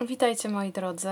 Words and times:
Witajcie 0.00 0.48
moi 0.48 0.72
drodzy. 0.72 1.08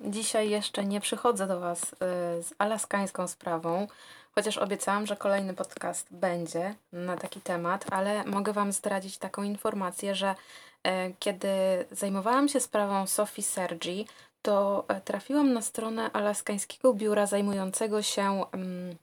Dzisiaj 0.00 0.50
jeszcze 0.50 0.84
nie 0.84 1.00
przychodzę 1.00 1.46
do 1.46 1.60
Was 1.60 1.82
y, 1.82 1.96
z 2.42 2.54
alaskańską 2.58 3.28
sprawą, 3.28 3.86
chociaż 4.34 4.58
obiecałam, 4.58 5.06
że 5.06 5.16
kolejny 5.16 5.54
podcast 5.54 6.06
będzie 6.10 6.74
na 6.92 7.16
taki 7.16 7.40
temat, 7.40 7.86
ale 7.90 8.24
mogę 8.24 8.52
Wam 8.52 8.72
zdradzić 8.72 9.18
taką 9.18 9.42
informację, 9.42 10.14
że 10.14 10.34
e, 10.82 11.12
kiedy 11.18 11.48
zajmowałam 11.90 12.48
się 12.48 12.60
sprawą 12.60 13.06
Sophie 13.06 13.42
Sergi, 13.42 14.06
to 14.42 14.84
e, 14.88 15.00
trafiłam 15.00 15.52
na 15.52 15.62
stronę 15.62 16.10
alaskańskiego 16.12 16.94
biura 16.94 17.26
zajmującego 17.26 18.02
się 18.02 18.44
mm, 18.52 18.96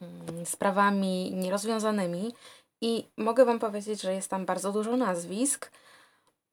mm, 0.00 0.46
sprawami 0.46 1.32
nierozwiązanymi 1.34 2.34
i 2.80 3.06
mogę 3.16 3.44
Wam 3.44 3.58
powiedzieć, 3.58 4.02
że 4.02 4.14
jest 4.14 4.30
tam 4.30 4.46
bardzo 4.46 4.72
dużo 4.72 4.96
nazwisk. 4.96 5.70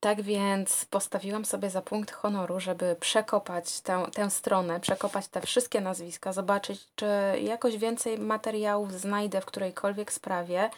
Tak 0.01 0.21
więc 0.21 0.85
postawiłam 0.85 1.45
sobie 1.45 1.69
za 1.69 1.81
punkt 1.81 2.11
honoru, 2.11 2.59
żeby 2.59 2.95
przekopać 2.99 3.81
tę, 3.81 4.05
tę 4.13 4.29
stronę, 4.29 4.79
przekopać 4.79 5.27
te 5.27 5.41
wszystkie 5.41 5.81
nazwiska, 5.81 6.33
zobaczyć, 6.33 6.87
czy 6.95 7.05
jakoś 7.41 7.77
więcej 7.77 8.17
materiałów 8.19 8.93
znajdę 8.93 9.41
w 9.41 9.45
którejkolwiek 9.45 10.13
sprawie 10.13 10.69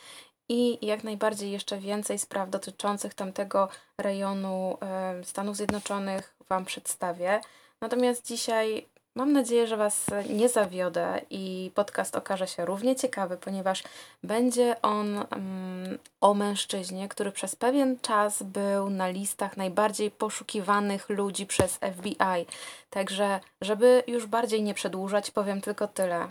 i 0.49 0.85
jak 0.85 1.03
najbardziej 1.03 1.51
jeszcze 1.51 1.77
więcej 1.77 2.19
spraw 2.19 2.49
dotyczących 2.49 3.13
tamtego 3.13 3.69
rejonu 3.97 4.77
Stanów 5.23 5.57
Zjednoczonych 5.57 6.35
Wam 6.49 6.65
przedstawię. 6.65 7.41
Natomiast 7.81 8.27
dzisiaj 8.27 8.87
Mam 9.15 9.33
nadzieję, 9.33 9.67
że 9.67 9.77
Was 9.77 10.05
nie 10.29 10.49
zawiodę 10.49 11.21
i 11.29 11.71
podcast 11.75 12.15
okaże 12.15 12.47
się 12.47 12.65
równie 12.65 12.95
ciekawy, 12.95 13.37
ponieważ 13.37 13.83
będzie 14.23 14.81
on 14.81 15.17
um, 15.17 15.97
o 16.21 16.33
mężczyźnie, 16.33 17.09
który 17.09 17.31
przez 17.31 17.55
pewien 17.55 17.99
czas 17.99 18.43
był 18.43 18.89
na 18.89 19.07
listach 19.07 19.57
najbardziej 19.57 20.11
poszukiwanych 20.11 21.09
ludzi 21.09 21.45
przez 21.45 21.73
FBI. 21.73 22.45
Także, 22.89 23.39
żeby 23.61 24.03
już 24.07 24.25
bardziej 24.25 24.63
nie 24.63 24.73
przedłużać, 24.73 25.31
powiem 25.31 25.61
tylko 25.61 25.87
tyle. 25.87 26.27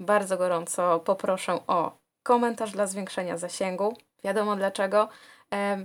Bardzo 0.00 0.36
gorąco 0.36 1.00
poproszę 1.00 1.58
o 1.66 1.98
komentarz 2.22 2.72
dla 2.72 2.86
zwiększenia 2.86 3.38
zasięgu. 3.38 3.96
Wiadomo 4.24 4.56
dlaczego. 4.56 5.08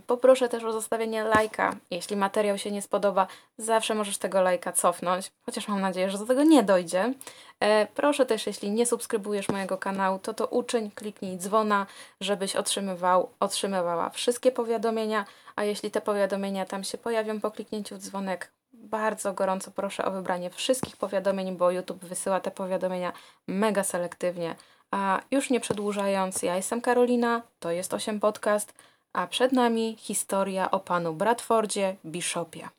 Poproszę 0.08 0.50
też 0.50 0.64
o 0.64 0.72
zostawienie 0.72 1.24
lajka. 1.24 1.76
Jeśli 1.92 2.16
materiał 2.16 2.58
się 2.58 2.72
nie 2.72 2.82
spodoba, 2.82 3.28
zawsze 3.58 3.96
możesz 3.96 4.18
tego 4.18 4.42
lajka 4.42 4.72
cofnąć, 4.72 5.32
chociaż 5.46 5.68
mam 5.68 5.82
nadzieję, 5.82 6.10
że 6.10 6.18
do 6.18 6.26
tego 6.26 6.44
nie 6.44 6.64
dojdzie. 6.64 7.14
E, 7.60 7.88
proszę 7.96 8.26
też, 8.26 8.48
jeśli 8.48 8.72
nie 8.72 8.86
subskrybujesz 8.86 9.50
mojego 9.50 9.78
kanału, 9.78 10.20
to 10.20 10.34
to 10.34 10.48
uczyń, 10.48 10.92
kliknij 10.92 11.38
dzwona, 11.38 11.86
żebyś 12.22 12.56
otrzymywał, 12.56 13.30
otrzymywała 13.40 14.10
wszystkie 14.10 14.52
powiadomienia, 14.52 15.26
a 15.56 15.64
jeśli 15.64 15.92
te 15.92 16.02
powiadomienia 16.02 16.66
tam 16.66 16.84
się 16.84 16.98
pojawią 16.98 17.40
po 17.40 17.52
kliknięciu 17.52 17.96
w 17.96 18.00
dzwonek, 18.00 18.52
bardzo 18.74 19.34
gorąco 19.34 19.72
proszę 19.72 20.06
o 20.06 20.12
wybranie 20.12 20.50
wszystkich 20.50 20.98
powiadomień, 20.98 21.58
bo 21.58 21.72
YouTube 21.72 22.06
wysyła 22.06 22.40
te 22.40 22.52
powiadomienia 22.52 23.14
mega 23.48 23.84
selektywnie. 23.84 24.56
A 24.92 25.22
już 25.32 25.50
nie 25.50 25.60
przedłużając, 25.60 26.42
ja 26.42 26.56
jestem 26.56 26.82
Karolina, 26.82 27.42
to 27.60 27.72
jest 27.72 27.94
8 27.94 28.20
Podcast 28.20 28.74
a 29.14 29.28
przed 29.28 29.52
nami 29.52 29.96
historia 30.00 30.72
o 30.72 30.80
panu 30.80 31.14
Bradfordzie 31.14 31.96
Bishopie. 32.06 32.70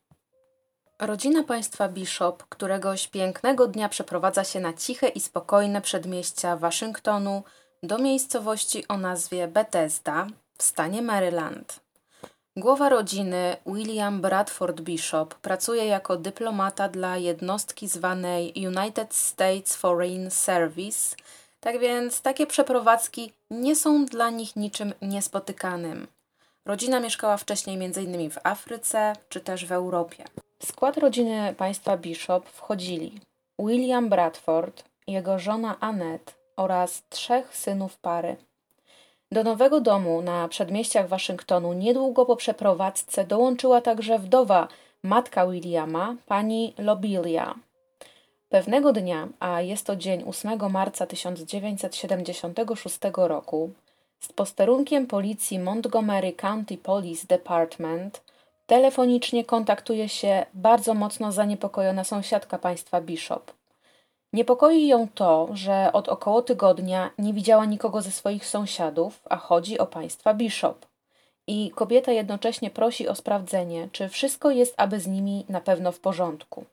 Rodzina 0.98 1.42
państwa 1.42 1.88
Bishop 1.88 2.44
któregoś 2.48 3.08
pięknego 3.08 3.66
dnia 3.66 3.88
przeprowadza 3.88 4.44
się 4.44 4.60
na 4.60 4.72
ciche 4.72 5.08
i 5.08 5.20
spokojne 5.20 5.80
przedmieścia 5.80 6.56
Waszyngtonu 6.56 7.42
do 7.82 7.98
miejscowości 7.98 8.88
o 8.88 8.96
nazwie 8.96 9.48
Bethesda 9.48 10.26
w 10.58 10.62
stanie 10.62 11.02
Maryland. 11.02 11.80
Głowa 12.56 12.88
rodziny, 12.88 13.56
William 13.66 14.20
Bradford 14.20 14.80
Bishop, 14.80 15.34
pracuje 15.34 15.86
jako 15.86 16.16
dyplomata 16.16 16.88
dla 16.88 17.16
jednostki 17.16 17.88
zwanej 17.88 18.52
United 18.56 19.14
States 19.14 19.76
Foreign 19.76 20.30
Service, 20.30 21.16
tak 21.60 21.78
więc 21.78 22.20
takie 22.20 22.46
przeprowadzki 22.46 23.32
nie 23.50 23.76
są 23.76 24.06
dla 24.06 24.30
nich 24.30 24.56
niczym 24.56 24.92
niespotykanym. 25.02 26.06
Rodzina 26.66 27.00
mieszkała 27.00 27.36
wcześniej 27.36 27.84
m.in. 27.84 28.30
w 28.30 28.38
Afryce 28.44 29.12
czy 29.28 29.40
też 29.40 29.66
w 29.66 29.72
Europie. 29.72 30.24
W 30.58 30.66
skład 30.66 30.96
rodziny 30.96 31.54
państwa 31.58 31.96
Bishop 31.96 32.48
wchodzili 32.48 33.20
William 33.58 34.08
Bradford, 34.08 34.84
jego 35.06 35.38
żona 35.38 35.76
Annette 35.80 36.32
oraz 36.56 37.02
trzech 37.08 37.56
synów 37.56 37.98
pary. 37.98 38.36
Do 39.32 39.42
nowego 39.42 39.80
domu 39.80 40.22
na 40.22 40.48
przedmieściach 40.48 41.08
Waszyngtonu 41.08 41.72
niedługo 41.72 42.26
po 42.26 42.36
przeprowadzce 42.36 43.24
dołączyła 43.24 43.80
także 43.80 44.18
wdowa 44.18 44.68
matka 45.02 45.46
Williama, 45.46 46.16
pani 46.26 46.74
Lobelia. 46.78 47.54
Pewnego 48.48 48.92
dnia, 48.92 49.28
a 49.40 49.60
jest 49.60 49.86
to 49.86 49.96
dzień 49.96 50.24
8 50.26 50.70
marca 50.70 51.06
1976 51.06 52.98
roku, 53.16 53.70
z 54.24 54.32
posterunkiem 54.32 55.06
policji 55.06 55.58
Montgomery 55.58 56.32
County 56.32 56.76
Police 56.76 57.26
Department 57.26 58.22
telefonicznie 58.66 59.44
kontaktuje 59.44 60.08
się 60.08 60.46
bardzo 60.54 60.94
mocno 60.94 61.32
zaniepokojona 61.32 62.04
sąsiadka 62.04 62.58
państwa 62.58 63.00
Bishop. 63.00 63.52
Niepokoi 64.32 64.86
ją 64.86 65.08
to, 65.14 65.48
że 65.52 65.90
od 65.92 66.08
około 66.08 66.42
tygodnia 66.42 67.10
nie 67.18 67.32
widziała 67.32 67.64
nikogo 67.64 68.02
ze 68.02 68.10
swoich 68.10 68.46
sąsiadów, 68.46 69.22
a 69.30 69.36
chodzi 69.36 69.78
o 69.78 69.86
państwa 69.86 70.34
Bishop. 70.34 70.86
I 71.46 71.70
kobieta 71.70 72.12
jednocześnie 72.12 72.70
prosi 72.70 73.08
o 73.08 73.14
sprawdzenie, 73.14 73.88
czy 73.92 74.08
wszystko 74.08 74.50
jest 74.50 74.74
aby 74.76 75.00
z 75.00 75.06
nimi 75.06 75.44
na 75.48 75.60
pewno 75.60 75.92
w 75.92 76.00
porządku. 76.00 76.64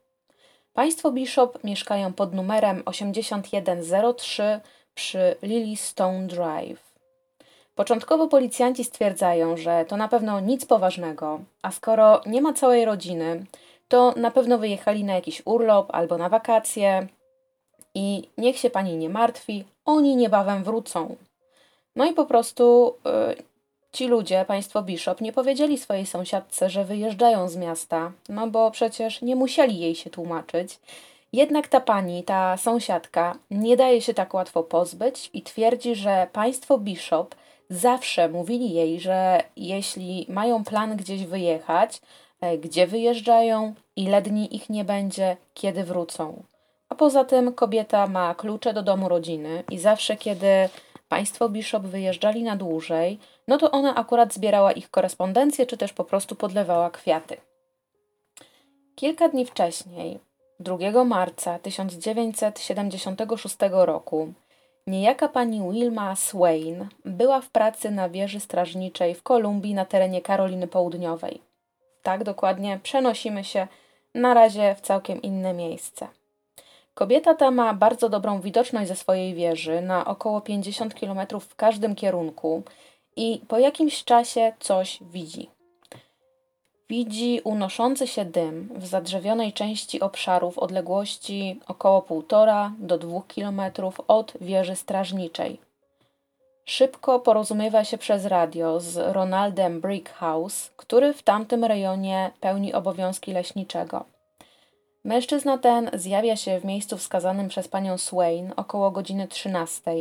Państwo 0.73 1.11
Bishop 1.11 1.63
mieszkają 1.63 2.13
pod 2.13 2.33
numerem 2.33 2.83
8103 2.85 4.59
przy 4.93 5.35
Lilystone 5.41 6.27
Drive. 6.27 6.88
Początkowo 7.79 8.28
policjanci 8.28 8.84
stwierdzają, 8.84 9.57
że 9.57 9.85
to 9.88 9.97
na 9.97 10.07
pewno 10.07 10.40
nic 10.40 10.66
poważnego, 10.66 11.40
a 11.62 11.72
skoro 11.72 12.22
nie 12.25 12.41
ma 12.41 12.53
całej 12.53 12.85
rodziny, 12.85 13.45
to 13.88 14.13
na 14.17 14.31
pewno 14.31 14.57
wyjechali 14.57 15.03
na 15.03 15.13
jakiś 15.13 15.41
urlop 15.45 15.90
albo 15.91 16.17
na 16.17 16.29
wakacje 16.29 17.07
i 17.95 18.29
niech 18.38 18.57
się 18.57 18.69
pani 18.69 18.97
nie 18.97 19.09
martwi, 19.09 19.66
oni 19.85 20.16
niebawem 20.16 20.63
wrócą. 20.63 21.16
No 21.95 22.06
i 22.06 22.13
po 22.13 22.25
prostu 22.25 22.95
yy, 23.06 23.35
ci 23.91 24.07
ludzie, 24.07 24.46
państwo 24.47 24.81
Bishop, 24.81 25.22
nie 25.22 25.34
powiedzieli 25.34 25.78
swojej 25.78 26.06
sąsiadce, 26.06 26.69
że 26.69 26.85
wyjeżdżają 26.85 27.50
z 27.50 27.56
miasta, 27.57 28.11
no 28.29 28.47
bo 28.47 28.72
przecież 28.72 29.22
nie 29.22 29.35
musieli 29.35 29.79
jej 29.79 29.96
się 29.96 30.09
tłumaczyć. 30.09 30.79
Jednak 31.34 31.67
ta 31.67 31.81
pani, 31.81 32.23
ta 32.23 32.57
sąsiadka, 32.57 33.35
nie 33.51 33.78
daje 33.78 34.01
się 34.01 34.13
tak 34.13 34.34
łatwo 34.34 34.63
pozbyć 34.63 35.29
i 35.34 35.41
twierdzi, 35.41 35.96
że 35.96 36.28
państwo 36.34 36.78
Bishop 36.78 37.35
zawsze 37.69 38.30
mówili 38.30 38.74
jej, 38.74 39.00
że 39.00 39.44
jeśli 39.56 40.25
mają 40.30 40.63
plan 40.63 40.97
gdzieś 40.97 41.25
wyjechać, 41.25 42.02
e, 42.41 42.57
gdzie 42.57 42.88
wyjeżdżają, 42.88 43.74
ile 43.96 44.22
dni 44.22 44.56
ich 44.56 44.69
nie 44.69 44.85
będzie, 44.85 45.38
kiedy 45.53 45.84
wrócą. 45.84 46.44
A 46.90 46.96
poza 46.96 47.24
tym 47.25 47.53
kobieta 47.53 48.08
ma 48.08 48.35
klucze 48.35 48.74
do 48.74 48.84
domu 48.84 49.09
rodziny 49.09 49.63
i 49.72 49.79
zawsze, 49.79 50.18
kiedy 50.18 50.69
państwo 51.09 51.50
Bishop 51.50 51.84
wyjeżdżali 51.84 52.44
na 52.44 52.56
dłużej, 52.56 53.19
no 53.47 53.58
to 53.58 53.72
ona 53.72 53.96
akurat 53.96 54.34
zbierała 54.34 54.72
ich 54.72 54.91
korespondencję, 54.91 55.66
czy 55.66 55.78
też 55.78 55.94
po 55.94 56.03
prostu 56.06 56.35
podlewała 56.35 56.90
kwiaty. 56.90 57.38
Kilka 58.96 59.29
dni 59.29 59.46
wcześniej, 59.46 60.19
2 60.59 61.03
marca 61.03 61.59
1976 61.59 63.56
roku, 63.72 64.34
Niejaka 64.89 65.27
pani 65.27 65.72
Wilma 65.72 66.16
Swain 66.16 66.88
była 67.05 67.41
w 67.41 67.50
pracy 67.50 67.91
na 67.91 68.09
wieży 68.09 68.39
strażniczej 68.39 69.16
w 69.16 69.23
Kolumbii 69.23 69.73
na 69.73 69.85
terenie 69.85 70.22
Karoliny 70.22 70.67
Południowej. 70.67 71.41
Tak 72.03 72.23
dokładnie 72.23 72.79
przenosimy 72.84 73.43
się 73.43 73.67
na 74.16 74.34
razie 74.34 74.75
w 74.75 74.81
całkiem 74.81 75.22
inne 75.22 75.53
miejsce. 75.53 76.08
Kobieta 76.93 77.34
ta 77.34 77.52
ma 77.52 77.73
bardzo 77.73 78.09
dobrą 78.09 78.41
widoczność 78.41 78.87
ze 78.87 78.96
swojej 78.96 79.34
wieży 79.34 79.81
na 79.81 80.05
około 80.05 80.41
50 80.41 80.93
km 80.93 81.19
w 81.40 81.55
każdym 81.55 81.96
kierunku 81.96 82.64
i 83.16 83.41
po 83.47 83.59
jakimś 83.59 84.03
czasie 84.03 84.53
coś 84.59 84.99
widzi 85.02 85.49
widzi 86.90 87.41
unoszący 87.44 88.08
się 88.08 88.26
dym 88.26 88.70
w 88.76 88.86
zadrzewionej 88.86 89.53
części 89.53 90.00
obszaru 90.00 90.52
w 90.52 90.58
odległości 90.58 91.59
około 91.68 92.02
1,5 92.02 92.72
do 92.80 92.97
2 92.97 93.22
km 93.36 93.62
od 94.08 94.34
wieży 94.41 94.76
strażniczej. 94.76 95.59
Szybko 96.66 97.20
porozumiewa 97.20 97.84
się 97.84 97.97
przez 97.97 98.26
radio 98.26 98.80
z 98.80 98.97
Ronaldem 99.14 99.82
Brickhouse, 99.82 100.72
który 100.78 101.14
w 101.14 101.24
tamtym 101.24 101.66
rejonie 101.66 102.32
pełni 102.40 102.74
obowiązki 102.74 103.34
leśniczego. 103.34 104.06
Mężczyzna 105.03 105.58
ten 105.58 105.90
zjawia 105.94 106.36
się 106.36 106.59
w 106.59 106.66
miejscu 106.66 106.97
wskazanym 106.97 107.47
przez 107.47 107.68
panią 107.68 107.97
Swain 107.97 108.53
około 108.56 108.91
godziny 108.91 109.28
13 109.28 109.91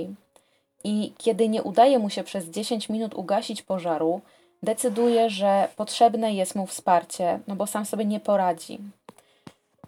i 0.85 1.13
kiedy 1.19 1.49
nie 1.49 1.63
udaje 1.63 1.99
mu 1.99 2.11
się 2.11 2.25
przez 2.25 2.45
10 2.45 2.89
minut 2.89 3.15
ugasić 3.15 3.63
pożaru, 3.63 4.21
decyduje, 4.63 5.31
że 5.31 5.69
potrzebne 5.77 6.35
jest 6.35 6.55
mu 6.55 6.67
wsparcie, 6.67 7.41
no 7.47 7.57
bo 7.57 7.67
sam 7.67 7.85
sobie 7.87 8.05
nie 8.05 8.21
poradzi. 8.21 8.79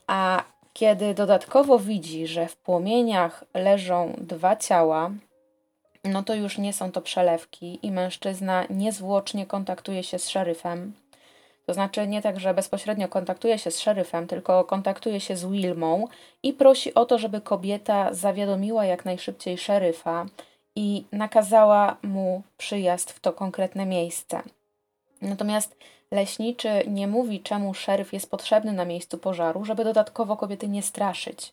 A 0.06 0.44
kiedy 0.72 1.14
dodatkowo 1.14 1.78
widzi, 1.78 2.26
że 2.26 2.48
w 2.48 2.56
płomieniach 2.56 3.44
leżą 3.54 4.14
dwa 4.18 4.56
ciała, 4.56 5.10
no 6.04 6.22
to 6.22 6.34
już 6.34 6.58
nie 6.58 6.72
są 6.72 6.92
to 6.92 7.00
przelewki 7.00 7.78
i 7.82 7.90
mężczyzna 7.90 8.64
niezwłocznie 8.70 9.46
kontaktuje 9.46 10.02
się 10.02 10.18
z 10.18 10.28
szeryfem. 10.28 10.92
To 11.66 11.74
znaczy 11.74 12.06
nie 12.06 12.22
tak, 12.22 12.40
że 12.40 12.54
bezpośrednio 12.54 13.08
kontaktuje 13.08 13.58
się 13.58 13.70
z 13.70 13.80
szeryfem, 13.80 14.26
tylko 14.26 14.64
kontaktuje 14.64 15.20
się 15.20 15.36
z 15.36 15.46
Wilmą 15.46 16.08
i 16.42 16.52
prosi 16.52 16.94
o 16.94 17.04
to, 17.04 17.18
żeby 17.18 17.40
kobieta 17.40 18.14
zawiadomiła 18.14 18.84
jak 18.84 19.04
najszybciej 19.04 19.58
szeryfa 19.58 20.26
i 20.76 21.04
nakazała 21.12 21.96
mu 22.02 22.42
przyjazd 22.56 23.12
w 23.12 23.20
to 23.20 23.32
konkretne 23.32 23.86
miejsce. 23.86 24.42
Natomiast 25.22 25.76
leśniczy 26.10 26.68
nie 26.86 27.06
mówi, 27.06 27.40
czemu 27.40 27.74
szeryf 27.74 28.12
jest 28.12 28.30
potrzebny 28.30 28.72
na 28.72 28.84
miejscu 28.84 29.18
pożaru, 29.18 29.64
żeby 29.64 29.84
dodatkowo 29.84 30.36
kobiety 30.36 30.68
nie 30.68 30.82
straszyć. 30.82 31.52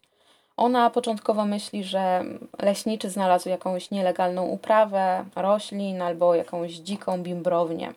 Ona 0.58 0.90
początkowo 0.90 1.46
myśli, 1.46 1.84
że 1.84 2.24
leśniczy 2.60 3.10
znalazł 3.10 3.50
jakąś 3.50 3.92
nielegalną 3.92 4.46
uprawę 4.46 5.26
roślin 5.36 6.02
albo 6.02 6.36
jakąś 6.36 6.72
dziką 6.72 7.24
bimbrownię. 7.24 7.94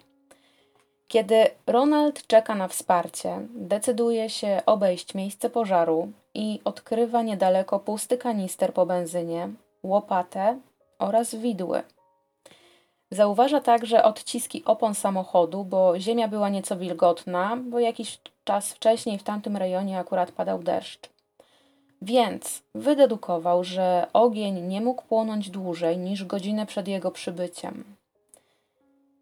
Kiedy 1.09 1.47
Ronald 1.67 2.27
czeka 2.27 2.55
na 2.55 2.69
wsparcie, 2.69 3.41
decyduje 3.55 4.31
się 4.31 4.63
obejść 4.67 5.15
miejsce 5.15 5.51
pożaru 5.51 6.13
i 6.35 6.61
odkrywa 6.65 7.23
niedaleko 7.23 7.79
pusty 7.79 8.19
kanister 8.19 8.75
po 8.75 8.87
benzynie, 8.87 9.49
łopatę 9.83 10.59
oraz 10.99 11.35
widły. 11.35 11.83
Zauważa 13.11 13.61
także 13.61 14.05
odciski 14.05 14.65
opon 14.65 14.95
samochodu, 14.95 15.65
bo 15.65 15.99
ziemia 15.99 16.29
była 16.29 16.49
nieco 16.49 16.77
wilgotna, 16.77 17.57
bo 17.57 17.79
jakiś 17.79 18.19
czas 18.45 18.73
wcześniej 18.73 19.19
w 19.19 19.23
tamtym 19.23 19.57
rejonie 19.57 19.99
akurat 19.99 20.33
padał 20.33 20.63
deszcz. 20.63 21.11
Więc 22.03 22.63
wydedukował, 22.75 23.65
że 23.65 24.07
ogień 24.13 24.61
nie 24.61 24.81
mógł 24.81 25.03
płonąć 25.03 25.51
dłużej 25.51 25.99
niż 25.99 26.25
godzinę 26.25 26.67
przed 26.67 26.89
jego 26.89 27.11
przybyciem. 27.11 27.85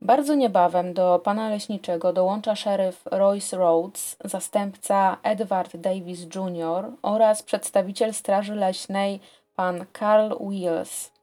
Bardzo 0.03 0.35
niebawem 0.35 0.95
do 0.95 1.21
pana 1.25 1.49
leśniczego 1.49 2.13
dołącza 2.13 2.57
szeryf 2.57 3.03
Royce 3.07 3.57
Rhodes, 3.57 4.17
zastępca 4.25 5.17
Edward 5.23 5.77
Davis 5.77 6.21
Jr. 6.21 6.93
oraz 7.03 7.43
przedstawiciel 7.43 8.15
Straży 8.15 8.55
Leśnej 8.55 9.21
pan 9.57 9.85
Carl 9.99 10.49
Wills. 10.49 11.18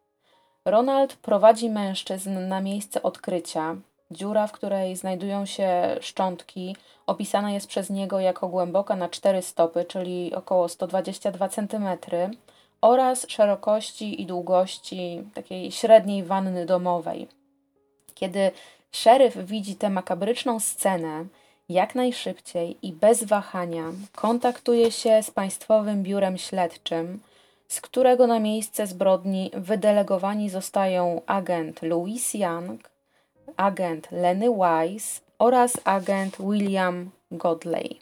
Ronald 0.65 1.15
prowadzi 1.15 1.69
mężczyzn 1.69 2.47
na 2.47 2.61
miejsce 2.61 3.03
odkrycia. 3.03 3.75
Dziura, 4.11 4.47
w 4.47 4.51
której 4.51 4.95
znajdują 4.95 5.45
się 5.45 5.97
szczątki, 6.01 6.75
opisana 7.07 7.51
jest 7.51 7.67
przez 7.67 7.89
niego 7.89 8.19
jako 8.19 8.47
głęboka 8.47 8.95
na 8.95 9.09
4 9.09 9.41
stopy, 9.41 9.85
czyli 9.85 10.35
około 10.35 10.69
122 10.69 11.49
cm, 11.49 11.87
oraz 12.81 13.25
szerokości 13.29 14.21
i 14.21 14.25
długości 14.25 15.23
takiej 15.33 15.71
średniej 15.71 16.23
wanny 16.23 16.65
domowej. 16.65 17.27
Kiedy 18.15 18.51
szeryf 18.91 19.37
widzi 19.37 19.75
tę 19.75 19.89
makabryczną 19.89 20.59
scenę, 20.59 21.25
jak 21.69 21.95
najszybciej 21.95 22.77
i 22.81 22.93
bez 22.93 23.23
wahania 23.23 23.83
kontaktuje 24.15 24.91
się 24.91 25.23
z 25.23 25.31
Państwowym 25.31 26.03
Biurem 26.03 26.37
Śledczym, 26.37 27.19
z 27.67 27.81
którego 27.81 28.27
na 28.27 28.39
miejsce 28.39 28.87
zbrodni 28.87 29.51
wydelegowani 29.53 30.49
zostają 30.49 31.21
agent 31.25 31.81
Louis 31.81 32.33
Young, 32.33 32.89
agent 33.57 34.11
Lenny 34.11 34.47
Wise 34.49 35.21
oraz 35.39 35.73
agent 35.83 36.37
William 36.39 37.09
Godley. 37.31 37.99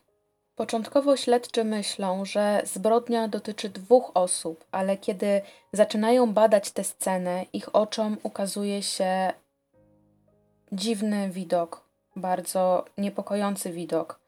Początkowo 0.56 1.18
śledczy 1.18 1.63
myślą, 1.63 2.25
że 2.25 2.62
zbrodnia 2.65 3.27
dotyczy 3.27 3.69
dwóch 3.69 4.12
osób, 4.13 4.65
ale 4.71 4.98
kiedy 4.98 5.42
zaczynają 5.74 6.33
badać 6.33 6.71
tę 6.71 6.83
scenę, 6.83 7.45
ich 7.54 7.75
oczom 7.75 8.18
ukazuje 8.24 8.83
się 8.83 9.33
dziwny 10.71 11.30
widok, 11.30 11.83
bardzo 12.16 12.86
niepokojący 12.98 13.71
widok. 13.71 14.23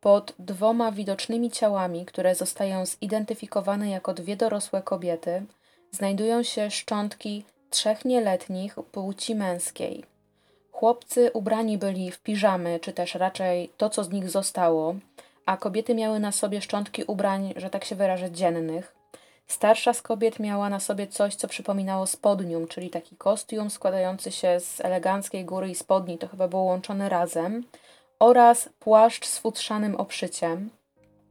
Pod 0.00 0.34
dwoma 0.38 0.92
widocznymi 0.92 1.50
ciałami, 1.50 2.06
które 2.06 2.34
zostają 2.34 2.86
zidentyfikowane 2.86 3.90
jako 3.90 4.14
dwie 4.14 4.36
dorosłe 4.36 4.82
kobiety, 4.82 5.42
znajdują 5.90 6.42
się 6.42 6.70
szczątki 6.70 7.44
trzech 7.70 8.04
nieletnich 8.04 8.74
płci 8.74 9.34
męskiej. 9.34 10.04
Chłopcy 10.72 11.30
ubrani 11.32 11.78
byli 11.78 12.10
w 12.10 12.20
piżamy, 12.20 12.80
czy 12.80 12.92
też 12.92 13.14
raczej 13.14 13.70
to, 13.76 13.90
co 13.90 14.04
z 14.04 14.10
nich 14.10 14.30
zostało, 14.30 14.94
a 15.46 15.56
kobiety 15.56 15.94
miały 15.94 16.20
na 16.20 16.32
sobie 16.32 16.60
szczątki 16.60 17.04
ubrań, 17.04 17.54
że 17.56 17.70
tak 17.70 17.84
się 17.84 17.96
wyrażę, 17.96 18.30
dziennych. 18.30 18.96
Starsza 19.46 19.92
z 19.92 20.02
kobiet 20.02 20.40
miała 20.40 20.70
na 20.70 20.80
sobie 20.80 21.06
coś, 21.06 21.34
co 21.34 21.48
przypominało 21.48 22.06
spodnium, 22.06 22.68
czyli 22.68 22.90
taki 22.90 23.16
kostium 23.16 23.70
składający 23.70 24.32
się 24.32 24.60
z 24.60 24.80
eleganckiej 24.80 25.44
góry 25.44 25.70
i 25.70 25.74
spodni, 25.74 26.18
to 26.18 26.28
chyba 26.28 26.48
było 26.48 26.62
łączone 26.62 27.08
razem, 27.08 27.64
oraz 28.18 28.68
płaszcz 28.78 29.26
z 29.26 29.38
futrzanym 29.38 29.94
obszyciem. 29.94 30.70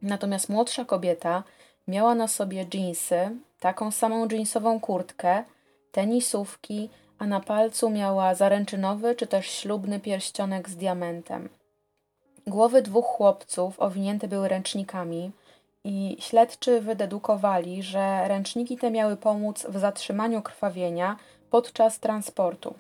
Natomiast 0.02 0.50
młodsza 0.50 0.86
kobieta 0.86 1.44
miała 1.88 2.16
na 2.16 2.28
sobie 2.28 2.66
dżinsy, 2.66 3.32
taką 3.60 3.92
samą 3.92 4.28
dżinsową 4.28 4.80
kurtkę, 4.80 5.44
tenisówki, 5.92 6.90
a 7.20 7.26
na 7.28 7.40
palcu 7.40 7.90
miała 7.90 8.36
zaręczynowy 8.36 9.16
czy 9.16 9.28
też 9.28 9.48
ślubny 9.48 10.00
pierścionek 10.00 10.70
z 10.70 10.76
diamentem. 10.76 11.50
Głowy 12.48 12.82
dwóch 12.82 13.06
chłopców 13.06 13.80
owinięte 13.80 14.28
były 14.28 14.48
ręcznikami 14.48 15.32
i 15.84 16.18
śledczy 16.20 16.82
wydedukowali, 16.82 17.84
że 17.84 18.28
ręczniki 18.28 18.78
te 18.78 18.92
miały 18.92 19.18
pomóc 19.18 19.66
w 19.70 19.78
zatrzymaniu 19.80 20.42
krwawienia 20.42 21.18
podczas 21.50 22.00
transportu. 22.00 22.74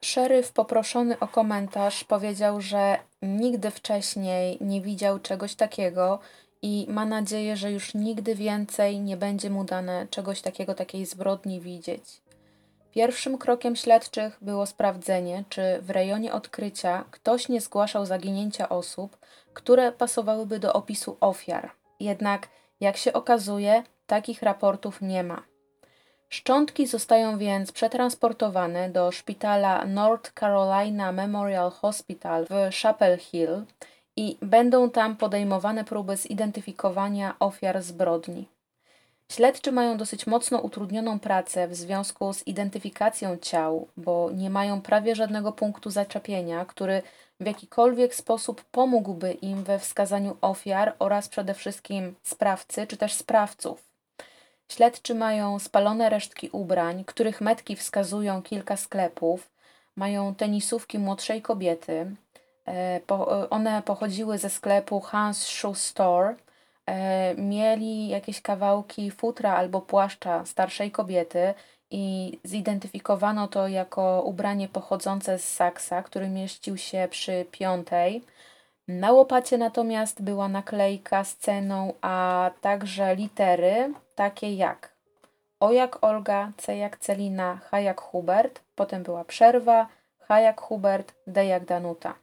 Szeryf 0.00 0.52
poproszony 0.52 1.18
o 1.18 1.28
komentarz 1.28 2.04
powiedział, 2.04 2.60
że 2.60 2.98
nigdy 3.22 3.70
wcześniej 3.70 4.58
nie 4.60 4.80
widział 4.80 5.18
czegoś 5.18 5.54
takiego 5.54 6.18
i 6.62 6.86
ma 6.88 7.04
nadzieję, 7.04 7.56
że 7.56 7.72
już 7.72 7.94
nigdy 7.94 8.34
więcej 8.34 9.00
nie 9.00 9.16
będzie 9.16 9.50
mu 9.50 9.64
dane 9.64 10.06
czegoś 10.10 10.42
takiego, 10.42 10.74
takiej 10.74 11.06
zbrodni 11.06 11.60
widzieć. 11.60 12.22
Pierwszym 12.90 13.38
krokiem 13.38 13.76
śledczych 13.76 14.38
było 14.40 14.66
sprawdzenie, 14.66 15.44
czy 15.48 15.78
w 15.82 15.90
rejonie 15.90 16.32
odkrycia 16.32 17.04
ktoś 17.10 17.48
nie 17.48 17.60
zgłaszał 17.60 18.06
zaginięcia 18.06 18.68
osób, 18.68 19.16
które 19.54 19.92
pasowałyby 19.92 20.58
do 20.58 20.72
opisu 20.72 21.16
ofiar. 21.20 21.70
Jednak, 22.00 22.48
jak 22.80 22.96
się 22.96 23.12
okazuje, 23.12 23.82
takich 24.06 24.42
raportów 24.42 25.02
nie 25.02 25.22
ma. 25.22 25.42
Szczątki 26.28 26.86
zostają 26.86 27.38
więc 27.38 27.72
przetransportowane 27.72 28.90
do 28.90 29.12
szpitala 29.12 29.84
North 29.84 30.32
Carolina 30.40 31.12
Memorial 31.12 31.70
Hospital 31.70 32.46
w 32.50 32.74
Chapel 32.82 33.18
Hill 33.18 33.64
i 34.16 34.36
będą 34.42 34.90
tam 34.90 35.16
podejmowane 35.16 35.84
próby 35.84 36.16
zidentyfikowania 36.16 37.34
ofiar 37.38 37.82
zbrodni. 37.82 38.48
Śledczy 39.32 39.72
mają 39.72 39.96
dosyć 39.96 40.26
mocno 40.26 40.58
utrudnioną 40.58 41.20
pracę 41.20 41.68
w 41.68 41.74
związku 41.74 42.32
z 42.32 42.46
identyfikacją 42.46 43.38
ciał, 43.38 43.88
bo 43.96 44.30
nie 44.34 44.50
mają 44.50 44.82
prawie 44.82 45.14
żadnego 45.14 45.52
punktu 45.52 45.90
zaczepienia, 45.90 46.64
który 46.64 47.02
w 47.40 47.46
jakikolwiek 47.46 48.14
sposób 48.14 48.64
pomógłby 48.64 49.32
im 49.32 49.64
we 49.64 49.78
wskazaniu 49.78 50.36
ofiar 50.40 50.94
oraz 50.98 51.28
przede 51.28 51.54
wszystkim 51.54 52.14
sprawcy 52.22 52.86
czy 52.86 52.96
też 52.96 53.12
sprawców. 53.12 53.85
Śledczy 54.68 55.14
mają 55.14 55.58
spalone 55.58 56.10
resztki 56.10 56.50
ubrań, 56.52 57.04
których 57.04 57.40
metki 57.40 57.76
wskazują 57.76 58.42
kilka 58.42 58.76
sklepów, 58.76 59.50
mają 59.96 60.34
tenisówki 60.34 60.98
młodszej 60.98 61.42
kobiety. 61.42 62.16
E, 62.68 63.00
one 63.50 63.82
pochodziły 63.82 64.38
ze 64.38 64.50
sklepu 64.50 65.00
Hans 65.00 65.46
Shoe 65.46 65.74
Store 65.74 66.34
E, 66.86 67.34
mieli 67.34 68.08
jakieś 68.08 68.40
kawałki 68.42 69.10
futra 69.10 69.56
albo 69.56 69.80
płaszcza 69.80 70.44
starszej 70.44 70.90
kobiety 70.90 71.54
i 71.90 72.38
zidentyfikowano 72.44 73.48
to 73.48 73.68
jako 73.68 74.22
ubranie 74.22 74.68
pochodzące 74.68 75.38
z 75.38 75.54
saksa, 75.54 76.02
który 76.02 76.28
mieścił 76.28 76.76
się 76.76 77.08
przy 77.10 77.46
piątej. 77.50 78.24
Na 78.88 79.12
łopacie 79.12 79.58
natomiast 79.58 80.22
była 80.22 80.48
naklejka 80.48 81.24
z 81.24 81.36
ceną, 81.36 81.92
a 82.00 82.50
także 82.60 83.16
litery 83.16 83.94
takie 84.14 84.54
jak 84.54 84.96
O 85.60 85.72
jak 85.72 86.04
Olga, 86.04 86.52
C 86.56 86.76
jak 86.76 86.98
Celina, 86.98 87.56
H 87.56 87.80
jak 87.80 88.00
Hubert, 88.00 88.60
potem 88.74 89.02
była 89.02 89.24
przerwa, 89.24 89.86
H 90.18 90.40
jak 90.40 90.60
Hubert, 90.60 91.14
D 91.26 91.46
jak 91.46 91.64
Danuta. 91.64 92.14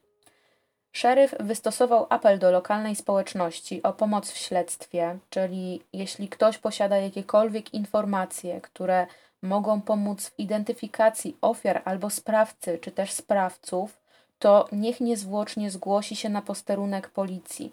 Szeryf 0.92 1.36
wystosował 1.40 2.08
apel 2.10 2.40
do 2.40 2.52
lokalnej 2.52 2.96
społeczności 2.96 3.84
o 3.84 3.94
pomoc 3.94 4.32
w 4.32 4.38
śledztwie, 4.38 5.18
czyli 5.30 5.84
jeśli 5.94 6.30
ktoś 6.30 6.58
posiada 6.58 6.98
jakiekolwiek 6.98 7.74
informacje, 7.74 8.62
które 8.62 9.08
mogą 9.42 9.82
pomóc 9.82 10.30
w 10.30 10.40
identyfikacji 10.40 11.38
ofiar 11.42 11.82
albo 11.86 12.10
sprawcy, 12.10 12.80
czy 12.82 12.92
też 12.92 13.12
sprawców, 13.12 14.03
to 14.44 14.68
niech 14.72 15.02
niezwłocznie 15.02 15.72
zgłosi 15.72 16.16
się 16.16 16.30
na 16.30 16.42
posterunek 16.42 17.10
policji. 17.10 17.72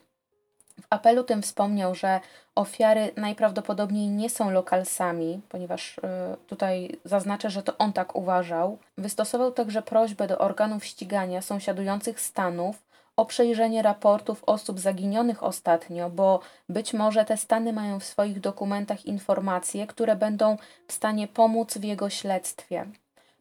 W 0.80 0.86
apelu 0.90 1.24
tym 1.24 1.42
wspomniał, 1.42 1.94
że 1.94 2.20
ofiary 2.54 3.10
najprawdopodobniej 3.16 4.08
nie 4.08 4.30
są 4.30 4.50
lokalsami, 4.50 5.40
ponieważ 5.48 5.98
y, 5.98 6.00
tutaj 6.46 6.98
zaznaczę, 7.04 7.50
że 7.50 7.62
to 7.62 7.78
on 7.78 7.92
tak 7.92 8.16
uważał. 8.16 8.78
Wystosował 8.98 9.52
także 9.52 9.82
prośbę 9.82 10.26
do 10.26 10.38
organów 10.38 10.84
ścigania 10.84 11.42
sąsiadujących 11.42 12.20
stanów 12.20 12.82
o 13.16 13.26
przejrzenie 13.26 13.82
raportów 13.82 14.44
osób 14.44 14.80
zaginionych 14.80 15.42
ostatnio, 15.42 16.10
bo 16.10 16.40
być 16.68 16.92
może 16.92 17.24
te 17.24 17.36
stany 17.36 17.72
mają 17.72 18.00
w 18.00 18.04
swoich 18.04 18.40
dokumentach 18.40 19.06
informacje, 19.06 19.86
które 19.86 20.16
będą 20.16 20.56
w 20.88 20.92
stanie 20.92 21.28
pomóc 21.28 21.78
w 21.78 21.84
jego 21.84 22.10
śledztwie. 22.10 22.86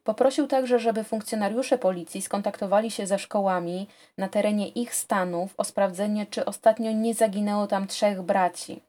Poprosił 0.04 0.46
także, 0.46 0.78
żeby 0.78 1.04
funkcjonariusze 1.04 1.78
policji 1.78 2.22
skontaktowali 2.22 2.90
się 2.90 3.06
ze 3.06 3.18
szkołami 3.18 3.86
na 4.18 4.28
terenie 4.28 4.68
ich 4.68 4.94
stanów 4.94 5.54
o 5.56 5.64
sprawdzenie, 5.64 6.26
czy 6.26 6.44
ostatnio 6.44 6.92
nie 6.92 7.14
zaginęło 7.14 7.66
tam 7.66 7.86
trzech 7.86 8.22
braci. 8.22 8.82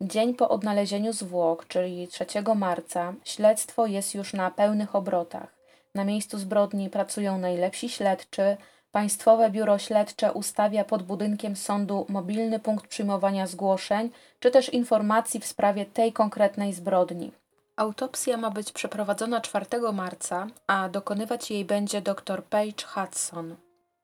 Dzień 0.00 0.34
po 0.34 0.48
odnalezieniu 0.48 1.12
zwłok, 1.12 1.66
czyli 1.66 2.08
3 2.08 2.26
marca, 2.54 3.14
śledztwo 3.24 3.86
jest 3.86 4.14
już 4.14 4.32
na 4.32 4.50
pełnych 4.50 4.94
obrotach. 4.94 5.54
Na 5.94 6.04
miejscu 6.04 6.38
zbrodni 6.38 6.90
pracują 6.90 7.38
najlepsi 7.38 7.88
śledczy. 7.88 8.56
Państwowe 8.92 9.50
Biuro 9.50 9.78
Śledcze 9.78 10.32
ustawia 10.32 10.84
pod 10.84 11.02
budynkiem 11.02 11.56
sądu 11.56 12.06
mobilny 12.08 12.58
punkt 12.58 12.86
przyjmowania 12.86 13.46
zgłoszeń 13.46 14.10
czy 14.40 14.50
też 14.50 14.68
informacji 14.68 15.40
w 15.40 15.46
sprawie 15.46 15.86
tej 15.86 16.12
konkretnej 16.12 16.72
zbrodni. 16.72 17.32
Autopsja 17.80 18.36
ma 18.36 18.50
być 18.50 18.72
przeprowadzona 18.72 19.40
4 19.40 19.66
marca, 19.92 20.46
a 20.66 20.88
dokonywać 20.88 21.50
jej 21.50 21.64
będzie 21.64 22.02
dr 22.02 22.44
Paige 22.44 22.86
Hudson. 22.86 23.56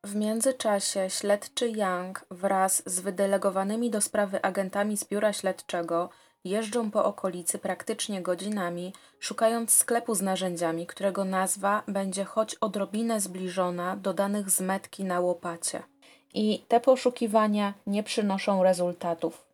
W 0.05 0.15
międzyczasie 0.15 1.11
śledczy 1.11 1.69
Young 1.69 2.25
wraz 2.31 2.83
z 2.87 3.01
wydelegowanymi 3.01 3.91
do 3.91 4.01
sprawy 4.01 4.43
agentami 4.43 4.97
z 4.97 5.05
biura 5.05 5.33
śledczego 5.33 6.09
jeżdżą 6.45 6.91
po 6.91 7.05
okolicy 7.05 7.59
praktycznie 7.59 8.23
godzinami, 8.23 8.93
szukając 9.21 9.71
sklepu 9.71 10.15
z 10.15 10.23
narzędziami, 10.23 10.87
którego 10.87 11.25
nazwa 11.25 11.83
będzie 11.89 12.25
choć 12.25 12.55
odrobinę 12.55 13.21
zbliżona 13.21 13.97
do 13.97 14.15
danych 14.15 14.51
z 14.51 14.61
metki 14.61 15.05
na 15.05 15.21
łopacie. 15.21 15.83
I 16.35 16.65
te 16.69 16.81
poszukiwania 16.81 17.75
nie 17.87 18.03
przynoszą 18.03 18.63
rezultatów. 18.63 19.46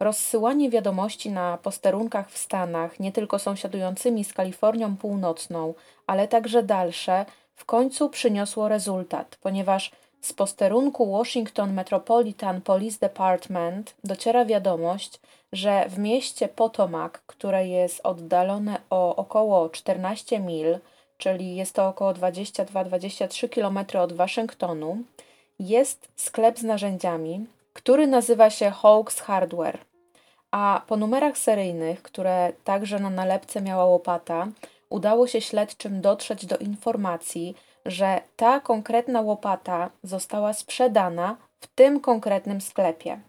Rozsyłanie 0.00 0.70
wiadomości 0.70 1.30
na 1.30 1.58
posterunkach 1.58 2.30
w 2.30 2.38
Stanach, 2.38 3.00
nie 3.00 3.12
tylko 3.12 3.38
sąsiadującymi 3.38 4.24
z 4.24 4.32
Kalifornią 4.32 4.96
Północną, 4.96 5.74
ale 6.06 6.28
także 6.28 6.62
dalsze, 6.62 7.26
w 7.54 7.64
końcu 7.64 8.08
przyniosło 8.08 8.68
rezultat, 8.68 9.38
ponieważ 9.40 9.90
z 10.20 10.32
posterunku 10.32 11.12
Washington 11.12 11.72
Metropolitan 11.74 12.60
Police 12.60 12.98
Department 13.00 13.94
dociera 14.04 14.44
wiadomość, 14.44 15.20
że 15.52 15.88
w 15.88 15.98
mieście 15.98 16.48
Potomac, 16.48 17.12
które 17.26 17.68
jest 17.68 18.00
oddalone 18.04 18.80
o 18.90 19.16
około 19.16 19.68
14 19.68 20.40
mil, 20.40 20.78
czyli 21.18 21.56
jest 21.56 21.74
to 21.74 21.88
około 21.88 22.12
22-23 22.12 23.48
km 23.48 24.02
od 24.02 24.12
Waszyngtonu, 24.12 24.98
jest 25.58 26.08
sklep 26.16 26.58
z 26.58 26.62
narzędziami, 26.62 27.46
który 27.76 28.06
nazywa 28.06 28.50
się 28.50 28.70
Hawks 28.70 29.20
Hardware. 29.20 29.78
A 30.50 30.82
po 30.86 30.96
numerach 30.96 31.38
seryjnych, 31.38 32.02
które 32.02 32.52
także 32.64 32.98
na 32.98 33.10
nalepce 33.10 33.62
miała 33.62 33.84
łopata, 33.84 34.48
udało 34.90 35.26
się 35.26 35.40
śledczym 35.40 36.00
dotrzeć 36.00 36.46
do 36.46 36.56
informacji, 36.56 37.56
że 37.86 38.20
ta 38.36 38.60
konkretna 38.60 39.20
łopata 39.20 39.90
została 40.02 40.52
sprzedana 40.52 41.36
w 41.60 41.66
tym 41.66 42.00
konkretnym 42.00 42.60
sklepie. 42.60 43.20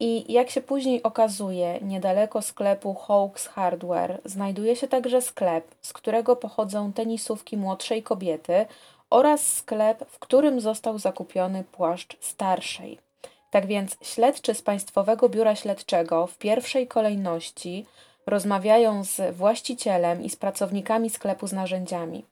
I 0.00 0.32
jak 0.32 0.50
się 0.50 0.60
później 0.60 1.02
okazuje, 1.02 1.78
niedaleko 1.82 2.42
sklepu 2.42 2.94
Hawks 2.94 3.46
Hardware 3.46 4.20
znajduje 4.24 4.76
się 4.76 4.88
także 4.88 5.22
sklep, 5.22 5.74
z 5.80 5.92
którego 5.92 6.36
pochodzą 6.36 6.92
tenisówki 6.92 7.56
młodszej 7.56 8.02
kobiety 8.02 8.66
oraz 9.10 9.46
sklep, 9.46 10.04
w 10.08 10.18
którym 10.18 10.60
został 10.60 10.98
zakupiony 10.98 11.64
płaszcz 11.64 12.16
starszej. 12.20 13.11
Tak 13.52 13.66
więc 13.66 13.96
śledczy 14.02 14.54
z 14.54 14.62
Państwowego 14.62 15.28
Biura 15.28 15.54
Śledczego 15.56 16.26
w 16.26 16.38
pierwszej 16.38 16.86
kolejności 16.88 17.86
rozmawiają 18.26 19.04
z 19.04 19.36
właścicielem 19.36 20.22
i 20.22 20.30
z 20.30 20.36
pracownikami 20.36 21.10
sklepu 21.10 21.46
z 21.46 21.52
narzędziami. 21.52 22.24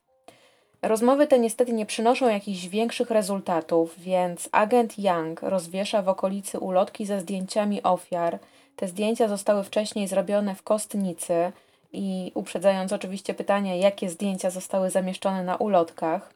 Rozmowy 0.83 1.27
te 1.27 1.39
niestety 1.39 1.73
nie 1.73 1.87
przynoszą 1.87 2.29
jakichś 2.29 2.67
większych 2.67 3.11
rezultatów, 3.11 3.95
więc 3.99 4.49
agent 4.53 4.99
Young 4.99 5.43
rozwiesza 5.43 6.03
w 6.03 6.09
okolicy 6.09 6.59
ulotki 6.59 7.07
ze 7.07 7.21
zdjęciami 7.21 7.83
ofiar. 7.83 8.39
Te 8.77 8.89
zdjęcia 8.89 9.29
zostały 9.29 9.65
wcześniej 9.65 10.09
zrobione 10.09 10.55
w 10.55 10.63
kostnicy 10.63 11.53
i 11.93 12.33
uprzedzając 12.35 12.93
oczywiście 12.93 13.35
pytanie, 13.35 13.79
jakie 13.79 14.11
zdjęcia 14.11 14.51
zostały 14.51 14.91
zamieszczone 14.91 15.45
na 15.45 15.57
ulotkach, 15.57 16.35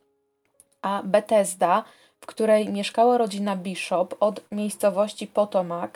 a 0.82 1.02
Bethesda 1.04 1.84
w 2.24 2.26
której 2.26 2.68
mieszkała 2.68 3.18
rodzina 3.18 3.56
Bishop 3.56 4.14
od 4.20 4.40
miejscowości 4.52 5.26
Potomac, 5.26 5.90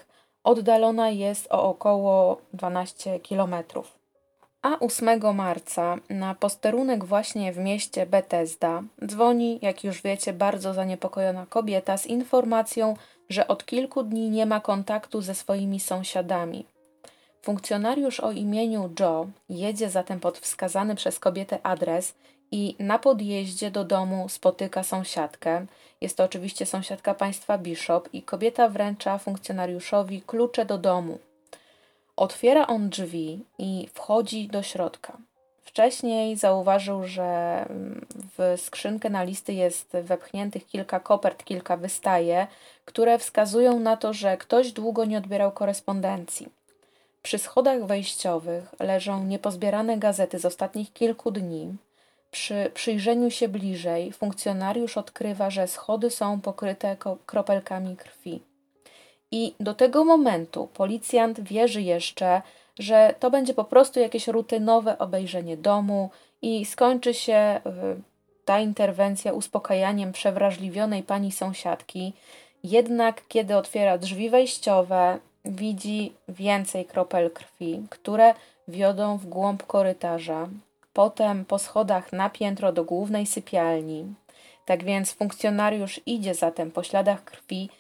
oddalona 0.45 1.11
jest 1.11 1.47
o 1.51 1.63
około 1.69 2.41
12 2.53 3.21
kilometrów. 3.21 3.99
A 4.63 4.79
8 4.79 5.37
marca 5.37 5.97
na 6.11 6.35
posterunek 6.35 7.05
właśnie 7.05 7.53
w 7.53 7.59
mieście 7.59 8.07
Bethesda 8.07 8.83
dzwoni, 9.07 9.59
jak 9.63 9.85
już 9.85 10.03
wiecie, 10.03 10.33
bardzo 10.33 10.75
zaniepokojona 10.75 11.47
kobieta 11.47 11.97
z 11.97 12.07
informacją, 12.07 12.97
że 13.29 13.49
od 13.49 13.67
kilku 13.67 14.03
dni 14.03 14.31
nie 14.31 14.47
ma 14.47 14.61
kontaktu 14.61 15.21
ze 15.21 15.35
swoimi 15.35 15.81
sąsiadami. 15.81 16.67
Funkcjonariusz 17.43 18.21
o 18.21 18.33
imieniu 18.33 18.91
Joe 19.01 19.31
jedzie 19.49 19.91
zatem 19.91 20.21
pod 20.21 20.39
wskazany 20.39 20.95
przez 20.95 21.19
kobietę 21.19 21.59
adres 21.63 22.15
i 22.51 22.77
na 22.79 22.99
podjeździe 22.99 23.71
do 23.71 23.85
domu 23.85 24.29
spotyka 24.29 24.83
sąsiadkę. 24.83 25.67
Jest 26.01 26.17
to 26.17 26.25
oczywiście 26.25 26.67
sąsiadka 26.67 27.15
państwa 27.15 27.59
Bishop 27.59 28.09
i 28.13 28.23
kobieta 28.23 28.69
wręcza 28.69 29.19
funkcjonariuszowi 29.19 30.23
klucze 30.23 30.65
do 30.65 30.79
domu. 30.79 31.19
Otwiera 32.17 32.67
on 32.67 32.89
drzwi 32.89 33.45
i 33.59 33.89
wchodzi 33.95 34.49
do 34.49 34.63
środka. 34.63 35.19
Wcześniej 35.65 36.37
zauważył, 36.37 37.05
że 37.05 37.25
mm, 37.71 38.07
w 38.39 38.61
skrzynkę 38.61 39.11
na 39.11 39.23
listy 39.23 39.53
jest 39.53 39.93
wepchniętych 40.03 40.67
kilka 40.67 41.01
kopert, 41.01 41.45
kilka 41.45 41.77
wystaje, 41.77 42.47
które 42.85 43.19
wskazują 43.19 43.81
na 43.81 43.97
to, 43.97 44.13
że 44.13 44.37
ktoś 44.37 44.73
długo 44.73 45.05
nie 45.05 45.19
odbierał 45.19 45.53
korespondencji. 45.53 46.49
Przy 47.23 47.39
schodach 47.39 47.87
wejściowych 47.87 48.75
leżą 48.81 49.25
niepozbierane 49.25 49.99
gazety 49.99 50.39
z 50.39 50.45
ostatnich 50.45 50.93
kilku 50.93 51.31
dni, 51.31 51.77
przy 52.31 52.71
przyjrzeniu 52.75 53.31
się 53.31 53.49
bliżej 53.49 54.13
funkcjonariusz 54.13 54.97
odkrywa, 54.97 55.51
że 55.51 55.69
schody 55.69 56.11
są 56.11 56.41
pokryte 56.41 56.97
kropelkami 57.27 57.97
krwi. 57.97 58.41
I 59.31 59.55
do 59.61 59.75
tego 59.75 60.05
momentu 60.05 60.69
policjant 60.75 61.41
wierzy 61.41 61.83
jeszcze, 61.83 62.43
że 62.79 63.15
to 63.21 63.31
będzie 63.31 63.55
po 63.55 63.65
prostu 63.65 64.01
jakieś 64.01 64.29
rutynowe 64.29 64.99
obejrzenie 64.99 65.57
domu 65.57 66.11
i 66.43 66.65
skończy 66.65 67.15
się 67.15 67.61
y, 67.67 68.03
ta 68.45 68.61
interwencja 68.61 69.33
uspokajaniem 69.33 70.13
przewrażliwionej 70.13 71.03
pani 71.03 71.33
sąsiadki. 71.33 72.13
Jednak 72.65 73.23
kiedy 73.29 73.57
otwiera 73.57 73.99
drzwi 73.99 74.31
wejściowe, 74.31 75.19
widzi 75.45 76.13
więcej 76.29 76.85
kropel 76.85 77.31
krwi, 77.31 77.87
które 77.91 78.35
wiodą 78.69 79.17
w 79.17 79.27
głąb 79.27 79.67
korytarza, 79.67 80.49
potem 80.99 81.45
po 81.45 81.59
schodach 81.59 82.13
na 82.13 82.31
piętro 82.31 82.73
do 82.73 82.85
głównej 82.85 83.27
sypialni. 83.27 84.15
Tak 84.67 84.85
więc 84.85 85.13
funkcjonariusz 85.13 86.01
idzie 86.07 86.35
zatem 86.35 86.71
po 86.71 86.83
śladach 86.83 87.25
krwi 87.25 87.71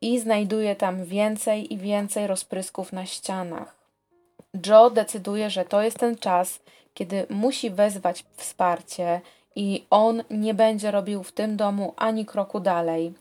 i 0.00 0.18
znajduje 0.18 0.76
tam 0.76 1.04
więcej 1.04 1.74
i 1.74 1.78
więcej 1.78 2.26
rozprysków 2.26 2.92
na 2.92 3.06
ścianach. 3.06 3.76
Joe 4.66 4.90
decyduje, 4.90 5.50
że 5.50 5.64
to 5.64 5.82
jest 5.82 5.98
ten 5.98 6.16
czas, 6.16 6.60
kiedy 6.94 7.26
musi 7.30 7.70
wezwać 7.70 8.24
wsparcie 8.36 9.20
i 9.56 9.86
on 9.90 10.22
nie 10.30 10.54
będzie 10.54 10.90
robił 10.90 11.22
w 11.22 11.32
tym 11.32 11.56
domu 11.56 11.94
ani 11.96 12.26
kroku 12.26 12.60
dalej. 12.60 13.14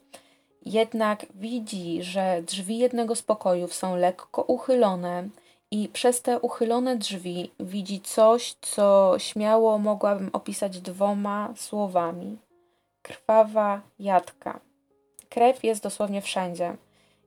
Jednak 0.66 1.26
widzi, 1.36 2.04
że 2.04 2.42
drzwi 2.42 2.78
jednego 2.78 3.16
z 3.16 3.22
pokojów 3.22 3.74
są 3.74 3.96
lekko 3.96 4.42
uchylone 4.42 5.30
i 5.74 5.90
przez 5.94 6.22
te 6.22 6.40
uchylone 6.40 6.98
drzwi 6.98 7.52
widzi 7.60 8.02
coś, 8.02 8.56
co 8.62 9.16
śmiało 9.18 9.78
mogłabym 9.78 10.30
opisać 10.34 10.82
dwoma 10.82 11.54
słowami: 11.56 12.38
krwawa 13.02 13.82
jadka. 14.00 14.60
Krew 15.30 15.64
jest 15.64 15.84
dosłownie 15.84 16.22
wszędzie. 16.22 16.76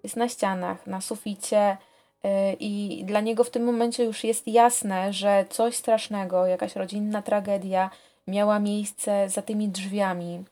Jest 0.02 0.16
na 0.16 0.28
ścianach, 0.28 0.86
na 0.86 1.00
suficie, 1.00 1.76
y, 2.24 2.28
i 2.60 3.04
dla 3.04 3.20
niego 3.20 3.44
w 3.44 3.50
tym 3.50 3.64
momencie 3.64 4.04
już 4.04 4.24
jest 4.24 4.48
jasne, 4.48 5.12
że 5.12 5.44
coś 5.50 5.76
strasznego, 5.76 6.46
jakaś 6.46 6.76
rodzinna 6.76 7.22
tragedia 7.22 7.90
miała 8.26 8.58
miejsce 8.58 9.28
za 9.28 9.42
tymi 9.42 9.68
drzwiami. 9.68 10.44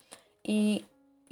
I 0.45 0.85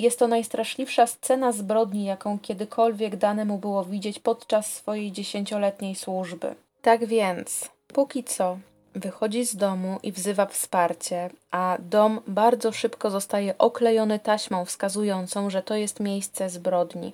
jest 0.03 0.19
to 0.19 0.29
najstraszliwsza 0.29 1.07
scena 1.07 1.53
zbrodni, 1.53 2.05
jaką 2.05 2.39
kiedykolwiek 2.39 3.17
danemu 3.17 3.59
było 3.59 3.85
widzieć 3.85 4.19
podczas 4.19 4.75
swojej 4.75 5.13
dziesięcioletniej 5.13 5.95
służby. 5.95 6.55
Tak 6.83 7.07
więc, 7.07 7.69
póki 7.89 8.25
co, 8.25 8.59
wychodzi 8.95 9.45
z 9.45 9.57
domu 9.57 9.99
i 10.03 10.13
wzywa 10.13 10.47
wsparcie, 10.47 11.31
a 11.51 11.79
dom 11.81 12.21
bardzo 12.27 12.73
szybko 12.73 13.11
zostaje 13.11 13.59
oklejony 13.59 14.19
taśmą 14.19 14.65
wskazującą, 14.65 15.51
że 15.51 15.63
to 15.63 15.75
jest 15.75 16.01
miejsce 16.01 16.51
zbrodni. 16.51 17.13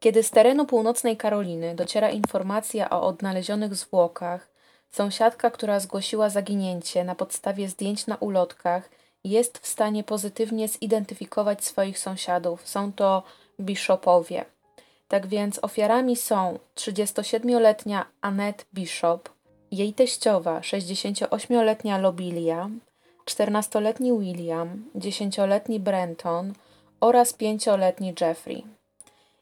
Kiedy 0.00 0.22
z 0.22 0.30
terenu 0.30 0.66
północnej 0.66 1.16
Karoliny 1.16 1.74
dociera 1.74 2.10
informacja 2.10 2.90
o 2.90 3.06
odnalezionych 3.06 3.74
zwłokach, 3.74 4.48
sąsiadka, 4.90 5.50
która 5.50 5.80
zgłosiła 5.80 6.30
zaginięcie 6.30 7.04
na 7.04 7.14
podstawie 7.14 7.68
zdjęć 7.68 8.06
na 8.06 8.16
ulotkach, 8.16 8.90
jest 9.30 9.58
w 9.58 9.66
stanie 9.66 10.04
pozytywnie 10.04 10.68
zidentyfikować 10.68 11.64
swoich 11.64 11.98
sąsiadów. 11.98 12.68
Są 12.68 12.92
to 12.92 13.22
bishopowie. 13.60 14.44
Tak 15.08 15.26
więc 15.26 15.58
ofiarami 15.62 16.16
są 16.16 16.58
37-letnia 16.76 18.06
Annette 18.20 18.64
Bishop, 18.74 19.28
jej 19.70 19.92
teściowa 19.92 20.60
68-letnia 20.60 21.98
Lobilia, 21.98 22.70
14-letni 23.26 24.18
William, 24.18 24.84
10-letni 24.96 25.80
Brenton 25.80 26.52
oraz 27.00 27.34
5-letni 27.34 28.14
Jeffrey. 28.20 28.64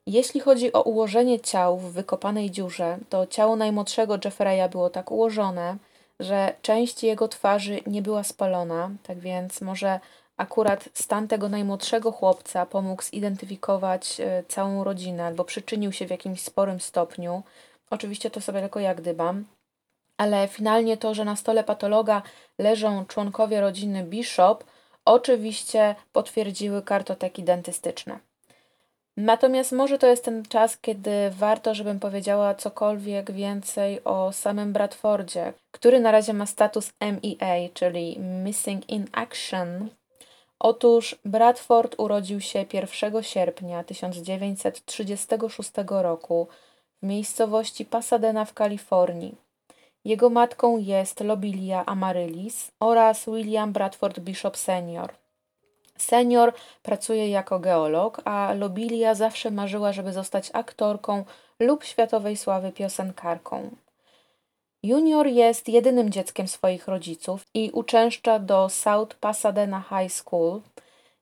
Jeśli 0.06 0.40
chodzi 0.40 0.72
o 0.72 0.82
ułożenie 0.82 1.40
ciał 1.40 1.78
w 1.78 1.92
wykopanej 1.92 2.50
dziurze, 2.50 2.98
to 3.08 3.26
ciało 3.26 3.56
najmłodszego 3.56 4.18
Jeffreya 4.24 4.68
było 4.70 4.90
tak 4.90 5.10
ułożone, 5.10 5.76
że 6.20 6.54
część 6.62 7.02
jego 7.02 7.28
twarzy 7.28 7.80
nie 7.86 8.02
była 8.02 8.24
spalona, 8.24 8.90
tak 9.02 9.18
więc 9.18 9.60
może 9.60 10.00
akurat 10.36 10.88
stan 10.94 11.28
tego 11.28 11.48
najmłodszego 11.48 12.12
chłopca 12.12 12.66
pomógł 12.66 13.02
zidentyfikować 13.02 14.20
e, 14.20 14.44
całą 14.48 14.84
rodzinę 14.84 15.24
albo 15.24 15.44
przyczynił 15.44 15.92
się 15.92 16.06
w 16.06 16.10
jakimś 16.10 16.42
sporym 16.42 16.80
stopniu. 16.80 17.42
Oczywiście 17.90 18.30
to 18.30 18.40
sobie 18.40 18.60
tylko 18.60 18.80
jak 18.80 19.00
dybam. 19.00 19.44
Ale 20.16 20.48
finalnie 20.48 20.96
to, 20.96 21.14
że 21.14 21.24
na 21.24 21.36
stole 21.36 21.64
patologa 21.64 22.22
leżą 22.58 23.06
członkowie 23.06 23.60
rodziny 23.60 24.04
Bishop, 24.04 24.64
oczywiście 25.04 25.94
potwierdziły 26.12 26.82
kartoteki 26.82 27.42
dentystyczne. 27.42 28.18
Natomiast 29.16 29.72
może 29.72 29.98
to 29.98 30.06
jest 30.06 30.24
ten 30.24 30.42
czas, 30.42 30.78
kiedy 30.78 31.30
warto, 31.30 31.74
żebym 31.74 32.00
powiedziała 32.00 32.54
cokolwiek 32.54 33.32
więcej 33.32 34.04
o 34.04 34.32
samym 34.32 34.72
Bradfordzie, 34.72 35.52
który 35.70 36.00
na 36.00 36.10
razie 36.10 36.32
ma 36.32 36.46
status 36.46 36.92
MEA, 37.00 37.68
czyli 37.74 38.18
Missing 38.20 38.90
in 38.90 39.06
Action. 39.12 39.88
Otóż 40.58 41.16
Bradford 41.24 41.94
urodził 41.98 42.40
się 42.40 42.64
1 42.72 43.22
sierpnia 43.22 43.84
1936 43.84 45.70
roku 45.86 46.48
w 47.02 47.06
miejscowości 47.06 47.84
Pasadena 47.84 48.44
w 48.44 48.54
Kalifornii. 48.54 49.34
Jego 50.04 50.30
matką 50.30 50.78
jest 50.78 51.20
Lobilia 51.20 51.86
Amaryllis 51.86 52.70
oraz 52.80 53.24
William 53.26 53.72
Bradford 53.72 54.20
Bishop 54.20 54.56
Sr. 54.56 55.25
Senior 56.02 56.52
pracuje 56.82 57.28
jako 57.28 57.58
geolog, 57.58 58.20
a 58.24 58.52
Lobilia 58.54 59.14
zawsze 59.14 59.50
marzyła, 59.50 59.92
żeby 59.92 60.12
zostać 60.12 60.50
aktorką 60.52 61.24
lub 61.60 61.84
światowej 61.84 62.36
sławy 62.36 62.72
piosenkarką. 62.72 63.70
Junior 64.82 65.26
jest 65.26 65.68
jedynym 65.68 66.10
dzieckiem 66.10 66.48
swoich 66.48 66.88
rodziców 66.88 67.46
i 67.54 67.70
uczęszcza 67.70 68.38
do 68.38 68.68
South 68.68 69.16
Pasadena 69.16 69.82
High 69.90 70.12
School. 70.12 70.60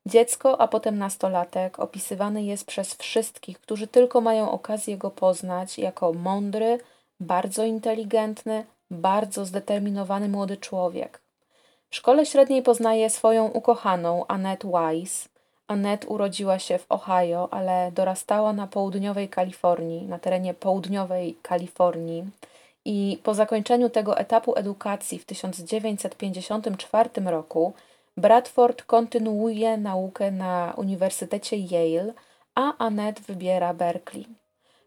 Dziecko, 0.07 0.61
a 0.61 0.69
potem 0.69 0.99
nastolatek, 0.99 1.79
opisywany 1.79 2.43
jest 2.43 2.65
przez 2.67 2.95
wszystkich, 2.95 3.61
którzy 3.61 3.87
tylko 3.87 4.21
mają 4.21 4.51
okazję 4.51 4.97
go 4.99 5.11
poznać, 5.11 5.79
jako 5.79 6.13
mądry, 6.13 6.79
bardzo 7.21 7.65
inteligentny, 7.65 8.65
bardzo 8.91 9.45
zdeterminowany 9.45 10.29
młody 10.29 10.57
człowiek. 10.57 11.24
W 11.95 11.97
szkole 11.97 12.27
średniej 12.27 12.63
poznaje 12.63 13.11
swoją 13.11 13.47
ukochaną 13.47 14.25
Annette 14.29 14.69
Wise. 14.69 15.29
Annette 15.69 16.07
urodziła 16.09 16.59
się 16.59 16.79
w 16.79 16.87
Ohio, 16.89 17.49
ale 17.51 17.93
dorastała 17.93 18.53
na 18.53 18.67
południowej 18.67 19.29
Kalifornii, 19.29 20.07
na 20.07 20.19
terenie 20.19 20.55
południowej 20.55 21.37
Kalifornii. 21.43 22.25
I 22.85 23.19
po 23.23 23.35
zakończeniu 23.35 23.91
tego 23.91 24.19
etapu 24.19 24.57
edukacji 24.57 25.19
w 25.19 25.25
1954 25.25 27.11
roku 27.25 27.73
Bradford 28.17 28.83
kontynuuje 28.83 29.77
naukę 29.77 30.31
na 30.31 30.75
Uniwersytecie 30.77 31.57
Yale, 31.57 32.13
a 32.55 32.79
Annette 32.79 33.23
wybiera 33.23 33.75
Berkeley. 33.75 34.27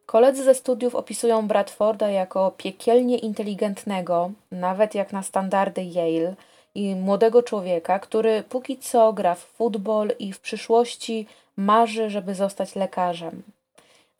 Koledzy 0.05 0.43
ze 0.43 0.55
studiów 0.55 0.95
opisują 0.95 1.47
Bradforda 1.47 2.09
jako 2.09 2.51
piekielnie 2.57 3.17
inteligentnego, 3.17 4.31
nawet 4.51 4.95
jak 4.95 5.13
na 5.13 5.23
standardy 5.23 5.81
Yale, 5.83 6.35
i 6.75 6.95
młodego 6.95 7.43
człowieka, 7.43 7.99
który 7.99 8.43
póki 8.49 8.77
co 8.77 9.13
gra 9.13 9.35
w 9.35 9.39
futbol 9.39 10.11
i 10.19 10.33
w 10.33 10.39
przyszłości 10.39 11.27
marzy, 11.57 12.09
żeby 12.09 12.35
zostać 12.35 12.75
lekarzem. 12.75 13.43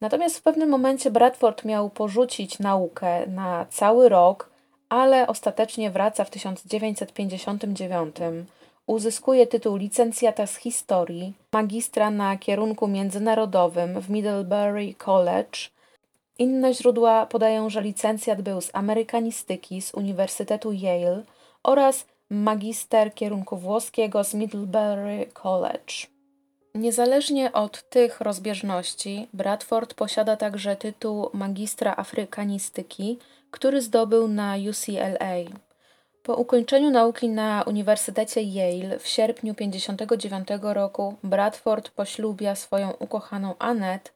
Natomiast 0.02 0.38
w 0.38 0.42
pewnym 0.42 0.70
momencie 0.70 1.12
Bradford 1.12 1.66
miał 1.66 1.90
porzucić 1.90 2.60
naukę 2.60 3.28
na 3.28 3.66
cały 3.70 4.10
rok, 4.10 4.50
ale 4.90 5.28
ostatecznie 5.28 5.92
wraca 5.92 6.24
w 6.24 6.30
1959. 6.30 8.16
Uzyskuje 8.88 9.48
tytuł 9.48 9.76
licencjata 9.76 10.48
z 10.48 10.56
historii, 10.56 11.34
magistra 11.54 12.12
na 12.12 12.38
kierunku 12.38 12.88
międzynarodowym 12.88 14.02
w 14.02 14.10
Middlebury 14.10 14.94
College. 14.94 15.60
Inne 16.40 16.74
źródła 16.74 17.26
podają, 17.26 17.70
że 17.70 17.82
licencjat 17.82 18.42
był 18.42 18.62
z 18.62 18.70
amerykanistyki 18.74 19.82
z 19.82 19.94
Uniwersytetu 19.94 20.72
Yale 20.72 21.24
oraz 21.64 22.06
magister 22.30 23.14
kierunku 23.14 23.58
włoskiego 23.58 24.24
z 24.24 24.34
Middlebury 24.34 25.30
College. 25.34 25.94
Niezależnie 26.76 27.54
od 27.54 27.90
tych 27.90 28.22
rozbieżności, 28.22 29.28
Bradford 29.34 29.94
posiada 29.94 30.38
także 30.38 30.76
tytuł 30.76 31.30
magistra 31.34 31.94
afrykanistyki, 31.98 33.20
który 33.52 33.82
zdobył 33.82 34.28
na 34.28 34.56
UCLA. 34.70 35.58
Po 36.24 36.36
ukończeniu 36.36 36.92
nauki 36.92 37.30
na 37.30 37.64
Uniwersytecie 37.68 38.42
Yale 38.42 39.00
w 39.00 39.08
sierpniu 39.08 39.54
1959 39.54 40.48
roku 40.62 41.16
Bradford 41.24 41.90
poślubia 41.90 42.56
swoją 42.56 42.92
ukochaną 42.92 43.56
Annette 43.60 44.12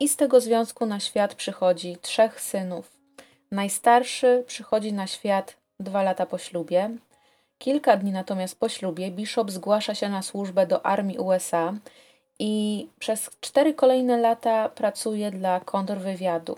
i 0.00 0.08
z 0.08 0.16
tego 0.16 0.40
związku 0.40 0.86
na 0.86 1.00
świat 1.00 1.34
przychodzi 1.34 1.96
trzech 2.02 2.40
synów. 2.40 2.96
Najstarszy 3.50 4.44
przychodzi 4.46 4.92
na 4.92 5.06
świat 5.06 5.56
dwa 5.80 6.02
lata 6.02 6.26
po 6.26 6.38
ślubie, 6.38 6.90
Kilka 7.60 7.96
dni 7.96 8.12
natomiast 8.12 8.60
po 8.60 8.68
ślubie 8.68 9.10
Bishop 9.10 9.50
zgłasza 9.50 9.94
się 9.94 10.08
na 10.08 10.22
służbę 10.22 10.66
do 10.66 10.86
armii 10.86 11.18
USA 11.18 11.74
i 12.38 12.86
przez 12.98 13.30
cztery 13.40 13.74
kolejne 13.74 14.16
lata 14.16 14.68
pracuje 14.68 15.30
dla 15.30 15.60
kontrwywiadu. 15.60 16.56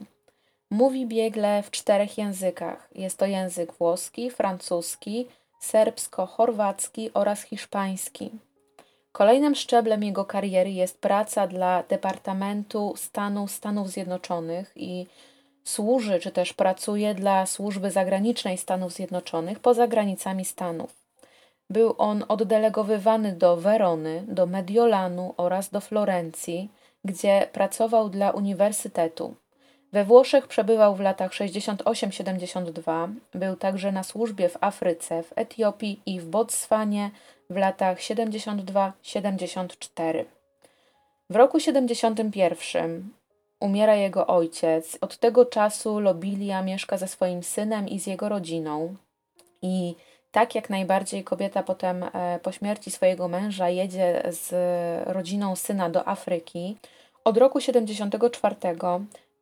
Mówi 0.70 1.06
biegle 1.06 1.62
w 1.62 1.70
czterech 1.70 2.18
językach. 2.18 2.88
Jest 2.94 3.18
to 3.18 3.26
język 3.26 3.72
włoski, 3.72 4.30
francuski, 4.30 5.26
serbsko-chorwacki 5.60 7.10
oraz 7.14 7.42
hiszpański. 7.42 8.30
Kolejnym 9.12 9.54
szczeblem 9.54 10.02
jego 10.02 10.24
kariery 10.24 10.70
jest 10.70 11.00
praca 11.00 11.46
dla 11.46 11.82
Departamentu 11.82 12.94
Stanu 12.96 13.48
Stanów 13.48 13.90
Zjednoczonych 13.90 14.72
i 14.76 15.06
służy 15.64 16.20
czy 16.20 16.30
też 16.30 16.52
pracuje 16.52 17.14
dla 17.14 17.46
służby 17.46 17.90
zagranicznej 17.90 18.58
Stanów 18.58 18.92
Zjednoczonych 18.92 19.58
poza 19.58 19.88
granicami 19.88 20.44
Stanów. 20.44 21.02
Był 21.70 21.94
on 21.98 22.24
oddelegowywany 22.28 23.32
do 23.32 23.56
Werony, 23.56 24.24
do 24.28 24.46
Mediolanu 24.46 25.34
oraz 25.36 25.70
do 25.70 25.80
Florencji, 25.80 26.70
gdzie 27.04 27.48
pracował 27.52 28.08
dla 28.08 28.30
uniwersytetu. 28.30 29.34
We 29.92 30.04
Włoszech 30.04 30.46
przebywał 30.46 30.94
w 30.94 31.00
latach 31.00 31.32
68-72, 31.32 33.08
był 33.34 33.56
także 33.56 33.92
na 33.92 34.02
służbie 34.02 34.48
w 34.48 34.58
Afryce, 34.60 35.22
w 35.22 35.32
Etiopii 35.36 36.00
i 36.06 36.20
w 36.20 36.26
Botswanie 36.26 37.10
w 37.50 37.56
latach 37.56 37.98
72-74. 37.98 40.24
W 41.30 41.36
roku 41.36 41.60
71 41.60 43.10
Umiera 43.62 43.94
jego 43.94 44.26
ojciec. 44.26 44.98
Od 45.00 45.18
tego 45.18 45.44
czasu 45.46 46.00
Lobilia 46.00 46.62
mieszka 46.62 46.98
ze 46.98 47.08
swoim 47.08 47.42
synem 47.42 47.88
i 47.88 48.00
z 48.00 48.06
jego 48.06 48.28
rodziną. 48.28 48.94
I 49.62 49.94
tak 50.32 50.54
jak 50.54 50.70
najbardziej 50.70 51.24
kobieta 51.24 51.62
potem 51.62 52.02
e, 52.02 52.40
po 52.42 52.52
śmierci 52.52 52.90
swojego 52.90 53.28
męża 53.28 53.68
jedzie 53.68 54.22
z 54.30 54.48
rodziną 55.08 55.56
syna 55.56 55.90
do 55.90 56.08
Afryki. 56.08 56.76
Od 57.24 57.36
roku 57.36 57.60
74 57.60 58.56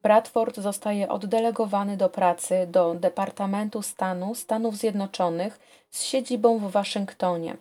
Bradford 0.03 0.57
zostaje 0.57 1.09
oddelegowany 1.09 1.97
do 1.97 2.09
pracy 2.09 2.67
do 2.71 2.95
Departamentu 2.95 3.83
Stanu 3.83 4.35
Stanów 4.35 4.77
Zjednoczonych 4.77 5.61
z 5.91 6.03
siedzibą 6.03 6.59
w 6.59 6.71
Waszyngtonie. 6.71 7.57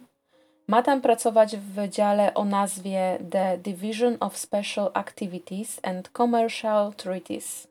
Ma 0.70 0.84
tam 0.84 1.02
pracować 1.02 1.58
w 1.58 1.74
wydziale 1.74 2.34
o 2.34 2.46
nazwie 2.46 3.20
The 3.32 3.58
Division 3.58 4.18
of 4.20 4.38
Special 4.38 4.92
Activities 4.94 5.80
and 5.84 6.10
Commercial 6.18 6.94
Treaties. 6.94 7.68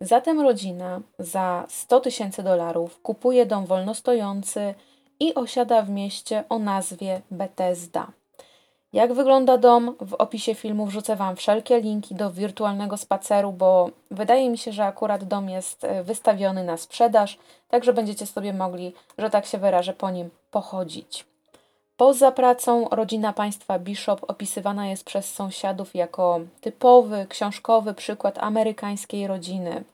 Zatem 0.00 0.40
rodzina 0.40 1.00
za 1.18 1.64
100 1.68 2.00
tysięcy 2.00 2.42
dolarów 2.42 3.00
kupuje 3.02 3.46
dom 3.46 3.66
wolnostojący 3.66 4.74
i 5.20 5.34
osiada 5.34 5.82
w 5.82 5.90
mieście 5.90 6.44
o 6.48 6.58
nazwie 6.58 7.20
Bethesda. 7.30 8.06
Jak 8.92 9.12
wygląda 9.12 9.58
dom? 9.58 9.96
W 10.00 10.14
opisie 10.14 10.54
filmu 10.54 10.86
wrzucę 10.86 11.16
Wam 11.16 11.36
wszelkie 11.36 11.80
linki 11.80 12.14
do 12.14 12.30
wirtualnego 12.30 12.96
spaceru, 12.96 13.52
bo 13.52 13.90
wydaje 14.10 14.50
mi 14.50 14.58
się, 14.58 14.72
że 14.72 14.84
akurat 14.84 15.24
dom 15.24 15.48
jest 15.48 15.84
e, 15.84 16.02
wystawiony 16.02 16.64
na 16.64 16.76
sprzedaż, 16.76 17.38
także 17.68 17.92
będziecie 17.92 18.26
sobie 18.26 18.52
mogli, 18.52 18.92
że 19.18 19.30
tak 19.30 19.46
się 19.46 19.58
wyrażę, 19.58 19.92
po 19.92 20.10
nim 20.10 20.30
pochodzić. 20.50 21.29
Poza 22.00 22.32
pracą 22.32 22.88
rodzina 22.90 23.32
państwa 23.32 23.78
Bishop 23.78 24.30
opisywana 24.30 24.86
jest 24.86 25.04
przez 25.04 25.34
sąsiadów 25.34 25.94
jako 25.94 26.40
typowy, 26.60 27.26
książkowy 27.28 27.94
przykład 27.94 28.38
amerykańskiej 28.38 29.26
rodziny. 29.26 29.84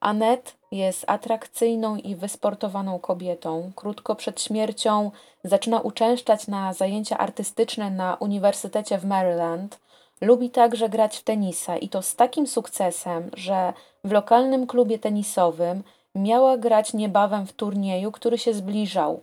Annette 0.00 0.52
jest 0.70 1.04
atrakcyjną 1.06 1.96
i 1.96 2.16
wysportowaną 2.16 2.98
kobietą. 2.98 3.72
Krótko 3.76 4.14
przed 4.14 4.42
śmiercią 4.42 5.10
zaczyna 5.44 5.80
uczęszczać 5.80 6.46
na 6.46 6.72
zajęcia 6.72 7.18
artystyczne 7.18 7.90
na 7.90 8.16
Uniwersytecie 8.20 8.98
w 8.98 9.04
Maryland. 9.04 9.78
Lubi 10.20 10.50
także 10.50 10.88
grać 10.88 11.16
w 11.16 11.22
tenisa 11.22 11.76
i 11.76 11.88
to 11.88 12.02
z 12.02 12.16
takim 12.16 12.46
sukcesem, 12.46 13.30
że 13.32 13.72
w 14.04 14.12
lokalnym 14.12 14.66
klubie 14.66 14.98
tenisowym 14.98 15.82
miała 16.14 16.56
grać 16.56 16.92
niebawem 16.92 17.46
w 17.46 17.52
turnieju, 17.52 18.12
który 18.12 18.38
się 18.38 18.54
zbliżał. 18.54 19.20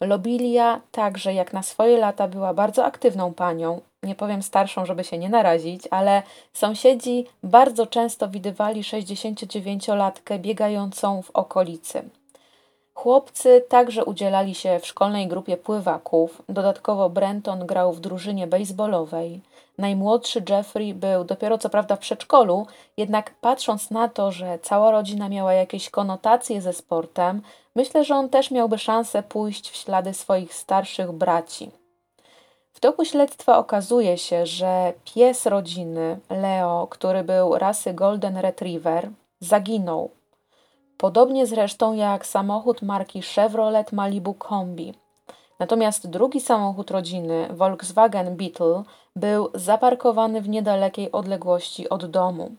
Lobilia 0.00 0.80
także 0.92 1.34
jak 1.34 1.52
na 1.52 1.62
swoje 1.62 1.98
lata 1.98 2.28
była 2.28 2.54
bardzo 2.54 2.84
aktywną 2.84 3.34
panią, 3.34 3.80
nie 4.02 4.14
powiem 4.14 4.42
starszą, 4.42 4.86
żeby 4.86 5.04
się 5.04 5.18
nie 5.18 5.28
narazić, 5.28 5.82
ale 5.90 6.22
sąsiedzi 6.52 7.26
bardzo 7.42 7.86
często 7.86 8.28
widywali 8.28 8.82
69-latkę 8.82 10.38
biegającą 10.38 11.22
w 11.22 11.30
okolicy. 11.30 12.02
Chłopcy 12.94 13.64
także 13.68 14.04
udzielali 14.04 14.54
się 14.54 14.78
w 14.78 14.86
szkolnej 14.86 15.28
grupie 15.28 15.56
pływaków. 15.56 16.42
Dodatkowo 16.48 17.10
Brenton 17.10 17.66
grał 17.66 17.92
w 17.92 18.00
drużynie 18.00 18.46
baseballowej. 18.46 19.40
Najmłodszy 19.80 20.42
Jeffrey 20.48 20.94
był 20.94 21.24
dopiero 21.24 21.58
co 21.58 21.70
prawda 21.70 21.96
w 21.96 21.98
przedszkolu, 21.98 22.66
jednak 22.96 23.34
patrząc 23.40 23.90
na 23.90 24.08
to, 24.08 24.32
że 24.32 24.58
cała 24.58 24.90
rodzina 24.90 25.28
miała 25.28 25.52
jakieś 25.52 25.90
konotacje 25.90 26.60
ze 26.60 26.72
sportem, 26.72 27.42
myślę, 27.74 28.04
że 28.04 28.14
on 28.14 28.28
też 28.28 28.50
miałby 28.50 28.78
szansę 28.78 29.22
pójść 29.22 29.70
w 29.70 29.76
ślady 29.76 30.14
swoich 30.14 30.54
starszych 30.54 31.12
braci. 31.12 31.70
W 32.72 32.80
toku 32.80 33.04
śledztwa 33.04 33.58
okazuje 33.58 34.18
się, 34.18 34.46
że 34.46 34.92
pies 35.14 35.46
rodziny, 35.46 36.18
Leo, 36.30 36.86
który 36.90 37.24
był 37.24 37.58
rasy 37.58 37.94
Golden 37.94 38.36
Retriever, 38.36 39.10
zaginął. 39.40 40.10
Podobnie 40.96 41.46
zresztą 41.46 41.92
jak 41.92 42.26
samochód 42.26 42.82
marki 42.82 43.22
Chevrolet 43.22 43.92
Malibu 43.92 44.34
Kombi. 44.34 44.94
Natomiast 45.60 46.10
drugi 46.10 46.40
samochód 46.40 46.90
rodziny, 46.90 47.48
Volkswagen 47.50 48.36
Beetle, 48.36 48.82
był 49.16 49.50
zaparkowany 49.54 50.40
w 50.40 50.48
niedalekiej 50.48 51.12
odległości 51.12 51.88
od 51.88 52.06
domu. 52.06 52.50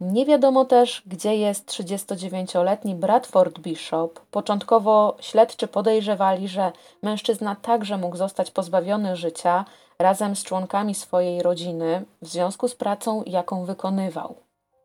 Nie 0.00 0.26
wiadomo 0.26 0.64
też, 0.64 1.02
gdzie 1.06 1.36
jest 1.36 1.68
39-letni 1.68 2.94
Bradford 2.94 3.58
Bishop. 3.58 4.20
Początkowo 4.20 5.16
śledczy 5.20 5.68
podejrzewali, 5.68 6.48
że 6.48 6.72
mężczyzna 7.02 7.56
także 7.56 7.96
mógł 7.96 8.16
zostać 8.16 8.50
pozbawiony 8.50 9.16
życia 9.16 9.64
razem 9.98 10.36
z 10.36 10.44
członkami 10.44 10.94
swojej 10.94 11.42
rodziny 11.42 12.04
w 12.22 12.28
związku 12.28 12.68
z 12.68 12.74
pracą, 12.74 13.22
jaką 13.26 13.64
wykonywał. 13.64 14.34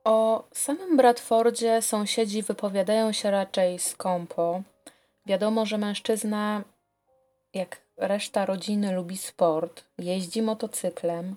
O 0.03 0.43
samym 0.53 0.97
Bradfordzie 0.97 1.81
sąsiedzi 1.81 2.43
wypowiadają 2.43 3.11
się 3.11 3.31
raczej 3.31 3.79
skąpo. 3.79 4.61
Wiadomo, 5.25 5.65
że 5.65 5.77
mężczyzna, 5.77 6.61
jak 7.53 7.77
reszta 7.97 8.45
rodziny, 8.45 8.95
lubi 8.95 9.17
sport, 9.17 9.83
jeździ 9.97 10.41
motocyklem. 10.41 11.35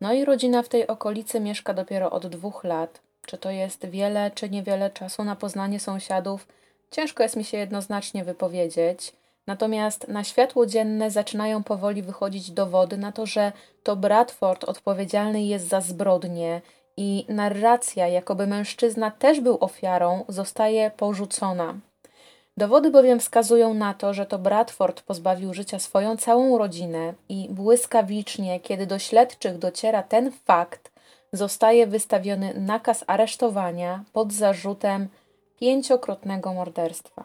No 0.00 0.12
i 0.12 0.24
rodzina 0.24 0.62
w 0.62 0.68
tej 0.68 0.86
okolicy 0.86 1.40
mieszka 1.40 1.74
dopiero 1.74 2.10
od 2.10 2.26
dwóch 2.26 2.64
lat. 2.64 3.00
Czy 3.26 3.38
to 3.38 3.50
jest 3.50 3.86
wiele, 3.86 4.30
czy 4.30 4.50
niewiele 4.50 4.90
czasu 4.90 5.24
na 5.24 5.36
poznanie 5.36 5.80
sąsiadów? 5.80 6.46
Ciężko 6.90 7.22
jest 7.22 7.36
mi 7.36 7.44
się 7.44 7.58
jednoznacznie 7.58 8.24
wypowiedzieć. 8.24 9.12
Natomiast 9.46 10.08
na 10.08 10.24
światło 10.24 10.66
dzienne 10.66 11.10
zaczynają 11.10 11.62
powoli 11.62 12.02
wychodzić 12.02 12.50
dowody 12.50 12.96
na 12.96 13.12
to, 13.12 13.26
że 13.26 13.52
to 13.82 13.96
Bradford 13.96 14.64
odpowiedzialny 14.64 15.42
jest 15.42 15.68
za 15.68 15.80
zbrodnie 15.80 16.60
i 16.96 17.24
narracja, 17.28 18.08
jakoby 18.08 18.46
mężczyzna 18.46 19.10
też 19.10 19.40
był 19.40 19.58
ofiarą, 19.60 20.24
zostaje 20.28 20.90
porzucona. 20.90 21.74
Dowody 22.60 22.90
bowiem 22.90 23.20
wskazują 23.20 23.74
na 23.74 23.94
to, 23.94 24.14
że 24.14 24.26
to 24.26 24.38
Bradford 24.38 25.02
pozbawił 25.02 25.54
życia 25.54 25.78
swoją 25.78 26.16
całą 26.16 26.58
rodzinę 26.58 27.14
i 27.28 27.48
błyskawicznie, 27.50 28.60
kiedy 28.60 28.86
do 28.86 28.98
śledczych 28.98 29.58
dociera 29.58 30.02
ten 30.02 30.32
fakt, 30.44 30.90
zostaje 31.32 31.86
wystawiony 31.86 32.54
nakaz 32.54 33.04
aresztowania 33.06 34.04
pod 34.12 34.32
zarzutem 34.32 35.08
pięciokrotnego 35.60 36.54
morderstwa. 36.54 37.24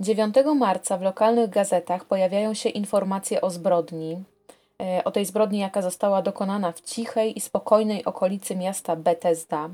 9 0.00 0.34
marca 0.54 0.98
w 0.98 1.02
lokalnych 1.02 1.50
gazetach 1.50 2.04
pojawiają 2.04 2.54
się 2.54 2.68
informacje 2.68 3.40
o 3.40 3.50
zbrodni, 3.50 4.24
e, 4.82 5.04
o 5.04 5.10
tej 5.10 5.24
zbrodni, 5.24 5.58
jaka 5.58 5.82
została 5.82 6.22
dokonana 6.22 6.72
w 6.72 6.80
cichej 6.80 7.38
i 7.38 7.40
spokojnej 7.40 8.04
okolicy 8.04 8.56
miasta 8.56 8.96
Bethesda. 8.96 9.68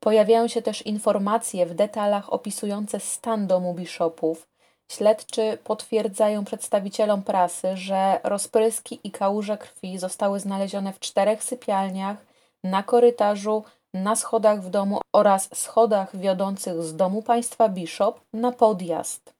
Pojawiają 0.00 0.48
się 0.48 0.62
też 0.62 0.82
informacje 0.82 1.66
w 1.66 1.74
detalach 1.74 2.32
opisujące 2.32 3.00
stan 3.00 3.46
domu 3.46 3.74
biszopów. 3.74 4.48
Śledczy 4.92 5.58
potwierdzają 5.64 6.44
przedstawicielom 6.44 7.22
prasy, 7.22 7.76
że 7.76 8.20
rozpryski 8.24 9.00
i 9.04 9.10
kałuże 9.10 9.58
krwi 9.58 9.98
zostały 9.98 10.40
znalezione 10.40 10.92
w 10.92 10.98
czterech 10.98 11.44
sypialniach 11.44 12.16
na 12.64 12.82
korytarzu, 12.82 13.64
na 13.94 14.16
schodach 14.16 14.62
w 14.62 14.70
domu 14.70 15.00
oraz 15.12 15.48
schodach 15.54 16.16
wiodących 16.16 16.82
z 16.82 16.96
domu 16.96 17.22
państwa 17.22 17.68
Bishop 17.68 18.20
na 18.32 18.52
podjazd. 18.52 19.39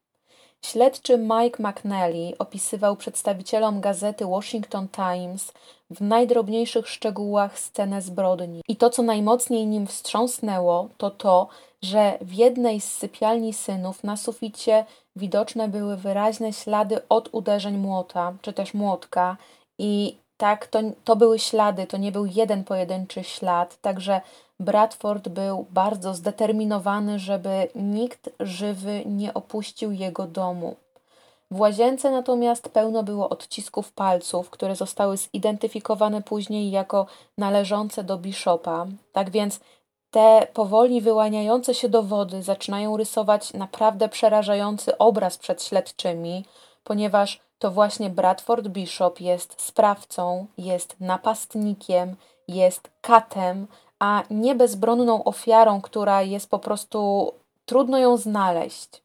Śledczy 0.64 1.18
Mike 1.18 1.62
McNally 1.62 2.38
opisywał 2.38 2.96
przedstawicielom 2.96 3.81
gazety 3.81 4.27
Washington 4.27 4.88
Times 4.88 5.53
w 5.90 6.01
najdrobniejszych 6.01 6.88
szczegółach 6.88 7.59
scenę 7.59 8.03
zbrodni. 8.03 8.62
I 8.68 8.77
to, 8.77 8.90
co 8.90 9.03
najmocniej 9.03 9.66
nim 9.66 9.87
wstrząsnęło, 9.87 10.88
to 10.96 11.11
to, 11.11 11.49
że 11.83 12.18
w 12.20 12.33
jednej 12.33 12.81
z 12.81 12.92
sypialni 12.92 13.53
synów 13.53 14.05
na 14.05 14.16
suficie 14.16 14.85
widoczne 15.16 15.68
były 15.68 15.96
wyraźne 15.96 16.53
ślady 16.53 17.09
od 17.09 17.29
uderzeń 17.33 17.77
młota, 17.77 18.33
czy 18.42 18.53
też 18.53 18.75
młotka, 18.75 19.37
i 19.79 20.16
tak, 20.37 20.66
to, 20.66 20.79
to 21.05 21.16
były 21.16 21.38
ślady, 21.38 21.87
to 21.87 21.96
nie 21.96 22.12
był 22.12 22.27
jeden 22.27 22.64
pojedynczy 22.64 23.25
ślad, 23.25 23.81
także 23.81 24.20
Bradford 24.61 25.29
był 25.29 25.66
bardzo 25.70 26.14
zdeterminowany, 26.14 27.18
żeby 27.18 27.68
nikt 27.75 28.31
żywy 28.40 29.03
nie 29.07 29.35
opuścił 29.35 29.92
jego 29.92 30.27
domu. 30.27 30.77
W 31.51 31.61
łazience 31.61 32.11
natomiast 32.11 32.68
pełno 32.68 33.03
było 33.03 33.29
odcisków 33.29 33.92
palców, 33.92 34.51
które 34.51 34.77
zostały 34.77 35.16
zidentyfikowane 35.16 36.23
później 36.23 36.70
jako 36.70 37.07
należące 37.38 38.05
do 38.05 38.18
Bishopa. 38.18 38.87
Tak 39.12 39.31
więc 39.31 39.61
te 40.11 40.46
powoli 40.55 41.01
wyłaniające 41.01 41.75
się 41.75 41.88
dowody 41.88 42.42
zaczynają 42.42 42.96
rysować 42.96 43.55
naprawdę 43.55 44.09
przerażający 44.09 44.99
obraz 44.99 45.38
przed 45.38 45.62
śledczymi, 45.62 46.44
ponieważ 46.85 47.40
to 47.59 47.70
właśnie 47.70 48.11
Bradford 48.11 48.68
Bishop 48.68 49.20
jest 49.20 49.62
sprawcą, 49.62 50.46
jest 50.59 50.96
napastnikiem, 51.01 52.16
jest 52.49 52.90
katem, 53.01 53.66
a 54.01 54.23
nie 54.31 54.55
bezbronną 54.55 55.25
ofiarą, 55.25 55.81
która 55.81 56.23
jest 56.23 56.51
po 56.51 56.59
prostu 56.59 57.33
trudno 57.65 57.99
ją 57.99 58.17
znaleźć. 58.17 59.03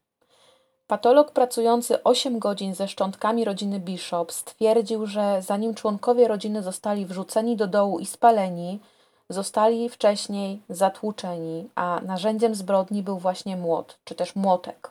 Patolog 0.86 1.30
pracujący 1.30 2.02
8 2.02 2.38
godzin 2.38 2.74
ze 2.74 2.88
szczątkami 2.88 3.44
rodziny 3.44 3.80
Bishop 3.80 4.32
stwierdził, 4.32 5.06
że 5.06 5.42
zanim 5.42 5.74
członkowie 5.74 6.28
rodziny 6.28 6.62
zostali 6.62 7.06
wrzuceni 7.06 7.56
do 7.56 7.66
dołu 7.66 7.98
i 7.98 8.06
spaleni, 8.06 8.80
zostali 9.28 9.88
wcześniej 9.88 10.62
zatłuczeni, 10.68 11.68
a 11.74 12.00
narzędziem 12.02 12.54
zbrodni 12.54 13.02
był 13.02 13.18
właśnie 13.18 13.56
młot, 13.56 13.98
czy 14.04 14.14
też 14.14 14.36
młotek. 14.36 14.90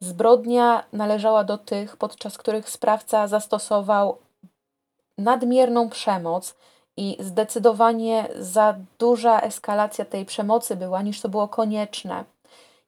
Zbrodnia 0.00 0.84
należała 0.92 1.44
do 1.44 1.58
tych, 1.58 1.96
podczas 1.96 2.38
których 2.38 2.70
sprawca 2.70 3.26
zastosował 3.26 4.18
nadmierną 5.18 5.90
przemoc 5.90 6.54
i 6.96 7.16
zdecydowanie 7.20 8.28
za 8.38 8.74
duża 8.98 9.40
eskalacja 9.40 10.04
tej 10.04 10.24
przemocy 10.24 10.76
była, 10.76 11.02
niż 11.02 11.20
to 11.20 11.28
było 11.28 11.48
konieczne. 11.48 12.24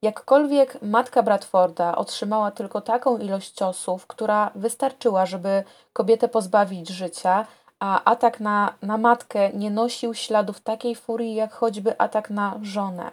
Jakkolwiek 0.03 0.83
matka 0.83 1.23
Bradforda 1.23 1.97
otrzymała 1.97 2.51
tylko 2.51 2.81
taką 2.81 3.19
ilość 3.19 3.51
ciosów, 3.51 4.07
która 4.07 4.51
wystarczyła, 4.55 5.27
żeby 5.27 5.65
kobietę 5.93 6.29
pozbawić 6.29 6.89
życia, 6.89 7.47
a 7.81 8.05
atak 8.05 8.41
na, 8.41 8.75
na 8.83 8.99
matkę 8.99 9.51
nie 9.53 9.71
nosił 9.71 10.15
śladów 10.15 10.61
takiej 10.61 10.95
furii 10.95 11.35
jak 11.35 11.53
choćby 11.53 11.99
atak 11.99 12.31
na 12.31 12.59
żonę. 12.63 13.11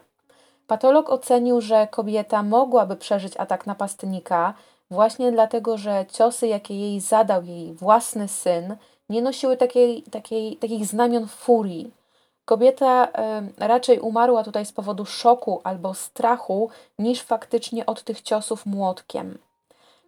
Patolog 0.67 1.09
ocenił, 1.09 1.61
że 1.61 1.87
kobieta 1.87 2.43
mogłaby 2.43 2.95
przeżyć 2.95 3.37
atak 3.37 3.65
napastnika 3.67 4.53
właśnie 4.91 5.31
dlatego, 5.31 5.77
że 5.77 6.05
ciosy, 6.11 6.47
jakie 6.47 6.79
jej 6.79 6.99
zadał 6.99 7.43
jej 7.43 7.73
własny 7.73 8.27
syn, 8.27 8.75
nie 9.09 9.21
nosiły 9.21 9.57
takiej, 9.57 10.03
takiej, 10.03 10.57
takich 10.57 10.85
znamion 10.85 11.27
furii. 11.27 11.91
Kobieta 12.45 13.07
y, 13.07 13.67
raczej 13.67 13.99
umarła 13.99 14.43
tutaj 14.43 14.65
z 14.65 14.71
powodu 14.71 15.05
szoku 15.05 15.61
albo 15.63 15.93
strachu, 15.93 16.69
niż 16.99 17.21
faktycznie 17.21 17.85
od 17.85 18.03
tych 18.03 18.21
ciosów 18.21 18.65
młotkiem. 18.65 19.37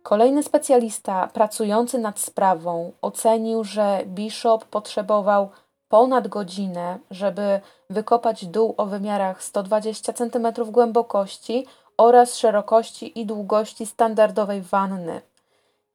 Kolejny 0.04 0.44
specjalista 0.44 1.28
pracujący 1.28 2.00
nad 2.00 2.20
sprawą 2.20 2.92
ocenił, 3.02 3.64
że 3.64 4.02
Bishop 4.06 4.66
potrzebował 4.66 5.50
ponad 5.90 6.28
godzinę, 6.28 7.00
żeby 7.12 7.60
wykopać 7.90 8.46
dół 8.46 8.74
o 8.78 8.86
wymiarach 8.86 9.44
120 9.44 10.14
cm 10.14 10.72
głębokości 10.72 11.68
oraz 11.98 12.38
szerokości 12.38 13.20
i 13.20 13.26
długości 13.26 13.86
standardowej 13.86 14.62
wanny. 14.62 15.22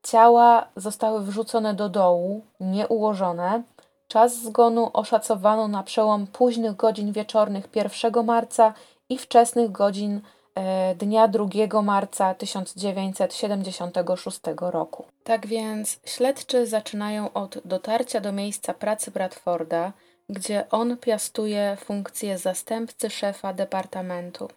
Ciała 0.02 0.68
zostały 0.76 1.22
wrzucone 1.22 1.74
do 1.74 1.88
dołu, 1.88 2.44
nieułożone. 2.60 3.62
Czas 4.08 4.42
zgonu 4.42 4.90
oszacowano 4.92 5.68
na 5.68 5.82
przełom 5.82 6.26
późnych 6.26 6.76
godzin 6.76 7.12
wieczornych 7.12 7.68
1 7.74 8.24
marca 8.24 8.74
i 9.08 9.18
wczesnych 9.18 9.72
godzin 9.72 10.20
e, 10.54 10.94
dnia 10.94 11.28
2 11.28 11.82
marca 11.82 12.34
1976 12.34 14.40
roku. 14.60 15.04
Tak 15.24 15.46
więc 15.46 16.00
śledczy 16.04 16.66
zaczynają 16.66 17.32
od 17.32 17.58
dotarcia 17.64 18.20
do 18.20 18.32
miejsca 18.32 18.74
pracy 18.74 19.10
Bradforda, 19.10 19.92
gdzie 20.28 20.70
on 20.70 20.96
piastuje 20.96 21.76
funkcję 21.84 22.38
zastępcy 22.38 23.10
szefa 23.10 23.52
departamentu. 23.52 24.48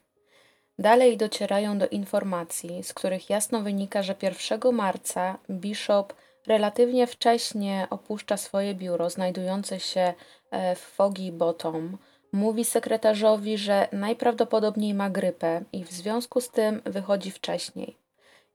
Dalej 0.84 1.18
docierają 1.18 1.78
do 1.78 1.88
informacji, 1.88 2.84
z 2.84 2.94
których 2.94 3.30
jasno 3.30 3.62
wynika, 3.62 4.04
że 4.04 4.16
1 4.22 4.76
marca 4.76 5.38
Bishop 5.50 6.14
relatywnie 6.48 7.08
wcześnie 7.08 7.88
opuszcza 7.90 8.38
swoje 8.38 8.76
biuro 8.76 9.10
znajdujące 9.10 9.80
się 9.80 10.14
e, 10.52 10.76
w 10.76 10.80
Foggy 10.80 11.32
Bottom. 11.32 11.98
Mówi 12.32 12.66
sekretarzowi, 12.66 13.58
że 13.58 13.88
najprawdopodobniej 13.92 14.94
ma 14.94 15.10
grypę 15.10 15.62
i 15.74 15.84
w 15.84 15.92
związku 15.92 16.42
z 16.42 16.50
tym 16.50 16.82
wychodzi 16.86 17.32
wcześniej. 17.32 17.98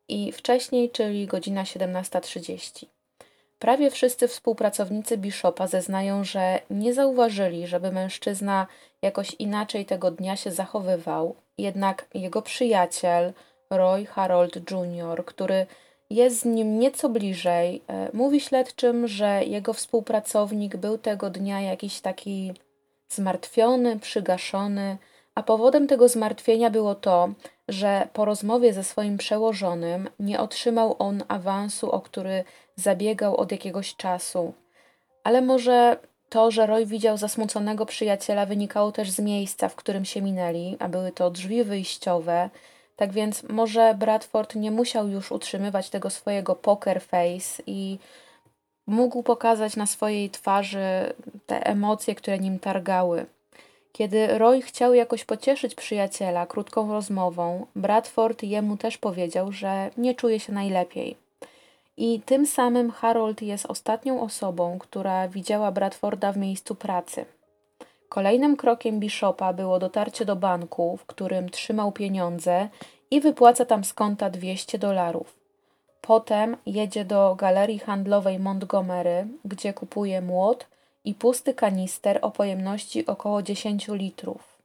I 0.08 0.32
wcześniej, 0.32 0.90
czyli 0.90 1.26
godzina 1.26 1.62
17.30. 1.62 2.86
Prawie 3.58 3.90
wszyscy 3.90 4.28
współpracownicy 4.28 5.18
Bishopa 5.18 5.66
zeznają, 5.66 6.24
że 6.24 6.60
nie 6.70 6.94
zauważyli, 6.94 7.66
żeby 7.66 7.92
mężczyzna 7.92 8.66
jakoś 9.02 9.36
inaczej 9.38 9.86
tego 9.86 10.10
dnia 10.10 10.36
się 10.36 10.50
zachowywał, 10.50 11.36
jednak 11.58 12.06
jego 12.14 12.42
przyjaciel, 12.42 13.32
Roy 13.70 14.06
Harold 14.06 14.70
Jr., 14.70 15.24
który 15.24 15.66
jest 16.10 16.40
z 16.40 16.44
nim 16.44 16.78
nieco 16.78 17.08
bliżej, 17.08 17.82
e, 17.88 18.08
mówi 18.12 18.40
śledczym, 18.40 19.08
że 19.08 19.44
jego 19.44 19.72
współpracownik 19.72 20.76
był 20.76 20.98
tego 20.98 21.30
dnia 21.30 21.60
jakiś 21.60 22.00
taki 22.00 22.52
zmartwiony, 23.08 23.98
przygaszony, 23.98 24.96
a 25.34 25.42
powodem 25.42 25.86
tego 25.86 26.08
zmartwienia 26.08 26.70
było 26.70 26.94
to, 26.94 27.28
że 27.68 28.08
po 28.12 28.24
rozmowie 28.24 28.72
ze 28.72 28.84
swoim 28.84 29.18
przełożonym 29.18 30.08
nie 30.20 30.40
otrzymał 30.40 30.96
on 30.98 31.24
awansu, 31.28 31.90
o 31.90 32.00
który 32.00 32.44
zabiegał 32.78 33.36
od 33.36 33.52
jakiegoś 33.52 33.96
czasu. 33.96 34.52
Ale 35.24 35.42
może 35.42 35.96
to, 36.28 36.50
że 36.50 36.66
Roy 36.66 36.86
widział 36.86 37.16
zasmuconego 37.16 37.86
przyjaciela, 37.86 38.46
wynikało 38.46 38.92
też 38.92 39.10
z 39.10 39.20
miejsca, 39.20 39.68
w 39.68 39.74
którym 39.74 40.04
się 40.04 40.22
minęli, 40.22 40.76
a 40.78 40.88
były 40.88 41.12
to 41.12 41.30
drzwi 41.30 41.64
wyjściowe. 41.64 42.50
Tak 42.96 43.12
więc 43.12 43.42
może 43.42 43.94
Bradford 43.94 44.54
nie 44.54 44.70
musiał 44.70 45.08
już 45.08 45.32
utrzymywać 45.32 45.90
tego 45.90 46.10
swojego 46.10 46.54
poker 46.54 47.02
face 47.02 47.62
i 47.66 47.98
mógł 48.86 49.22
pokazać 49.22 49.76
na 49.76 49.86
swojej 49.86 50.30
twarzy 50.30 51.12
te 51.46 51.66
emocje, 51.66 52.14
które 52.14 52.38
nim 52.38 52.58
targały. 52.58 53.26
Kiedy 53.92 54.38
Roy 54.38 54.62
chciał 54.62 54.94
jakoś 54.94 55.24
pocieszyć 55.24 55.74
przyjaciela 55.74 56.46
krótką 56.46 56.92
rozmową, 56.92 57.66
Bradford 57.76 58.42
jemu 58.42 58.76
też 58.76 58.98
powiedział, 58.98 59.52
że 59.52 59.90
nie 59.96 60.14
czuje 60.14 60.40
się 60.40 60.52
najlepiej. 60.52 61.27
I 62.00 62.20
tym 62.20 62.46
samym 62.46 62.90
Harold 62.90 63.42
jest 63.42 63.66
ostatnią 63.66 64.22
osobą, 64.22 64.78
która 64.78 65.28
widziała 65.28 65.72
Bradforda 65.72 66.32
w 66.32 66.36
miejscu 66.36 66.74
pracy. 66.74 67.24
Kolejnym 68.08 68.56
krokiem 68.56 69.00
Bishopa 69.00 69.52
było 69.52 69.78
dotarcie 69.78 70.24
do 70.24 70.36
banku, 70.36 70.96
w 70.96 71.06
którym 71.06 71.48
trzymał 71.50 71.92
pieniądze 71.92 72.68
i 73.10 73.20
wypłaca 73.20 73.64
tam 73.64 73.84
z 73.84 73.92
konta 73.92 74.30
200 74.30 74.78
dolarów. 74.78 75.34
Potem 76.00 76.56
jedzie 76.66 77.04
do 77.04 77.34
galerii 77.34 77.78
handlowej 77.78 78.38
Montgomery, 78.38 79.26
gdzie 79.44 79.72
kupuje 79.72 80.20
młot 80.20 80.66
i 81.04 81.14
pusty 81.14 81.54
kanister 81.54 82.18
o 82.22 82.30
pojemności 82.30 83.06
około 83.06 83.42
10 83.42 83.88
litrów. 83.88 84.58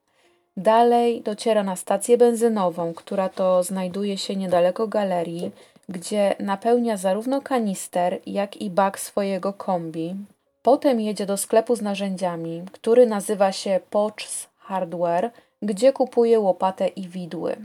Dalej 0.58 1.22
dociera 1.22 1.64
na 1.64 1.76
stację 1.76 2.18
benzynową, 2.18 2.94
która 2.94 3.30
to 3.30 3.64
znajduje 3.64 4.18
się 4.18 4.36
niedaleko 4.36 4.88
galerii, 4.88 5.52
gdzie 5.90 6.36
napełnia 6.40 6.98
zarówno 6.98 7.42
kanister, 7.42 8.20
jak 8.26 8.58
i 8.58 8.70
bak 8.70 9.00
swojego 9.00 9.54
kombi. 9.54 10.16
Potem 10.64 11.02
jedzie 11.02 11.26
do 11.26 11.38
sklepu 11.38 11.76
z 11.76 11.82
narzędziami, 11.82 12.64
który 12.72 13.06
nazywa 13.06 13.52
się 13.52 13.80
Potts 13.90 14.48
Hardware, 14.58 15.32
gdzie 15.62 15.94
kupuje 15.94 16.40
łopatę 16.40 16.88
i 16.88 17.08
widły. 17.08 17.56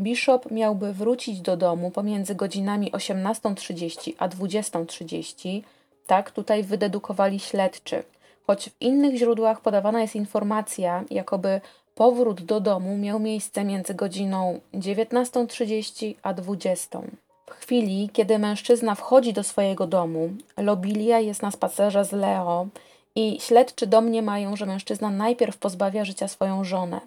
Bishop 0.00 0.50
miałby 0.50 0.92
wrócić 0.92 1.40
do 1.40 1.56
domu 1.56 1.90
pomiędzy 1.90 2.34
godzinami 2.34 2.92
18.30 2.92 4.12
a 4.18 4.28
20.30. 4.28 5.62
Tak 6.06 6.30
tutaj 6.30 6.62
wydedukowali 6.62 7.40
śledczy. 7.40 8.02
Choć 8.46 8.70
w 8.70 8.82
innych 8.82 9.16
źródłach 9.16 9.60
podawana 9.60 10.00
jest 10.00 10.16
informacja, 10.16 11.04
jakoby 11.10 11.60
powrót 11.94 12.42
do 12.42 12.60
domu 12.60 12.96
miał 12.98 13.20
miejsce 13.20 13.64
między 13.64 13.94
godziną 13.94 14.60
19.30 14.74 16.14
a 16.22 16.34
20.00. 16.34 17.31
Chwili, 17.60 18.10
kiedy 18.12 18.38
mężczyzna 18.38 18.94
wchodzi 18.94 19.32
do 19.32 19.42
swojego 19.42 19.86
domu, 19.86 20.30
Lobilia 20.56 21.18
jest 21.20 21.42
na 21.42 21.50
spacerze 21.50 22.04
z 22.04 22.12
Leo 22.12 22.66
i 23.14 23.40
śledczy 23.40 23.86
domniemają, 23.86 24.56
że 24.56 24.66
mężczyzna 24.66 25.10
najpierw 25.10 25.58
pozbawia 25.58 26.04
życia 26.04 26.28
swoją 26.28 26.64
żonę. 26.64 27.00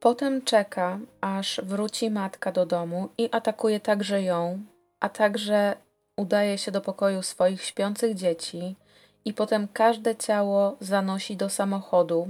Potem 0.00 0.42
czeka, 0.42 0.98
aż 1.20 1.60
wróci 1.64 2.10
matka 2.10 2.52
do 2.52 2.66
domu 2.66 3.08
i 3.18 3.28
atakuje 3.32 3.80
także 3.80 4.22
ją, 4.22 4.58
a 5.00 5.08
także 5.08 5.76
udaje 6.16 6.58
się 6.58 6.72
do 6.72 6.80
pokoju 6.80 7.22
swoich 7.22 7.62
śpiących 7.62 8.14
dzieci 8.14 8.76
i 9.24 9.34
potem 9.34 9.68
każde 9.72 10.16
ciało 10.16 10.76
zanosi 10.80 11.36
do 11.36 11.48
samochodu. 11.48 12.28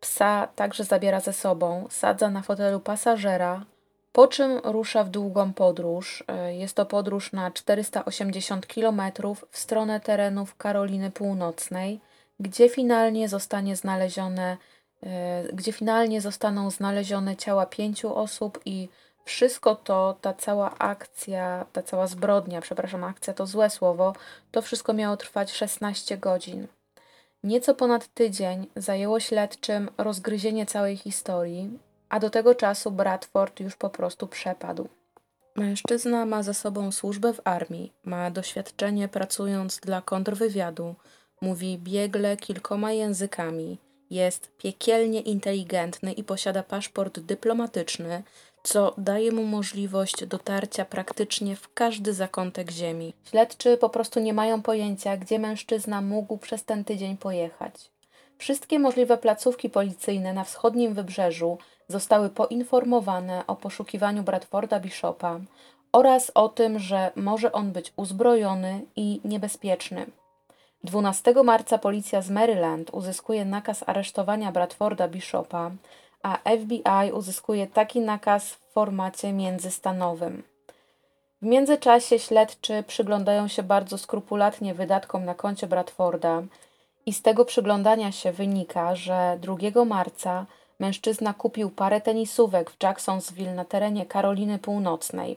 Psa 0.00 0.48
także 0.56 0.84
zabiera 0.84 1.20
ze 1.20 1.32
sobą, 1.32 1.86
sadza 1.90 2.30
na 2.30 2.42
fotelu 2.42 2.80
pasażera, 2.80 3.64
po 4.20 4.28
czym 4.28 4.58
rusza 4.64 5.04
w 5.04 5.10
długą 5.10 5.52
podróż. 5.52 6.24
E, 6.28 6.54
jest 6.54 6.76
to 6.76 6.86
podróż 6.86 7.32
na 7.32 7.50
480 7.50 8.66
km 8.66 9.02
w 9.50 9.58
stronę 9.58 10.00
terenów 10.00 10.56
Karoliny 10.56 11.10
Północnej, 11.10 12.00
gdzie 12.40 12.68
finalnie 12.68 13.28
zostanie 13.28 13.76
znalezione, 13.76 14.56
e, 15.02 15.42
gdzie 15.52 15.72
finalnie 15.72 16.20
zostaną 16.20 16.70
znalezione 16.70 17.36
ciała 17.36 17.66
pięciu 17.66 18.16
osób 18.16 18.60
i 18.64 18.88
wszystko 19.24 19.74
to, 19.74 20.16
ta 20.20 20.34
cała 20.34 20.78
akcja, 20.78 21.66
ta 21.72 21.82
cała 21.82 22.06
zbrodnia, 22.06 22.60
przepraszam, 22.60 23.04
akcja 23.04 23.34
to 23.34 23.46
złe 23.46 23.70
słowo, 23.70 24.12
to 24.50 24.62
wszystko 24.62 24.92
miało 24.92 25.16
trwać 25.16 25.52
16 25.52 26.18
godzin. 26.18 26.66
Nieco 27.44 27.74
ponad 27.74 28.14
tydzień 28.14 28.66
zajęło 28.76 29.20
śledczym 29.20 29.90
rozgryzienie 29.98 30.66
całej 30.66 30.96
historii, 30.96 31.78
a 32.10 32.20
do 32.20 32.30
tego 32.30 32.54
czasu 32.54 32.90
Bradford 32.90 33.60
już 33.60 33.76
po 33.76 33.90
prostu 33.90 34.26
przepadł. 34.26 34.88
Mężczyzna 35.56 36.26
ma 36.26 36.42
za 36.42 36.54
sobą 36.54 36.92
służbę 36.92 37.32
w 37.32 37.40
armii, 37.44 37.92
ma 38.04 38.30
doświadczenie 38.30 39.08
pracując 39.08 39.80
dla 39.80 40.02
kontrwywiadu, 40.02 40.94
mówi 41.40 41.78
biegle 41.78 42.36
kilkoma 42.36 42.92
językami, 42.92 43.78
jest 44.10 44.56
piekielnie 44.58 45.20
inteligentny 45.20 46.12
i 46.12 46.24
posiada 46.24 46.62
paszport 46.62 47.20
dyplomatyczny, 47.20 48.22
co 48.62 48.94
daje 48.98 49.32
mu 49.32 49.44
możliwość 49.44 50.26
dotarcia 50.26 50.84
praktycznie 50.84 51.56
w 51.56 51.74
każdy 51.74 52.14
zakątek 52.14 52.70
ziemi. 52.70 53.14
Śledczy 53.24 53.76
po 53.76 53.88
prostu 53.88 54.20
nie 54.20 54.34
mają 54.34 54.62
pojęcia, 54.62 55.16
gdzie 55.16 55.38
mężczyzna 55.38 56.00
mógł 56.00 56.38
przez 56.38 56.64
ten 56.64 56.84
tydzień 56.84 57.16
pojechać. 57.16 57.90
Wszystkie 58.38 58.78
możliwe 58.78 59.18
placówki 59.18 59.70
policyjne 59.70 60.32
na 60.32 60.44
wschodnim 60.44 60.94
wybrzeżu 60.94 61.58
zostały 61.90 62.30
poinformowane 62.30 63.46
o 63.46 63.56
poszukiwaniu 63.56 64.22
Bradforda 64.22 64.80
Bishopa 64.80 65.40
oraz 65.92 66.32
o 66.34 66.48
tym, 66.48 66.78
że 66.78 67.10
może 67.16 67.52
on 67.52 67.72
być 67.72 67.92
uzbrojony 67.96 68.80
i 68.96 69.20
niebezpieczny. 69.24 70.06
12 70.84 71.34
marca 71.44 71.78
policja 71.78 72.22
z 72.22 72.30
Maryland 72.30 72.90
uzyskuje 72.90 73.44
nakaz 73.44 73.84
aresztowania 73.86 74.52
Bradforda 74.52 75.08
Bishopa, 75.08 75.70
a 76.22 76.38
FBI 76.60 77.12
uzyskuje 77.12 77.66
taki 77.66 78.00
nakaz 78.00 78.50
w 78.50 78.72
formacie 78.72 79.32
międzystanowym. 79.32 80.42
W 81.42 81.46
międzyczasie 81.46 82.18
śledczy 82.18 82.84
przyglądają 82.86 83.48
się 83.48 83.62
bardzo 83.62 83.98
skrupulatnie 83.98 84.74
wydatkom 84.74 85.24
na 85.24 85.34
koncie 85.34 85.66
Bradforda 85.66 86.42
i 87.06 87.12
z 87.12 87.22
tego 87.22 87.44
przyglądania 87.44 88.12
się 88.12 88.32
wynika, 88.32 88.94
że 88.94 89.38
2 89.40 89.84
marca 89.84 90.46
mężczyzna 90.80 91.34
kupił 91.34 91.70
parę 91.70 92.00
tenisówek 92.00 92.70
w 92.70 92.82
Jacksonville 92.82 93.54
na 93.54 93.64
terenie 93.64 94.06
Karoliny 94.06 94.58
Północnej. 94.58 95.36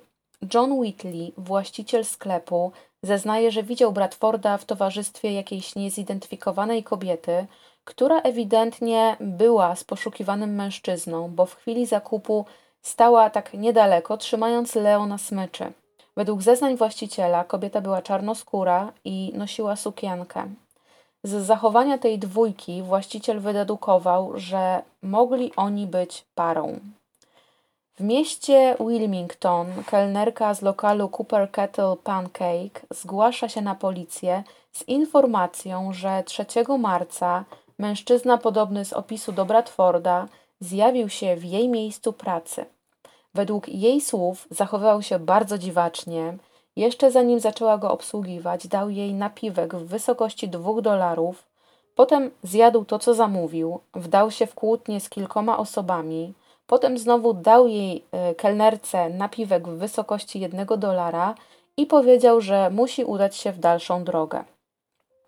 John 0.53 0.71
Whitley, 0.71 1.33
właściciel 1.37 2.05
sklepu, 2.05 2.71
zeznaje, 3.03 3.51
że 3.51 3.63
widział 3.63 3.91
Bradforda 3.91 4.57
w 4.57 4.65
towarzystwie 4.65 5.33
jakiejś 5.33 5.75
niezidentyfikowanej 5.75 6.83
kobiety, 6.83 7.45
która 7.83 8.21
ewidentnie 8.21 9.17
była 9.19 9.75
z 9.75 9.83
poszukiwanym 9.83 10.55
mężczyzną, 10.55 11.29
bo 11.35 11.45
w 11.45 11.55
chwili 11.55 11.85
zakupu 11.85 12.45
stała 12.81 13.29
tak 13.29 13.53
niedaleko, 13.53 14.17
trzymając 14.17 14.75
Leo 14.75 15.05
na 15.05 15.17
smyczy. 15.17 15.73
Według 16.17 16.41
zeznań 16.41 16.77
właściciela 16.77 17.43
kobieta 17.43 17.81
była 17.81 18.01
czarnoskóra 18.01 18.93
i 19.05 19.31
nosiła 19.35 19.75
sukienkę. 19.75 20.49
Z 21.23 21.45
zachowania 21.45 21.97
tej 21.97 22.19
dwójki 22.19 22.81
właściciel 22.81 23.39
wydedukował, 23.39 24.31
że 24.35 24.81
mogli 25.01 25.55
oni 25.55 25.87
być 25.87 26.25
parą. 26.35 26.79
W 27.95 28.03
mieście 28.03 28.75
Wilmington 28.79 29.67
kelnerka 29.85 30.53
z 30.53 30.61
lokalu 30.61 31.09
Cooper 31.09 31.51
Kettle 31.51 31.95
Pancake 32.03 32.81
zgłasza 32.89 33.49
się 33.49 33.61
na 33.61 33.75
policję 33.75 34.43
z 34.71 34.87
informacją, 34.87 35.93
że 35.93 36.23
3 36.23 36.45
marca 36.79 37.43
mężczyzna 37.79 38.37
podobny 38.37 38.85
z 38.85 38.93
opisu 38.93 39.31
do 39.31 39.45
Bradforda 39.45 40.27
zjawił 40.59 41.09
się 41.09 41.35
w 41.35 41.45
jej 41.45 41.69
miejscu 41.69 42.13
pracy. 42.13 42.65
Według 43.33 43.69
jej 43.69 44.01
słów 44.01 44.47
zachowywał 44.51 45.01
się 45.01 45.19
bardzo 45.19 45.57
dziwacznie. 45.57 46.37
Jeszcze 46.75 47.11
zanim 47.11 47.39
zaczęła 47.39 47.77
go 47.77 47.91
obsługiwać, 47.91 48.67
dał 48.67 48.89
jej 48.89 49.13
napiwek 49.13 49.75
w 49.75 49.87
wysokości 49.87 50.49
dwóch 50.49 50.81
dolarów. 50.81 51.43
Potem 51.95 52.31
zjadł 52.43 52.85
to, 52.85 52.99
co 52.99 53.13
zamówił, 53.13 53.79
wdał 53.93 54.31
się 54.31 54.45
w 54.45 54.55
kłótnię 54.55 54.99
z 54.99 55.09
kilkoma 55.09 55.57
osobami. 55.57 56.33
Potem 56.67 56.97
znowu 56.97 57.33
dał 57.33 57.67
jej 57.67 58.03
e, 58.11 58.35
kelnerce 58.35 59.09
napiwek 59.09 59.67
w 59.67 59.77
wysokości 59.77 60.39
jednego 60.39 60.77
dolara 60.77 61.35
i 61.77 61.85
powiedział, 61.85 62.41
że 62.41 62.69
musi 62.69 63.03
udać 63.03 63.35
się 63.35 63.51
w 63.51 63.59
dalszą 63.59 64.03
drogę. 64.03 64.43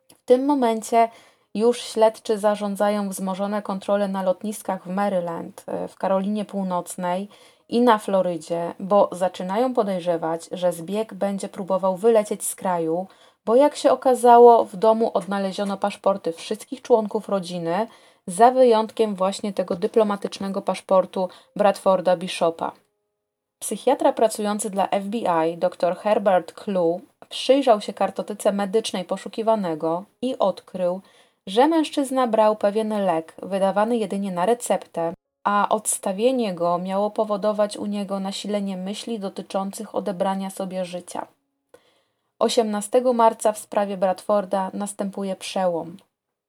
W 0.08 0.26
tym 0.26 0.46
momencie 0.46 1.10
już 1.56 1.82
śledczy 1.82 2.38
zarządzają 2.38 3.10
wzmożone 3.10 3.62
kontrole 3.62 4.08
na 4.08 4.24
lotniskach 4.24 4.84
w 4.84 4.90
Maryland, 4.90 5.64
e, 5.68 5.88
w 5.88 5.96
Karolinie 5.96 6.46
Północnej 6.46 7.30
i 7.70 7.82
na 7.82 7.98
Florydzie, 7.98 8.74
bo 8.80 9.10
zaczynają 9.12 9.74
podejrzewać, 9.74 10.50
że 10.52 10.74
zbieg 10.74 11.14
będzie 11.14 11.50
próbował 11.50 11.98
wylecieć 11.98 12.44
z 12.44 12.56
kraju, 12.56 13.08
bo 13.46 13.56
jak 13.56 13.76
się 13.76 13.92
okazało, 13.92 14.66
w 14.66 14.76
domu 14.76 15.12
odnaleziono 15.14 15.78
paszporty 15.78 16.32
wszystkich 16.32 16.82
członków 16.82 17.30
rodziny, 17.30 17.88
za 18.28 18.52
wyjątkiem 18.52 19.16
właśnie 19.16 19.54
tego 19.54 19.76
dyplomatycznego 19.76 20.62
paszportu 20.62 21.30
Bradforda 21.56 22.18
Bishopa. 22.18 22.72
Psychiatra 23.60 24.14
pracujący 24.14 24.70
dla 24.70 24.88
FBI, 24.88 25.58
dr 25.58 25.96
Herbert 25.96 26.54
Clue, 26.54 27.02
przyjrzał 27.30 27.82
się 27.82 27.94
kartotyce 27.94 28.52
medycznej 28.52 29.06
poszukiwanego 29.06 30.04
i 30.22 30.38
odkrył, 30.38 31.02
że 31.48 31.68
mężczyzna 31.68 32.28
brał 32.28 32.56
pewien 32.56 33.06
lek 33.06 33.36
wydawany 33.44 33.98
jedynie 33.98 34.32
na 34.32 34.46
receptę, 34.46 35.14
a 35.44 35.70
odstawienie 35.70 36.54
go 36.54 36.78
miało 36.78 37.12
powodować 37.12 37.78
u 37.78 37.86
niego 37.86 38.20
nasilenie 38.20 38.78
myśli 38.78 39.20
dotyczących 39.20 39.96
odebrania 39.96 40.50
sobie 40.50 40.86
życia. 40.86 41.28
18 42.40 43.02
marca 43.14 43.52
w 43.52 43.58
sprawie 43.58 43.98
Bradforda 43.98 44.72
następuje 44.74 45.36
przełom. 45.36 45.98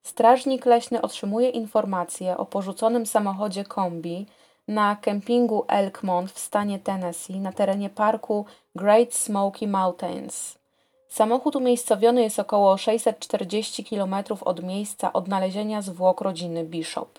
Strażnik 0.02 0.66
leśny 0.66 1.02
otrzymuje 1.02 1.48
informację 1.48 2.36
o 2.36 2.46
porzuconym 2.46 3.06
samochodzie 3.06 3.64
kombi 3.64 4.26
na 4.68 4.96
kempingu 4.96 5.64
Elkmont 5.68 6.32
w 6.32 6.38
stanie 6.38 6.78
Tennessee 6.78 7.40
na 7.40 7.52
terenie 7.52 7.90
parku 7.90 8.46
Great 8.74 9.14
Smoky 9.14 9.68
Mountains. 9.68 10.58
Samochód 11.08 11.56
umiejscowiony 11.56 12.22
jest 12.22 12.38
około 12.38 12.76
640 12.76 13.84
km 13.84 14.14
od 14.40 14.62
miejsca 14.62 15.12
odnalezienia 15.12 15.82
zwłok 15.82 16.20
rodziny 16.20 16.64
Bishop. 16.64 17.18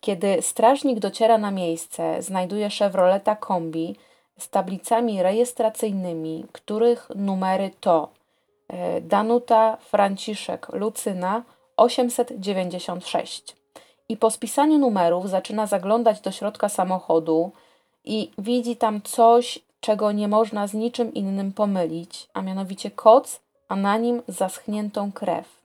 Kiedy 0.00 0.42
strażnik 0.42 0.98
dociera 0.98 1.38
na 1.38 1.50
miejsce, 1.50 2.22
znajduje 2.22 2.70
Chevroleta 2.70 3.36
kombi 3.36 3.96
z 4.38 4.48
tablicami 4.48 5.22
rejestracyjnymi, 5.22 6.44
których 6.52 7.08
numery 7.14 7.70
to 7.80 8.08
e, 8.68 9.00
Danuta, 9.00 9.76
Franciszek, 9.76 10.68
Lucyna 10.72 11.42
896. 11.76 13.56
I 14.08 14.16
po 14.16 14.30
spisaniu 14.30 14.78
numerów 14.78 15.30
zaczyna 15.30 15.66
zaglądać 15.66 16.20
do 16.20 16.30
środka 16.32 16.68
samochodu 16.68 17.52
i 18.04 18.30
widzi 18.38 18.76
tam 18.76 19.02
coś, 19.02 19.58
czego 19.80 20.12
nie 20.12 20.28
można 20.28 20.66
z 20.66 20.74
niczym 20.74 21.14
innym 21.14 21.52
pomylić, 21.52 22.28
a 22.34 22.42
mianowicie 22.42 22.90
koc, 22.90 23.40
a 23.68 23.76
na 23.76 23.96
nim 23.96 24.22
zaschniętą 24.28 25.12
krew. 25.12 25.62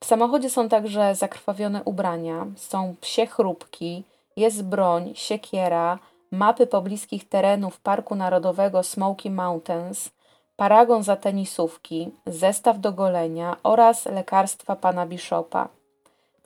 W 0.00 0.06
samochodzie 0.06 0.50
są 0.50 0.68
także 0.68 1.14
zakrwawione 1.14 1.82
ubrania, 1.84 2.46
są 2.56 2.94
psie 3.00 3.26
chrupki, 3.26 4.04
jest 4.36 4.62
broń, 4.62 5.12
siekiera, 5.14 5.98
mapy 6.30 6.66
pobliskich 6.66 7.28
terenów 7.28 7.80
Parku 7.80 8.14
Narodowego 8.14 8.82
Smoky 8.82 9.30
Mountains, 9.30 10.10
paragon 10.56 11.02
za 11.02 11.16
tenisówki, 11.16 12.10
zestaw 12.26 12.80
do 12.80 12.92
golenia 12.92 13.56
oraz 13.62 14.06
lekarstwa 14.06 14.76
pana 14.76 15.06
Bishopa. 15.06 15.68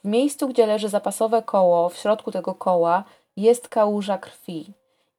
W 0.04 0.08
miejscu, 0.08 0.48
gdzie 0.48 0.66
leży 0.66 0.88
zapasowe 0.88 1.42
koło, 1.42 1.88
w 1.88 1.96
środku 1.96 2.32
tego 2.32 2.54
koła 2.54 3.04
jest 3.36 3.68
kałuża 3.68 4.18
krwi. 4.18 4.72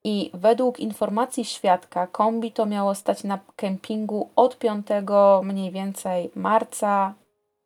I 0.04 0.30
według 0.34 0.80
informacji 0.80 1.44
świadka, 1.44 2.06
kombi 2.06 2.52
to 2.52 2.66
miało 2.66 2.94
stać 2.94 3.24
na 3.24 3.38
kempingu 3.56 4.28
od 4.36 4.58
5 4.58 4.86
mniej 5.42 5.70
więcej 5.70 6.30
marca. 6.34 7.14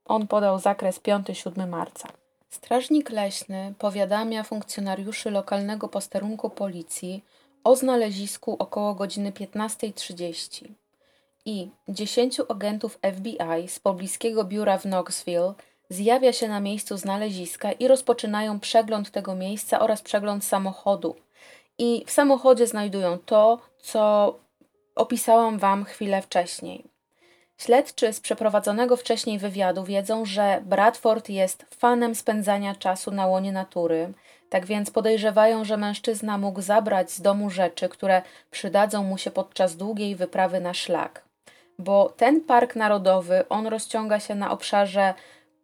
On 0.05 0.27
podał 0.27 0.59
zakres 0.59 1.01
5-7 1.01 1.69
marca. 1.69 2.09
Strażnik 2.51 3.11
leśny 3.11 3.75
powiadamia 3.79 4.43
funkcjonariuszy 4.43 5.31
lokalnego 5.31 5.89
posterunku 5.89 6.51
policji 6.51 7.25
o 7.65 7.77
znalezisku 7.77 8.57
około 8.59 8.95
godziny 8.95 9.33
15.30 9.33 10.69
i 11.45 11.71
10 11.89 12.41
agentów 12.49 12.99
FBI 13.17 13.69
z 13.69 13.79
pobliskiego 13.79 14.45
biura 14.45 14.79
w 14.79 14.83
Knoxville 14.83 15.55
zjawia 15.89 16.33
się 16.33 16.49
na 16.49 16.61
miejscu 16.61 16.97
znaleziska 16.97 17.73
i 17.73 17.89
rozpoczynają 17.89 18.61
przegląd 18.61 19.11
tego 19.11 19.35
miejsca 19.35 19.81
oraz 19.81 20.03
przegląd 20.03 20.45
samochodu. 20.45 21.17
I 21.79 22.05
w 22.07 22.11
samochodzie 22.11 22.67
znajdują 22.67 23.19
to, 23.19 23.59
co 23.81 24.35
opisałam 24.95 25.59
Wam 25.59 25.85
chwilę 25.85 26.23
wcześniej. 26.23 26.85
Śledczy 27.59 28.13
z 28.13 28.21
przeprowadzonego 28.21 28.97
wcześniej 28.97 29.39
wywiadu 29.39 29.85
wiedzą, 29.85 30.25
że 30.25 30.63
Bradford 30.65 31.29
jest 31.29 31.67
fanem 31.71 32.15
spędzania 32.15 32.75
czasu 32.75 33.11
na 33.11 33.27
łonie 33.27 33.53
natury, 33.53 34.13
tak 34.49 34.67
więc 34.67 34.91
podejrzewają, 34.91 35.65
że 35.65 35.77
mężczyzna 35.77 36.39
mógł 36.39 36.61
zabrać 36.61 37.11
z 37.11 37.21
domu 37.21 37.51
rzeczy, 37.51 37.89
które 37.89 38.23
przydadzą 38.51 39.03
mu 39.03 39.19
się 39.19 39.31
podczas 39.31 39.77
długiej 39.77 40.17
wyprawy 40.17 40.61
na 40.61 40.75
szlak. 40.75 41.25
Bo 41.79 42.13
ten 42.17 42.41
park 42.41 42.77
narodowy, 42.77 43.49
on 43.49 43.67
rozciąga 43.67 44.21
się 44.21 44.35
na 44.35 44.51
obszarze 44.51 45.15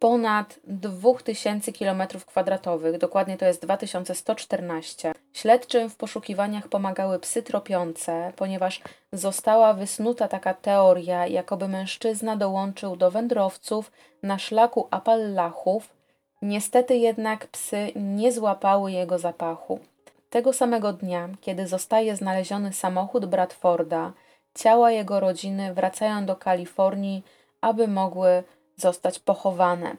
ponad 0.01 0.59
2000 0.63 1.71
km2, 1.71 2.97
dokładnie 2.97 3.37
to 3.37 3.45
jest 3.45 3.61
2114. 3.61 5.13
Śledczym 5.33 5.89
w 5.89 5.95
poszukiwaniach 5.95 6.67
pomagały 6.67 7.19
psy 7.19 7.43
tropiące, 7.43 8.33
ponieważ 8.35 8.81
została 9.13 9.73
wysnuta 9.73 10.27
taka 10.27 10.53
teoria, 10.53 11.27
jakoby 11.27 11.67
mężczyzna 11.67 12.35
dołączył 12.35 12.95
do 12.95 13.11
wędrowców 13.11 13.91
na 14.23 14.39
szlaku 14.39 14.87
Apalachów. 14.91 15.93
Niestety 16.41 16.95
jednak 16.95 17.47
psy 17.47 17.91
nie 17.95 18.31
złapały 18.31 18.91
jego 18.91 19.19
zapachu. 19.19 19.79
Tego 20.29 20.53
samego 20.53 20.93
dnia, 20.93 21.29
kiedy 21.41 21.67
zostaje 21.67 22.15
znaleziony 22.15 22.73
samochód 22.73 23.25
Bradforda, 23.25 24.11
ciała 24.55 24.91
jego 24.91 25.19
rodziny 25.19 25.73
wracają 25.73 26.25
do 26.25 26.35
Kalifornii, 26.35 27.23
aby 27.61 27.87
mogły 27.87 28.43
zostać 28.81 29.19
pochowane. 29.19 29.95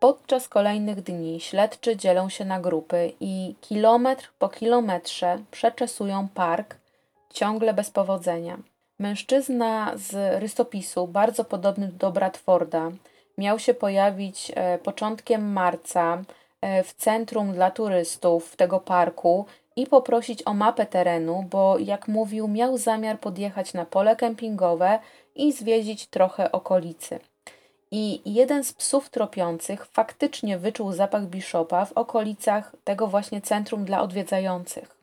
Podczas 0.00 0.48
kolejnych 0.48 1.02
dni 1.02 1.40
śledczy 1.40 1.96
dzielą 1.96 2.28
się 2.28 2.44
na 2.44 2.60
grupy 2.60 3.12
i 3.20 3.54
kilometr 3.60 4.30
po 4.38 4.48
kilometrze 4.48 5.38
przeczesują 5.50 6.28
park, 6.34 6.76
ciągle 7.30 7.74
bez 7.74 7.90
powodzenia. 7.90 8.58
Mężczyzna 8.98 9.92
z 9.96 10.40
rysopisu, 10.42 11.06
bardzo 11.06 11.44
podobny 11.44 11.88
do 11.88 12.12
Bradforda, 12.12 12.90
miał 13.38 13.58
się 13.58 13.74
pojawić 13.74 14.52
e, 14.54 14.78
początkiem 14.78 15.52
marca 15.52 16.22
e, 16.60 16.82
w 16.82 16.94
centrum 16.94 17.52
dla 17.52 17.70
turystów 17.70 18.56
tego 18.56 18.80
parku 18.80 19.46
i 19.76 19.86
poprosić 19.86 20.46
o 20.46 20.54
mapę 20.54 20.86
terenu, 20.86 21.44
bo 21.50 21.78
jak 21.78 22.08
mówił, 22.08 22.48
miał 22.48 22.78
zamiar 22.78 23.18
podjechać 23.18 23.74
na 23.74 23.84
pole 23.84 24.16
kempingowe 24.16 24.98
i 25.34 25.52
zwiedzić 25.52 26.06
trochę 26.06 26.52
okolicy. 26.52 27.20
I 27.92 28.20
jeden 28.24 28.64
z 28.64 28.72
psów 28.72 29.10
tropiących 29.10 29.86
faktycznie 29.86 30.58
wyczuł 30.58 30.92
zapach 30.92 31.26
biszopa 31.26 31.84
w 31.84 31.92
okolicach 31.92 32.72
tego 32.84 33.06
właśnie 33.06 33.40
centrum 33.40 33.84
dla 33.84 34.02
odwiedzających. 34.02 35.00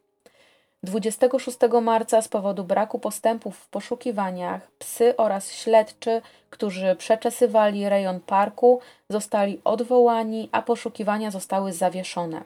26 0.84 1.58
marca 1.82 2.22
z 2.22 2.28
powodu 2.28 2.64
braku 2.64 3.00
postępów 3.00 3.58
w 3.58 3.70
poszukiwaniach 3.70 4.72
psy 4.80 5.18
oraz 5.18 5.52
śledczy, 5.52 6.22
którzy 6.50 6.96
przeczesywali 6.96 7.90
rejon 7.90 8.20
parku, 8.20 8.80
zostali 9.10 9.62
odwołani, 9.64 10.50
a 10.52 10.62
poszukiwania 10.62 11.32
zostały 11.32 11.74
zawieszone. 11.74 12.44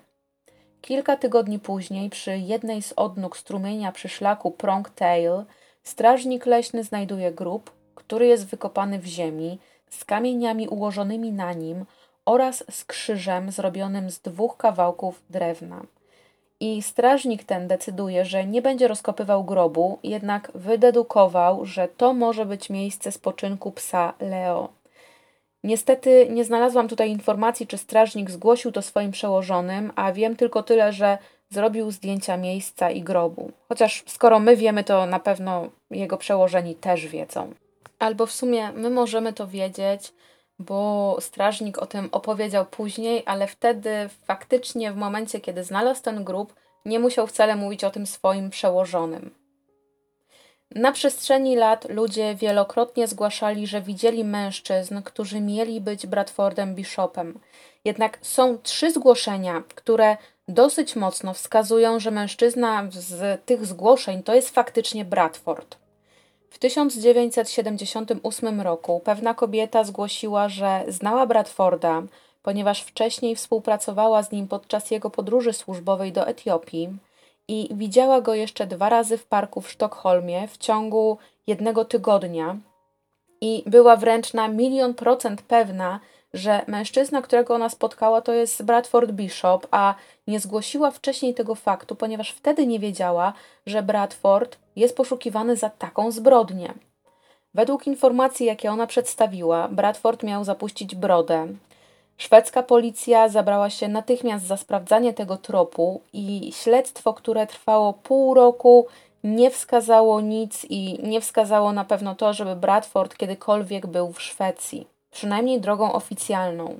Kilka 0.81 1.17
tygodni 1.17 1.59
później, 1.59 2.09
przy 2.09 2.37
jednej 2.37 2.81
z 2.81 2.93
odnóg 2.95 3.37
strumienia 3.37 3.91
przy 3.91 4.09
szlaku 4.09 4.51
Prong 4.51 4.89
Tail, 4.89 5.43
strażnik 5.83 6.45
leśny 6.45 6.83
znajduje 6.83 7.31
grób, 7.31 7.71
który 7.95 8.27
jest 8.27 8.47
wykopany 8.47 8.99
w 8.99 9.05
ziemi, 9.05 9.59
z 9.93 10.05
kamieniami 10.05 10.67
ułożonymi 10.67 11.31
na 11.31 11.53
nim 11.53 11.85
oraz 12.25 12.63
z 12.71 12.85
krzyżem 12.85 13.51
zrobionym 13.51 14.09
z 14.09 14.19
dwóch 14.19 14.57
kawałków 14.57 15.21
drewna. 15.29 15.81
I 16.59 16.81
strażnik 16.81 17.43
ten 17.43 17.67
decyduje, 17.67 18.25
że 18.25 18.45
nie 18.45 18.61
będzie 18.61 18.87
rozkopywał 18.87 19.43
grobu, 19.43 19.99
jednak 20.03 20.51
wydedukował, 20.55 21.65
że 21.65 21.87
to 21.87 22.13
może 22.13 22.45
być 22.45 22.69
miejsce 22.69 23.11
spoczynku 23.11 23.71
psa 23.71 24.13
Leo. 24.19 24.69
Niestety 25.63 26.27
nie 26.29 26.45
znalazłam 26.45 26.87
tutaj 26.87 27.11
informacji, 27.11 27.67
czy 27.67 27.77
strażnik 27.77 28.31
zgłosił 28.31 28.71
to 28.71 28.81
swoim 28.81 29.11
przełożonym, 29.11 29.91
a 29.95 30.13
wiem 30.13 30.35
tylko 30.35 30.63
tyle, 30.63 30.93
że 30.93 31.17
zrobił 31.49 31.91
zdjęcia 31.91 32.37
miejsca 32.37 32.91
i 32.91 33.01
grobu. 33.01 33.51
Chociaż 33.69 34.03
skoro 34.07 34.39
my 34.39 34.55
wiemy, 34.55 34.83
to 34.83 35.05
na 35.05 35.19
pewno 35.19 35.67
jego 35.91 36.17
przełożeni 36.17 36.75
też 36.75 37.07
wiedzą. 37.07 37.53
Albo 38.01 38.25
w 38.25 38.31
sumie 38.31 38.71
my 38.71 38.89
możemy 38.89 39.33
to 39.33 39.47
wiedzieć, 39.47 40.13
bo 40.59 41.17
strażnik 41.19 41.77
o 41.77 41.85
tym 41.85 42.09
opowiedział 42.11 42.65
później, 42.65 43.23
ale 43.25 43.47
wtedy 43.47 44.09
faktycznie 44.25 44.91
w 44.91 44.95
momencie, 44.95 45.39
kiedy 45.39 45.63
znalazł 45.63 46.01
ten 46.01 46.23
grób, 46.23 46.53
nie 46.85 46.99
musiał 46.99 47.27
wcale 47.27 47.55
mówić 47.55 47.83
o 47.83 47.91
tym 47.91 48.07
swoim 48.07 48.49
przełożonym. 48.49 49.35
Na 50.71 50.91
przestrzeni 50.91 51.55
lat 51.55 51.89
ludzie 51.89 52.35
wielokrotnie 52.35 53.07
zgłaszali, 53.07 53.67
że 53.67 53.81
widzieli 53.81 54.23
mężczyzn, 54.23 55.01
którzy 55.01 55.41
mieli 55.41 55.81
być 55.81 56.07
Bradfordem 56.07 56.75
Bishopem. 56.75 57.39
Jednak 57.85 58.19
są 58.21 58.57
trzy 58.57 58.91
zgłoszenia, 58.91 59.63
które 59.75 60.17
dosyć 60.47 60.95
mocno 60.95 61.33
wskazują, 61.33 61.99
że 61.99 62.11
mężczyzna 62.11 62.87
z 62.91 63.45
tych 63.45 63.65
zgłoszeń 63.65 64.23
to 64.23 64.35
jest 64.35 64.49
faktycznie 64.49 65.05
Bradford. 65.05 65.80
W 66.51 66.59
1978 66.59 68.61
roku 68.61 68.99
pewna 68.99 69.33
kobieta 69.33 69.83
zgłosiła, 69.83 70.49
że 70.49 70.83
znała 70.87 71.25
Bradforda, 71.25 72.03
ponieważ 72.43 72.81
wcześniej 72.81 73.35
współpracowała 73.35 74.23
z 74.23 74.31
nim 74.31 74.47
podczas 74.47 74.91
jego 74.91 75.09
podróży 75.09 75.53
służbowej 75.53 76.11
do 76.11 76.27
Etiopii 76.27 76.89
i 77.47 77.69
widziała 77.71 78.21
go 78.21 78.33
jeszcze 78.33 78.67
dwa 78.67 78.89
razy 78.89 79.17
w 79.17 79.25
parku 79.25 79.61
w 79.61 79.69
Sztokholmie 79.69 80.47
w 80.47 80.57
ciągu 80.57 81.17
jednego 81.47 81.85
tygodnia 81.85 82.57
i 83.41 83.63
była 83.65 83.95
wręcz 83.95 84.33
na 84.33 84.47
milion 84.47 84.93
procent 84.93 85.41
pewna, 85.41 85.99
że 86.33 86.61
mężczyzna, 86.67 87.21
którego 87.21 87.55
ona 87.55 87.69
spotkała, 87.69 88.21
to 88.21 88.33
jest 88.33 88.63
Bradford 88.63 89.11
Bishop, 89.11 89.67
a 89.71 89.95
nie 90.27 90.39
zgłosiła 90.39 90.91
wcześniej 90.91 91.33
tego 91.33 91.55
faktu, 91.55 91.95
ponieważ 91.95 92.31
wtedy 92.31 92.67
nie 92.67 92.79
wiedziała, 92.79 93.33
że 93.65 93.83
Bradford 93.83 94.57
jest 94.75 94.97
poszukiwany 94.97 95.55
za 95.55 95.69
taką 95.69 96.11
zbrodnię. 96.11 96.73
Według 97.53 97.87
informacji, 97.87 98.45
jakie 98.45 98.71
ona 98.71 98.87
przedstawiła, 98.87 99.67
Bradford 99.67 100.23
miał 100.23 100.43
zapuścić 100.43 100.95
brodę. 100.95 101.47
Szwedzka 102.17 102.63
policja 102.63 103.29
zabrała 103.29 103.69
się 103.69 103.87
natychmiast 103.87 104.45
za 104.45 104.57
sprawdzanie 104.57 105.13
tego 105.13 105.37
tropu 105.37 106.01
i 106.13 106.51
śledztwo, 106.55 107.13
które 107.13 107.47
trwało 107.47 107.93
pół 107.93 108.33
roku, 108.33 108.87
nie 109.23 109.51
wskazało 109.51 110.21
nic 110.21 110.65
i 110.69 110.99
nie 111.03 111.21
wskazało 111.21 111.73
na 111.73 111.85
pewno 111.85 112.15
to, 112.15 112.33
żeby 112.33 112.55
Bradford 112.55 113.17
kiedykolwiek 113.17 113.87
był 113.87 114.11
w 114.11 114.21
Szwecji 114.21 114.87
przynajmniej 115.11 115.61
drogą 115.61 115.93
oficjalną. 115.93 116.79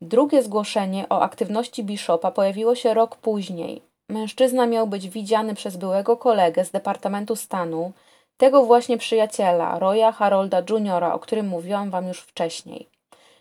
Drugie 0.00 0.42
zgłoszenie 0.42 1.08
o 1.08 1.22
aktywności 1.22 1.84
Bishopa 1.84 2.30
pojawiło 2.30 2.74
się 2.74 2.94
rok 2.94 3.16
później. 3.16 3.82
Mężczyzna 4.08 4.66
miał 4.66 4.86
być 4.86 5.08
widziany 5.08 5.54
przez 5.54 5.76
byłego 5.76 6.16
kolegę 6.16 6.64
z 6.64 6.70
Departamentu 6.70 7.36
Stanu, 7.36 7.92
tego 8.36 8.64
właśnie 8.64 8.98
przyjaciela, 8.98 9.78
Roya 9.78 10.12
Harolda 10.12 10.62
Jr., 10.70 11.04
o 11.04 11.18
którym 11.18 11.48
mówiłam 11.48 11.90
Wam 11.90 12.08
już 12.08 12.20
wcześniej. 12.20 12.88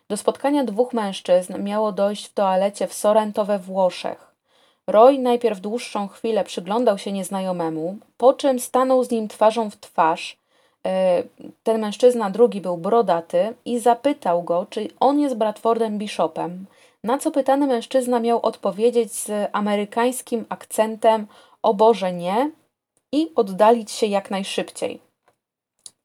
Do 0.10 0.18
spotkania 0.18 0.64
dwóch 0.64 0.94
mężczyzn 0.94 1.64
miało 1.64 1.92
dojść 1.92 2.26
w 2.26 2.34
toalecie 2.34 2.88
w 2.88 2.94
Sorrento 2.94 3.46
we 3.46 3.60
Włoszech. 3.60 4.36
Roy 4.88 5.18
najpierw 5.18 5.60
dłuższą 5.60 6.08
chwilę 6.08 6.44
przyglądał 6.44 6.98
się 6.98 7.12
nieznajomemu, 7.12 7.98
po 8.18 8.34
czym 8.34 8.60
stanął 8.60 9.04
z 9.04 9.12
nim 9.12 9.28
twarzą 9.28 9.70
w 9.70 9.78
twarz, 9.78 10.38
ten 11.64 11.82
mężczyzna 11.82 12.30
drugi 12.30 12.62
był 12.62 12.78
brodaty 12.78 13.54
i 13.66 13.80
zapytał 13.80 14.44
go, 14.44 14.66
czy 14.70 14.88
on 15.00 15.20
jest 15.20 15.36
Bradfordem 15.36 15.98
Bishopem. 15.98 16.66
Na 17.04 17.18
co 17.18 17.32
pytany 17.32 17.68
mężczyzna 17.68 18.20
miał 18.20 18.40
odpowiedzieć 18.42 19.14
z 19.14 19.50
amerykańskim 19.54 20.46
akcentem 20.50 21.28
o 21.62 21.74
Boże 21.74 22.14
nie 22.14 22.52
i 23.12 23.32
oddalić 23.36 23.92
się 23.92 24.06
jak 24.06 24.32
najszybciej. 24.32 25.00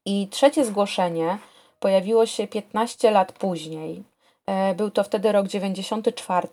I 0.05 0.27
trzecie 0.27 0.65
zgłoszenie 0.65 1.37
pojawiło 1.79 2.25
się 2.25 2.47
15 2.47 3.11
lat 3.11 3.31
później. 3.31 4.03
E, 4.45 4.75
był 4.75 4.91
to 4.91 5.03
wtedy 5.03 5.31
rok 5.31 5.47
94 5.47 6.47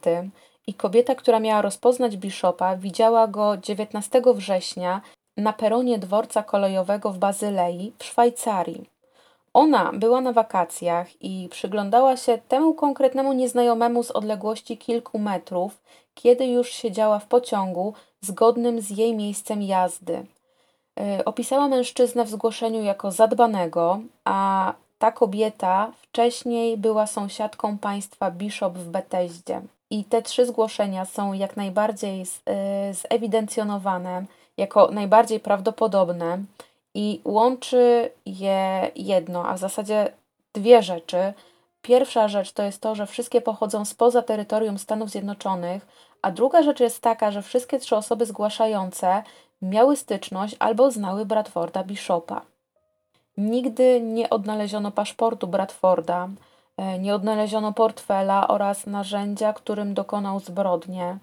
i 0.67 0.75
kobieta, 0.75 1.15
która 1.15 1.41
miała 1.41 1.63
rozpoznać 1.63 2.17
Bishopa, 2.17 2.77
widziała 2.77 3.27
go 3.27 3.57
19 3.57 4.23
września 4.35 5.01
na 5.39 5.53
peronie 5.53 5.99
dworca 5.99 6.43
kolejowego 6.43 7.13
w 7.13 7.19
Bazylei 7.19 7.93
w 7.99 8.05
Szwajcarii. 8.05 8.85
Ona 9.55 9.91
była 9.93 10.21
na 10.21 10.33
wakacjach 10.33 11.23
i 11.23 11.49
przyglądała 11.51 12.17
się 12.17 12.39
temu 12.49 12.75
konkretnemu 12.75 13.33
nieznajomemu 13.33 14.03
z 14.03 14.11
odległości 14.11 14.79
kilku 14.79 15.19
metrów, 15.19 15.83
kiedy 16.15 16.47
już 16.47 16.71
siedziała 16.71 17.19
w 17.19 17.27
pociągu 17.27 17.95
zgodnym 18.21 18.81
z 18.81 18.91
jej 18.91 19.17
miejscem 19.17 19.63
jazdy. 19.63 20.27
Yy, 20.97 21.25
opisała 21.25 21.69
mężczyznę 21.69 22.25
w 22.25 22.29
zgłoszeniu 22.29 22.83
jako 22.83 23.11
zadbanego, 23.11 24.01
a 24.25 24.73
ta 24.99 25.13
kobieta 25.13 25.93
wcześniej 26.03 26.77
była 26.77 27.07
sąsiadką 27.07 27.79
państwa 27.79 28.31
Bishop 28.31 28.79
w 28.79 28.89
Beteździe. 28.89 29.61
I 29.91 30.05
te 30.05 30.23
trzy 30.23 30.47
zgłoszenia 30.47 31.05
są 31.05 31.33
jak 31.33 31.57
najbardziej 31.57 32.19
yy, 32.19 32.25
zewidencjonowane 33.11 34.25
jako 34.59 34.89
najbardziej 34.93 35.41
prawdopodobne 35.41 36.39
i 36.95 37.21
łączy 37.25 38.11
je 38.27 38.91
jedno, 38.97 39.49
a 39.49 39.55
w 39.55 39.59
zasadzie 39.59 40.13
dwie 40.55 40.83
rzeczy. 40.83 41.33
Pierwsza 41.83 42.29
rzecz 42.29 42.53
to 42.53 42.63
jest 42.63 42.81
to, 42.81 42.95
że 42.95 43.07
wszystkie 43.07 43.41
pochodzą 43.41 43.85
spoza 43.85 44.23
terytorium 44.23 44.79
Stanów 44.79 45.11
Zjednoczonych, 45.11 45.87
a 46.23 46.31
druga 46.31 46.63
rzecz 46.63 46.81
jest 46.81 47.03
taka, 47.03 47.31
że 47.31 47.43
wszystkie 47.43 47.79
trzy 47.79 47.97
osoby 47.97 48.27
zgłaszające 48.27 49.23
miały 49.63 49.97
styczność 49.97 50.57
albo 50.59 50.91
znały 50.91 51.27
Bradforda 51.27 51.85
Bishopa. 51.85 52.43
Nigdy 53.37 54.01
nie 54.01 54.31
odnaleziono 54.31 54.91
paszportu 54.91 55.47
Bradforda, 55.47 56.29
e, 56.77 56.99
nie 56.99 57.15
odnaleziono 57.15 57.73
portfela 57.73 58.49
oraz 58.49 58.87
narzędzia, 58.87 59.53
którym 59.53 59.95
dokonał 59.95 60.41
zbrodnię. 60.41 61.19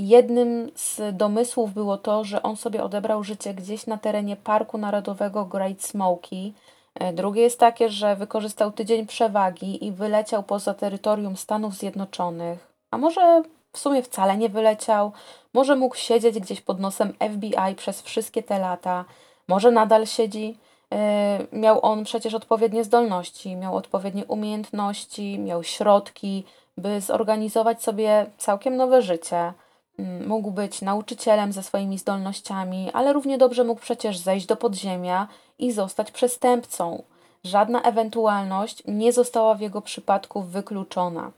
Jednym 0.00 0.70
z 0.74 1.16
domysłów 1.16 1.74
było 1.74 1.98
to, 1.98 2.24
że 2.24 2.42
on 2.42 2.56
sobie 2.56 2.84
odebrał 2.84 3.24
życie 3.24 3.54
gdzieś 3.54 3.86
na 3.86 3.98
terenie 3.98 4.36
Parku 4.36 4.78
Narodowego 4.78 5.44
Great 5.44 5.82
Smoky. 5.82 6.52
E, 6.94 7.12
drugie 7.12 7.42
jest 7.42 7.58
takie, 7.58 7.88
że 7.88 8.16
wykorzystał 8.16 8.72
tydzień 8.72 9.06
przewagi 9.06 9.86
i 9.86 9.92
wyleciał 9.92 10.42
poza 10.42 10.74
terytorium 10.74 11.36
Stanów 11.36 11.74
Zjednoczonych. 11.74 12.72
A 12.90 12.98
może 12.98 13.42
w 13.72 13.78
sumie 13.78 14.02
wcale 14.02 14.36
nie 14.36 14.48
wyleciał, 14.48 15.12
może 15.54 15.76
mógł 15.76 15.96
siedzieć 15.96 16.38
gdzieś 16.38 16.60
pod 16.60 16.80
nosem 16.80 17.12
FBI 17.34 17.74
przez 17.76 18.02
wszystkie 18.02 18.42
te 18.42 18.58
lata, 18.58 19.04
może 19.48 19.70
nadal 19.70 20.06
siedzi. 20.06 20.58
E, 20.92 21.38
miał 21.52 21.78
on 21.82 22.04
przecież 22.04 22.34
odpowiednie 22.34 22.84
zdolności, 22.84 23.56
miał 23.56 23.76
odpowiednie 23.76 24.24
umiejętności, 24.24 25.38
miał 25.38 25.62
środki, 25.62 26.44
by 26.78 27.00
zorganizować 27.00 27.82
sobie 27.82 28.26
całkiem 28.38 28.76
nowe 28.76 29.02
życie. 29.02 29.52
Mm, 30.00 30.28
mógł 30.28 30.50
być 30.50 30.82
nauczycielem 30.82 31.52
ze 31.52 31.62
swoimi 31.62 31.98
zdolnościami, 31.98 32.90
ale 32.92 33.12
równie 33.12 33.38
dobrze 33.38 33.64
mógł 33.64 33.80
przecież 33.80 34.18
zejść 34.18 34.46
do 34.46 34.56
podziemia 34.56 35.28
i 35.58 35.72
zostać 35.72 36.10
przestępcą. 36.10 37.02
Żadna 37.44 37.82
ewentualność 37.82 38.82
nie 38.86 39.12
została 39.12 39.54
w 39.54 39.60
jego 39.60 39.82
przypadku 39.82 40.42
wykluczona. 40.42 41.30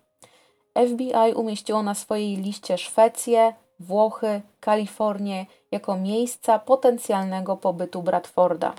FBI 0.89 1.35
umieściło 1.35 1.83
na 1.83 1.95
swojej 1.95 2.37
liście 2.37 2.79
Szwecję, 2.79 3.55
Włochy, 3.81 4.41
Kalifornię 4.61 5.47
jako 5.71 5.97
miejsca 5.97 6.59
potencjalnego 6.59 7.57
pobytu 7.57 8.03
Bradforda. 8.03 8.73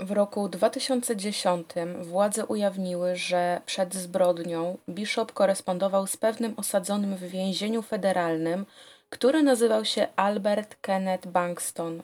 W 0.00 0.10
roku 0.10 0.48
2010 0.48 1.66
władze 2.00 2.46
ujawniły, 2.46 3.16
że 3.16 3.60
przed 3.66 3.94
zbrodnią 3.94 4.78
Bishop 4.88 5.32
korespondował 5.32 6.06
z 6.06 6.16
pewnym 6.16 6.54
osadzonym 6.56 7.16
w 7.16 7.20
więzieniu 7.20 7.82
federalnym, 7.82 8.66
który 9.10 9.42
nazywał 9.42 9.84
się 9.84 10.06
Albert 10.16 10.76
Kenneth 10.80 11.28
Bankston. 11.28 12.02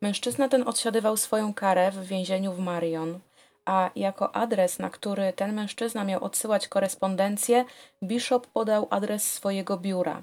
Mężczyzna 0.00 0.48
ten 0.48 0.68
odsiadywał 0.68 1.16
swoją 1.16 1.54
karę 1.54 1.90
w 1.90 2.06
więzieniu 2.06 2.52
w 2.52 2.58
Marion, 2.58 3.18
a 3.64 3.90
jako 3.96 4.34
adres, 4.34 4.78
na 4.78 4.90
który 4.90 5.32
ten 5.32 5.52
mężczyzna 5.52 6.04
miał 6.04 6.24
odsyłać 6.24 6.68
korespondencję, 6.68 7.64
Bishop 8.02 8.46
podał 8.46 8.86
adres 8.90 9.32
swojego 9.32 9.76
biura. 9.76 10.20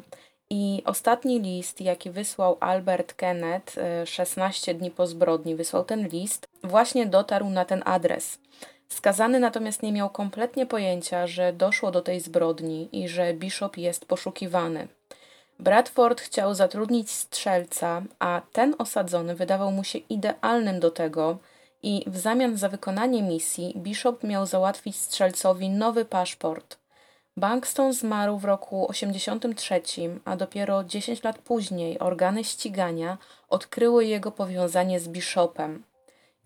I 0.52 0.82
ostatni 0.86 1.40
list, 1.40 1.82
jaki 1.82 2.10
wysłał 2.10 2.58
Albert 2.60 3.14
Kenneth 3.14 3.76
16 4.06 4.72
e, 4.72 4.76
dni 4.76 4.92
po 4.92 5.08
zbrodni, 5.08 5.56
wysłał 5.56 5.84
ten 5.86 6.08
list, 6.08 6.48
właśnie 6.64 7.06
dotarł 7.06 7.50
na 7.50 7.66
ten 7.66 7.82
adres. 7.86 8.40
Skazany 8.88 9.40
natomiast 9.40 9.84
nie 9.84 9.92
miał 9.92 10.10
kompletnie 10.10 10.66
pojęcia, 10.66 11.28
że 11.28 11.54
doszło 11.54 11.92
do 11.92 12.02
tej 12.02 12.20
zbrodni 12.20 12.90
i 12.92 13.08
że 13.08 13.34
Bishop 13.34 13.78
jest 13.78 14.06
poszukiwany. 14.06 14.88
Bradford 15.60 16.22
chciał 16.22 16.54
zatrudnić 16.54 17.12
strzelca, 17.12 18.02
a 18.20 18.42
ten 18.54 18.76
osadzony 18.78 19.36
wydawał 19.36 19.72
mu 19.72 19.84
się 19.84 20.00
idealnym 20.00 20.80
do 20.80 20.92
tego 20.92 21.38
i 21.84 22.04
w 22.08 22.18
zamian 22.18 22.58
za 22.58 22.70
wykonanie 22.70 23.24
misji 23.24 23.74
Bishop 23.78 24.24
miał 24.24 24.46
załatwić 24.46 24.96
strzelcowi 24.96 25.70
nowy 25.70 26.06
paszport. 26.06 26.78
Bankston 27.40 27.94
zmarł 27.94 28.38
w 28.38 28.46
roku 28.46 28.88
83, 28.90 29.82
a 30.26 30.36
dopiero 30.36 30.84
10 30.84 31.24
lat 31.24 31.38
później 31.38 32.00
organy 32.00 32.44
ścigania 32.44 33.18
odkryły 33.50 34.06
jego 34.06 34.32
powiązanie 34.32 35.00
z 35.00 35.08
Bishopem. 35.08 35.84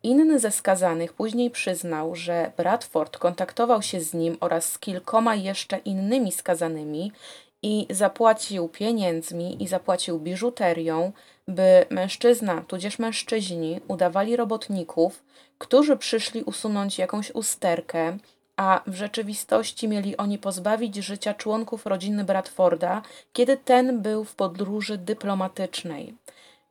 Inny 0.03 0.39
ze 0.39 0.51
skazanych 0.51 1.13
później 1.13 1.51
przyznał, 1.51 2.15
że 2.15 2.51
Bradford 2.57 3.17
kontaktował 3.17 3.81
się 3.81 4.01
z 4.01 4.13
nim 4.13 4.37
oraz 4.39 4.71
z 4.71 4.79
kilkoma 4.79 5.35
jeszcze 5.35 5.77
innymi 5.77 6.31
skazanymi 6.31 7.11
i 7.61 7.87
zapłacił 7.89 8.69
pieniędzmi 8.69 9.63
i 9.63 9.67
zapłacił 9.67 10.19
biżuterią, 10.19 11.11
by 11.47 11.85
mężczyzna 11.89 12.61
tudzież 12.67 12.99
mężczyźni 12.99 13.79
udawali 13.87 14.35
robotników, 14.35 15.23
którzy 15.57 15.97
przyszli 15.97 16.43
usunąć 16.43 16.97
jakąś 16.97 17.31
usterkę, 17.31 18.17
a 18.57 18.81
w 18.87 18.95
rzeczywistości 18.95 19.87
mieli 19.87 20.17
oni 20.17 20.37
pozbawić 20.37 20.95
życia 20.95 21.33
członków 21.33 21.85
rodziny 21.85 22.23
Bradforda, 22.23 23.01
kiedy 23.33 23.57
ten 23.57 24.01
był 24.01 24.23
w 24.23 24.35
podróży 24.35 24.97
dyplomatycznej. 24.97 26.13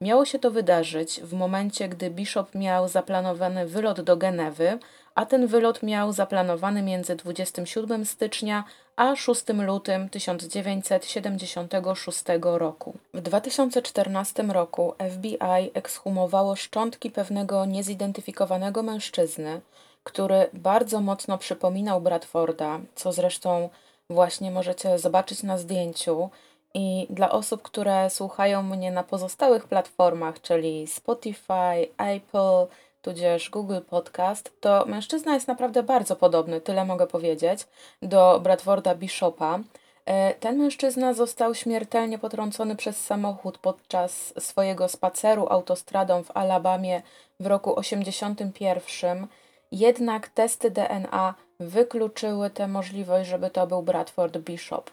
Miało 0.01 0.25
się 0.25 0.39
to 0.39 0.51
wydarzyć 0.51 1.21
w 1.21 1.33
momencie, 1.33 1.89
gdy 1.89 2.09
Bishop 2.09 2.55
miał 2.55 2.87
zaplanowany 2.87 3.67
wylot 3.67 4.01
do 4.01 4.17
Genewy, 4.17 4.79
a 5.15 5.25
ten 5.25 5.47
wylot 5.47 5.83
miał 5.83 6.11
zaplanowany 6.11 6.81
między 6.81 7.15
27 7.15 8.05
stycznia 8.05 8.63
a 8.95 9.15
6 9.15 9.43
lutym 9.49 10.09
1976 10.09 12.23
roku. 12.43 12.97
W 13.13 13.21
2014 13.21 14.43
roku 14.43 14.93
FBI 15.11 15.71
ekshumowało 15.73 16.55
szczątki 16.55 17.11
pewnego 17.11 17.65
niezidentyfikowanego 17.65 18.83
mężczyzny, 18.83 19.61
który 20.03 20.49
bardzo 20.53 21.01
mocno 21.01 21.37
przypominał 21.37 22.01
Bradforda, 22.01 22.79
co 22.95 23.11
zresztą 23.11 23.69
właśnie 24.09 24.51
możecie 24.51 24.99
zobaczyć 24.99 25.43
na 25.43 25.57
zdjęciu. 25.57 26.29
I 26.73 27.07
dla 27.09 27.31
osób, 27.31 27.61
które 27.61 28.09
słuchają 28.09 28.63
mnie 28.63 28.91
na 28.91 29.03
pozostałych 29.03 29.67
platformach, 29.67 30.41
czyli 30.41 30.87
Spotify, 30.87 31.87
Apple, 31.97 32.67
tudzież 33.01 33.49
Google 33.49 33.79
Podcast, 33.89 34.51
to 34.61 34.85
mężczyzna 34.85 35.33
jest 35.33 35.47
naprawdę 35.47 35.83
bardzo 35.83 36.15
podobny, 36.15 36.61
tyle 36.61 36.85
mogę 36.85 37.07
powiedzieć, 37.07 37.67
do 38.01 38.39
Bradforda 38.43 38.95
Bishopa. 38.95 39.59
E, 40.05 40.33
ten 40.33 40.57
mężczyzna 40.57 41.13
został 41.13 41.55
śmiertelnie 41.55 42.19
potrącony 42.19 42.75
przez 42.75 43.05
samochód 43.05 43.57
podczas 43.57 44.33
swojego 44.39 44.87
spaceru 44.87 45.47
autostradą 45.49 46.23
w 46.23 46.37
Alabamie 46.37 47.01
w 47.39 47.45
roku 47.45 47.79
81 47.79 49.27
jednak 49.73 50.29
testy 50.29 50.71
DNA 50.71 51.35
wykluczyły 51.59 52.49
tę 52.49 52.67
możliwość, 52.67 53.29
żeby 53.29 53.49
to 53.49 53.67
był 53.67 53.81
Bradford 53.81 54.37
Bishop. 54.37 54.91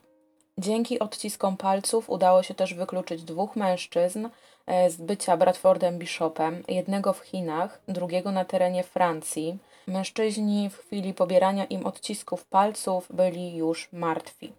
Dzięki 0.59 0.99
odciskom 0.99 1.57
palców 1.57 2.11
udało 2.11 2.43
się 2.43 2.55
też 2.55 2.75
wykluczyć 2.75 3.23
dwóch 3.23 3.57
mężczyzn 3.57 4.29
e, 4.67 4.91
z 4.91 4.97
bycia 4.97 5.37
Bradfordem 5.37 5.99
Bishopem, 5.99 6.63
jednego 6.69 7.13
w 7.13 7.21
Chinach, 7.21 7.81
drugiego 7.89 8.33
na 8.33 8.45
terenie 8.45 8.83
Francji. 8.83 9.59
Mężczyźni 9.87 10.71
w 10.71 10.77
chwili 10.79 11.15
pobierania 11.15 11.65
im 11.65 11.87
odcisków 11.87 12.45
palców 12.45 13.07
byli 13.11 13.57
już 13.57 13.89
martwi. 13.93 14.53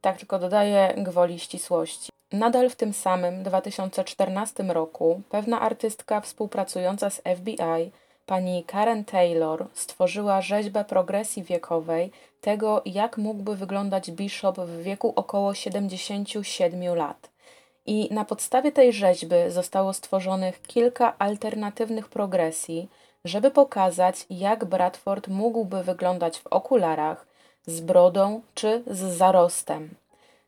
Tak 0.00 0.18
tylko 0.18 0.38
dodaję 0.38 0.94
gwoli 0.96 1.38
ścisłości. 1.38 2.12
Nadal 2.32 2.70
w 2.70 2.76
tym 2.76 2.92
samym 2.92 3.42
2014 3.42 4.62
roku 4.62 5.20
pewna 5.30 5.60
artystka 5.60 6.20
współpracująca 6.20 7.10
z 7.10 7.22
FBI 7.36 7.92
Pani 8.28 8.64
Karen 8.64 9.04
Taylor 9.04 9.66
stworzyła 9.74 10.40
rzeźbę 10.40 10.84
progresji 10.84 11.42
wiekowej 11.42 12.10
tego, 12.40 12.82
jak 12.84 13.18
mógłby 13.18 13.56
wyglądać 13.56 14.10
Bishop 14.10 14.60
w 14.60 14.82
wieku 14.82 15.12
około 15.16 15.54
77 15.54 16.94
lat. 16.94 17.30
I 17.86 18.08
na 18.10 18.24
podstawie 18.24 18.72
tej 18.72 18.92
rzeźby 18.92 19.36
zostało 19.48 19.92
stworzonych 19.92 20.62
kilka 20.62 21.18
alternatywnych 21.18 22.08
progresji, 22.08 22.88
żeby 23.24 23.50
pokazać, 23.50 24.26
jak 24.30 24.64
Bradford 24.64 25.28
mógłby 25.28 25.82
wyglądać 25.82 26.38
w 26.38 26.46
okularach, 26.46 27.26
z 27.66 27.80
brodą 27.80 28.40
czy 28.54 28.82
z 28.86 28.98
zarostem. 28.98 29.90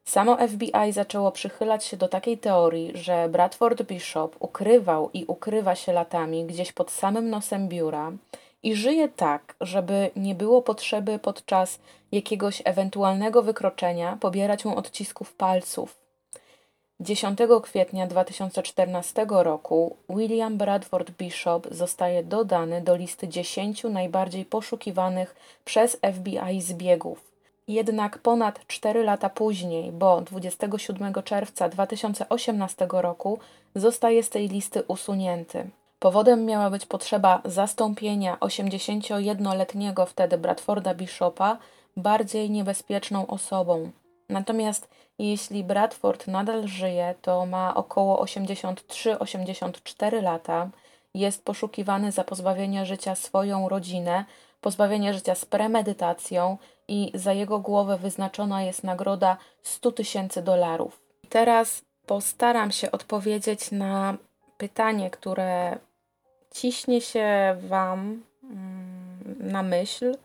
Samo 0.05 0.37
FBI 0.49 0.93
zaczęło 0.93 1.33
przychylać 1.33 1.85
się 1.85 1.97
do 1.97 2.09
takiej 2.09 2.39
teorii, 2.39 2.93
że 2.95 3.29
Bradford 3.29 3.83
Bishop 3.83 4.37
ukrywał 4.41 5.11
i 5.13 5.25
ukrywa 5.25 5.75
się 5.75 5.93
latami 5.93 6.45
gdzieś 6.45 6.73
pod 6.73 6.91
samym 6.91 7.31
nosem 7.31 7.69
biura 7.69 8.13
i 8.63 8.75
żyje 8.75 9.09
tak, 9.09 9.57
żeby 9.61 10.11
nie 10.17 10.35
było 10.35 10.63
potrzeby 10.63 11.19
podczas 11.19 11.79
jakiegoś 12.13 12.63
ewentualnego 12.65 13.43
wykroczenia 13.43 14.17
pobierać 14.21 14.65
mu 14.65 14.77
odcisków 14.77 15.35
palców. 15.35 16.01
10 17.01 17.39
kwietnia 17.63 18.07
2014 18.07 19.27
roku 19.29 19.97
William 20.09 20.59
Bradford 20.59 21.11
Bishop 21.11 21.69
zostaje 21.71 22.25
dodany 22.25 22.81
do 22.81 22.97
listy 22.97 23.29
10 23.29 23.85
najbardziej 23.85 24.45
poszukiwanych 24.45 25.37
przez 25.65 25.97
FBI 26.15 26.61
zbiegów. 26.63 27.30
Jednak 27.71 28.19
ponad 28.19 28.67
4 28.67 29.05
lata 29.05 29.29
później, 29.29 29.93
bo 29.93 30.21
27 30.21 31.15
czerwca 31.25 31.69
2018 31.69 32.89
roku, 32.93 33.39
zostaje 33.75 34.23
z 34.23 34.31
tej 34.31 34.49
listy 34.49 34.83
usunięty. 34.89 35.71
Powodem 35.99 36.45
miała 36.45 36.71
być 36.71 36.87
potrzeba 36.87 37.43
zastąpienia 37.45 38.37
81-letniego 38.41 40.07
wtedy 40.07 40.39
Bradforda 40.39 40.95
Bishopa 40.95 41.59
bardziej 41.97 42.51
niebezpieczną 42.51 43.27
osobą. 43.27 43.91
Natomiast 44.29 44.89
jeśli 45.19 45.65
Bradford 45.65 46.27
nadal 46.27 46.69
żyje, 46.69 47.15
to 47.23 47.47
ma 47.47 47.75
około 47.75 48.25
83-84 48.25 50.23
lata, 50.23 50.69
jest 51.15 51.45
poszukiwany 51.45 52.13
za 52.13 52.25
pozbawienie 52.25 52.87
życia 52.87 53.15
swoją 53.15 53.69
rodzinę, 53.69 54.25
pozbawienie 54.61 55.15
życia 55.15 55.35
z 55.35 55.45
premedytacją 55.45 56.59
i 56.91 57.13
za 57.15 57.33
jego 57.33 57.59
głowę 57.59 57.99
wyznaczona 57.99 58.63
jest 58.63 58.85
nagroda 58.85 59.37
100 59.63 59.93
tysięcy 59.93 60.43
dolarów. 60.43 61.01
Teraz 61.29 61.83
postaram 62.07 62.73
się 62.73 62.91
odpowiedzieć 62.91 63.71
na 63.71 64.17
pytanie, 64.59 65.11
które 65.11 65.79
ciśnie 66.55 67.01
się 67.01 67.57
Wam 67.69 68.23
mm, 68.45 69.37
na 69.53 69.63
myśl. 69.63 70.17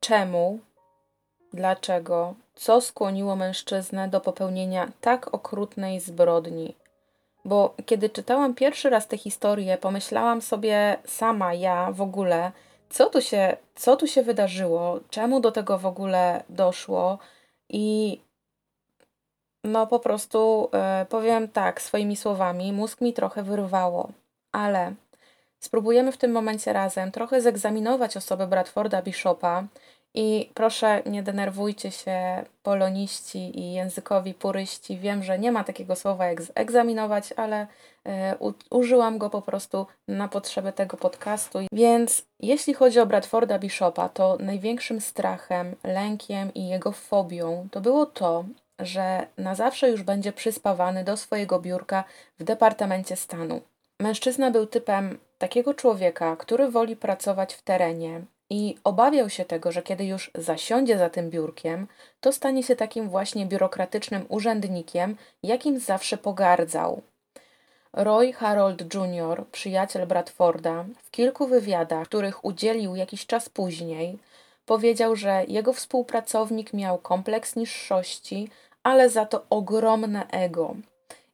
Czemu, 0.00 0.58
dlaczego, 1.52 2.34
co 2.54 2.80
skłoniło 2.80 3.36
mężczyznę 3.36 4.08
do 4.08 4.20
popełnienia 4.20 4.88
tak 5.00 5.34
okrutnej 5.34 6.00
zbrodni? 6.00 6.74
Bo 7.44 7.74
kiedy 7.86 8.10
czytałam 8.10 8.54
pierwszy 8.54 8.90
raz 8.90 9.06
tę 9.06 9.16
historię, 9.16 9.78
pomyślałam 9.78 10.42
sobie 10.42 10.96
sama, 11.04 11.54
ja 11.54 11.92
w 11.92 12.00
ogóle, 12.00 12.52
co 12.90 13.10
tu 13.10 13.22
się, 13.22 13.56
co 13.74 13.96
tu 13.96 14.06
się 14.06 14.22
wydarzyło, 14.22 15.00
czemu 15.10 15.40
do 15.40 15.52
tego 15.52 15.78
w 15.78 15.86
ogóle 15.86 16.42
doszło 16.48 17.18
I 17.68 18.20
no 19.64 19.86
po 19.86 20.00
prostu 20.00 20.68
e, 20.72 21.06
powiem 21.08 21.48
tak, 21.48 21.82
swoimi 21.82 22.16
słowami, 22.16 22.72
mózg 22.72 23.00
mi 23.00 23.12
trochę 23.12 23.42
wyrwało, 23.42 24.10
ale 24.52 24.94
spróbujemy 25.60 26.12
w 26.12 26.16
tym 26.16 26.32
momencie 26.32 26.72
razem 26.72 27.12
trochę 27.12 27.40
zegzaminować 27.40 28.16
osobę 28.16 28.46
Bradforda 28.46 29.02
Bishopa 29.02 29.64
i 30.16 30.50
proszę 30.54 31.02
nie 31.06 31.22
denerwujcie 31.22 31.90
się 31.90 32.44
poloniści 32.62 33.60
i 33.60 33.72
językowi 33.72 34.34
puryści. 34.34 34.98
Wiem, 34.98 35.22
że 35.22 35.38
nie 35.38 35.52
ma 35.52 35.64
takiego 35.64 35.96
słowa 35.96 36.26
jak 36.26 36.42
zegzaminować, 36.42 37.34
ale 37.36 37.66
e, 38.06 38.36
użyłam 38.70 39.18
go 39.18 39.30
po 39.30 39.42
prostu 39.42 39.86
na 40.08 40.28
potrzeby 40.28 40.72
tego 40.72 40.96
podcastu. 40.96 41.58
Więc 41.72 42.24
jeśli 42.40 42.74
chodzi 42.74 43.00
o 43.00 43.06
Bradforda 43.06 43.58
Bishopa, 43.58 44.08
to 44.08 44.36
największym 44.40 45.00
strachem, 45.00 45.76
lękiem 45.84 46.54
i 46.54 46.68
jego 46.68 46.92
fobią 46.92 47.68
to 47.70 47.80
było 47.80 48.06
to, 48.06 48.44
że 48.78 49.26
na 49.38 49.54
zawsze 49.54 49.90
już 49.90 50.02
będzie 50.02 50.32
przyspawany 50.32 51.04
do 51.04 51.16
swojego 51.16 51.60
biurka 51.60 52.04
w 52.38 52.44
Departamencie 52.44 53.16
Stanu. 53.16 53.60
Mężczyzna 54.00 54.50
był 54.50 54.66
typem 54.66 55.18
takiego 55.38 55.74
człowieka, 55.74 56.36
który 56.36 56.70
woli 56.70 56.96
pracować 56.96 57.54
w 57.54 57.62
terenie 57.62 58.20
i 58.50 58.76
obawiał 58.84 59.30
się 59.30 59.44
tego, 59.44 59.72
że 59.72 59.82
kiedy 59.82 60.04
już 60.04 60.30
zasiądzie 60.34 60.98
za 60.98 61.10
tym 61.10 61.30
biurkiem, 61.30 61.86
to 62.20 62.32
stanie 62.32 62.62
się 62.62 62.76
takim 62.76 63.08
właśnie 63.08 63.46
biurokratycznym 63.46 64.26
urzędnikiem, 64.28 65.16
jakim 65.42 65.78
zawsze 65.78 66.16
pogardzał. 66.18 67.02
Roy 67.92 68.32
Harold 68.32 68.94
Jr., 68.94 69.46
przyjaciel 69.52 70.06
Bradforda, 70.06 70.84
w 71.02 71.10
kilku 71.10 71.46
wywiadach, 71.46 72.08
których 72.08 72.44
udzielił 72.44 72.96
jakiś 72.96 73.26
czas 73.26 73.48
później, 73.48 74.18
powiedział, 74.66 75.16
że 75.16 75.44
jego 75.48 75.72
współpracownik 75.72 76.72
miał 76.72 76.98
kompleks 76.98 77.56
niższości, 77.56 78.48
ale 78.82 79.10
za 79.10 79.26
to 79.26 79.46
ogromne 79.50 80.26
ego. 80.28 80.76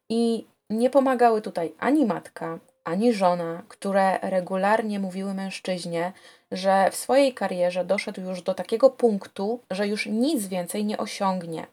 I 0.09 0.45
nie 0.69 0.89
pomagały 0.89 1.41
tutaj 1.41 1.73
ani 1.79 2.05
matka, 2.05 2.59
ani 2.83 3.13
żona, 3.13 3.63
które 3.67 4.19
regularnie 4.21 4.99
mówiły 4.99 5.33
mężczyźnie, 5.33 6.11
że 6.53 6.91
w 6.91 6.95
swojej 6.95 7.33
karierze 7.33 7.85
doszedł 7.85 8.21
już 8.21 8.41
do 8.41 8.53
takiego 8.53 8.89
punktu, 8.89 9.59
że 9.71 9.87
już 9.87 10.05
nic 10.05 10.47
więcej 10.47 10.85
nie 10.85 10.97
osiągnie. 10.97 11.67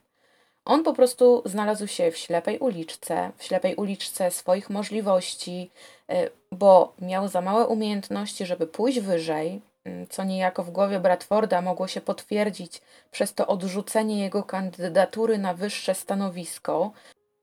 On 0.65 0.83
po 0.83 0.93
prostu 0.93 1.41
znalazł 1.45 1.87
się 1.87 2.11
w 2.11 2.17
ślepej 2.17 2.59
uliczce, 2.59 3.31
w 3.37 3.43
ślepej 3.43 3.75
uliczce 3.75 4.31
swoich 4.31 4.69
możliwości, 4.69 5.71
y, 6.11 6.29
bo 6.51 6.93
miał 7.01 7.27
za 7.27 7.41
małe 7.41 7.67
umiejętności, 7.67 8.45
żeby 8.45 8.67
pójść 8.67 8.99
wyżej, 8.99 9.61
y, 9.87 10.07
co 10.09 10.23
niejako 10.23 10.63
w 10.63 10.71
głowie 10.71 10.99
Bradforda 10.99 11.61
mogło 11.61 11.87
się 11.87 12.01
potwierdzić 12.01 12.81
przez 13.11 13.33
to 13.33 13.47
odrzucenie 13.47 14.21
jego 14.21 14.43
kandydatury 14.43 15.37
na 15.37 15.53
wyższe 15.53 15.95
stanowisko, 15.95 16.91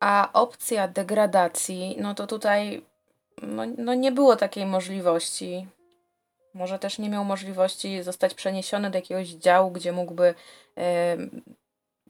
a 0.01 0.31
opcja 0.33 0.89
degradacji, 0.89 1.97
no 2.01 2.15
to 2.15 2.27
tutaj 2.27 2.83
no, 3.43 3.63
no 3.79 3.95
nie 3.95 4.13
było 4.13 4.37
takiej 4.37 4.67
możliwości. 4.67 5.67
Może 6.59 6.79
też 6.79 6.99
nie 6.99 7.11
miał 7.11 7.25
możliwości 7.25 8.03
zostać 8.03 8.35
przeniesiony 8.35 8.91
do 8.91 8.99
jakiegoś 8.99 9.29
działu, 9.29 9.71
gdzie 9.71 9.93
mógłby 9.93 10.35
e, 10.79 11.17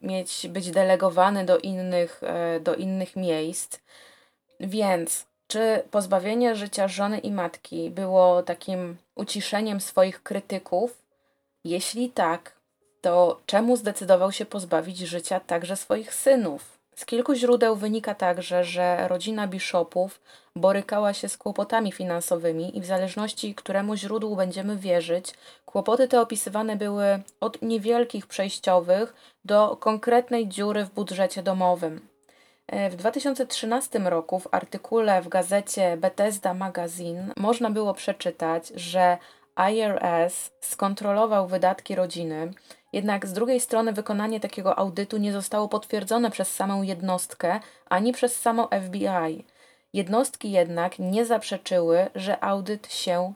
mieć, 0.03 0.47
być 0.49 0.71
delegowany 0.71 1.45
do 1.45 1.59
innych, 1.59 2.21
e, 2.23 2.61
do 2.61 2.75
innych 2.75 3.17
miejsc. 3.17 3.79
Więc 4.61 5.27
czy 5.47 5.83
pozbawienie 5.91 6.57
życia 6.57 6.89
żony 6.89 7.19
i 7.19 7.31
matki 7.33 7.91
było 7.91 8.43
takim 8.43 8.97
uciszeniem 9.15 9.81
swoich 9.81 10.23
krytyków? 10.23 11.03
Jeśli 11.65 12.11
tak, 12.11 12.53
to 13.01 13.41
czemu 13.47 13.77
zdecydował 13.77 14.33
się 14.33 14.47
pozbawić 14.47 14.99
życia 14.99 15.41
także 15.41 15.77
swoich 15.77 16.15
synów? 16.15 16.79
Z 16.95 17.05
kilku 17.05 17.35
źródeł 17.35 17.77
wynika 17.77 18.15
także, 18.15 18.65
że 18.65 19.09
rodzina 19.09 19.47
biszopów 19.47 20.21
borykała 20.59 21.13
się 21.13 21.29
z 21.29 21.37
kłopotami 21.37 21.93
finansowymi 21.93 22.79
i 22.79 22.81
w 22.81 22.87
zależności, 22.87 23.55
któremu 23.55 23.97
źródłu 23.97 24.37
będziemy 24.37 24.77
wierzyć, 24.77 25.35
kłopoty 25.67 26.09
te 26.09 26.21
opisywane 26.21 26.77
były 26.77 27.23
od 27.41 27.63
niewielkich 27.63 28.27
przejściowych 28.27 29.15
do 29.45 29.77
konkretnej 29.77 30.49
dziury 30.49 30.85
w 30.85 30.91
budżecie 30.91 31.43
domowym. 31.43 32.09
W 32.91 32.97
2013 32.97 33.99
roku 33.99 34.39
w 34.39 34.49
artykule 34.55 35.23
w 35.23 35.29
gazecie 35.29 35.97
Bethesda 35.97 36.55
Magazine 36.55 37.33
można 37.37 37.71
było 37.71 37.95
przeczytać, 37.95 38.69
że 38.69 39.19
IRS 39.71 40.51
skontrolował 40.61 41.47
wydatki 41.47 41.95
rodziny 41.95 42.53
jednak 42.93 43.27
z 43.27 43.33
drugiej 43.33 43.61
strony 43.61 43.93
wykonanie 43.93 44.41
takiego 44.41 44.79
audytu 44.79 45.17
nie 45.17 45.33
zostało 45.33 45.69
potwierdzone 45.69 46.31
przez 46.31 46.55
samą 46.55 46.83
jednostkę 46.83 47.61
ani 47.89 48.13
przez 48.13 48.41
samo 48.41 48.69
FBI. 48.89 49.45
Jednostki 49.93 50.51
jednak 50.51 50.99
nie 50.99 51.25
zaprzeczyły, 51.27 52.11
że 52.15 52.45
audyt 52.45 52.93
się 52.93 53.33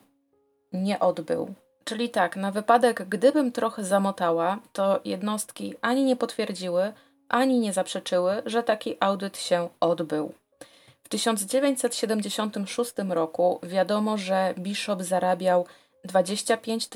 nie 0.73 1.01
odbył. 1.01 1.55
Czyli 1.85 2.11
tak, 2.11 2.37
na 2.37 2.51
wypadek, 2.51 3.09
gdybym 3.09 3.53
trochę 3.53 3.85
zamotała, 3.85 4.59
to 4.73 5.01
jednostki 5.05 5.75
ani 5.81 6.05
nie 6.05 6.17
potwierdziły, 6.17 6.93
ani 7.29 7.59
nie 7.59 7.73
zaprzeczyły, 7.73 8.43
że 8.47 8.63
taki 8.63 8.97
audyt 9.01 9.39
się 9.39 9.69
odbył. 9.81 10.35
W 11.03 11.09
1976 11.09 12.93
roku 13.09 13.61
wiadomo, 13.63 14.19
że 14.19 14.55
Bishop 14.59 15.03
zarabiał 15.03 15.67
25 16.05 16.89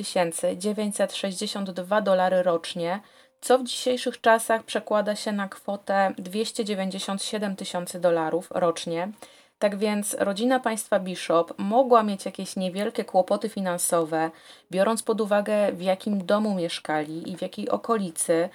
962 0.57 2.01
dolary 2.01 2.43
rocznie, 2.43 3.01
co 3.41 3.59
w 3.59 3.65
dzisiejszych 3.65 4.21
czasach 4.21 4.63
przekłada 4.63 5.17
się 5.17 5.33
na 5.33 5.49
kwotę 5.49 6.15
297 6.19 7.57
tysięcy 7.57 8.01
dolarów 8.01 8.49
rocznie. 8.51 9.13
Tak 9.59 9.77
więc 9.77 10.17
rodzina 10.19 10.61
państwa 10.61 11.01
Bishop 11.01 11.55
mogła 11.59 12.03
mieć 12.03 12.25
jakieś 12.25 12.57
niewielkie 12.57 13.05
kłopoty 13.05 13.49
finansowe, 13.49 14.31
biorąc 14.71 15.03
pod 15.03 15.21
uwagę 15.21 15.73
w 15.73 15.83
jakim 15.83 16.27
domu 16.27 16.55
mieszkali 16.55 17.31
i 17.33 17.37
w 17.37 17.43
jakiej 17.43 17.69
okolicy, 17.69 18.49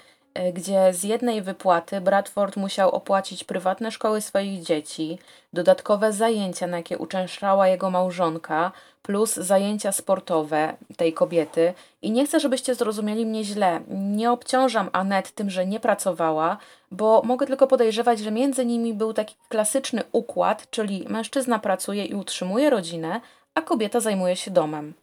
gdzie 0.53 0.93
z 0.93 1.03
jednej 1.03 1.41
wypłaty 1.41 2.01
Bradford 2.01 2.57
musiał 2.57 2.89
opłacić 2.89 3.43
prywatne 3.43 3.91
szkoły 3.91 4.21
swoich 4.21 4.63
dzieci, 4.63 5.19
dodatkowe 5.53 6.13
zajęcia, 6.13 6.67
na 6.67 6.77
jakie 6.77 6.97
uczęszczała 6.97 7.67
jego 7.67 7.89
małżonka, 7.89 8.71
plus 9.01 9.35
zajęcia 9.35 9.91
sportowe 9.91 10.73
tej 10.97 11.13
kobiety. 11.13 11.73
I 12.01 12.11
nie 12.11 12.25
chcę, 12.25 12.39
żebyście 12.39 12.75
zrozumieli 12.75 13.25
mnie 13.25 13.43
źle. 13.43 13.81
Nie 13.89 14.31
obciążam 14.31 14.89
Anet 14.93 15.31
tym, 15.31 15.49
że 15.49 15.65
nie 15.65 15.79
pracowała, 15.79 16.57
bo 16.91 17.21
mogę 17.25 17.45
tylko 17.47 17.67
podejrzewać, 17.67 18.19
że 18.19 18.31
między 18.31 18.65
nimi 18.65 18.93
był 18.93 19.13
taki 19.13 19.35
klasyczny 19.49 20.03
układ, 20.11 20.69
czyli 20.69 21.05
mężczyzna 21.09 21.59
pracuje 21.59 22.05
i 22.05 22.15
utrzymuje 22.15 22.69
rodzinę, 22.69 23.21
a 23.55 23.61
kobieta 23.61 23.99
zajmuje 23.99 24.35
się 24.35 24.51
domem. 24.51 24.93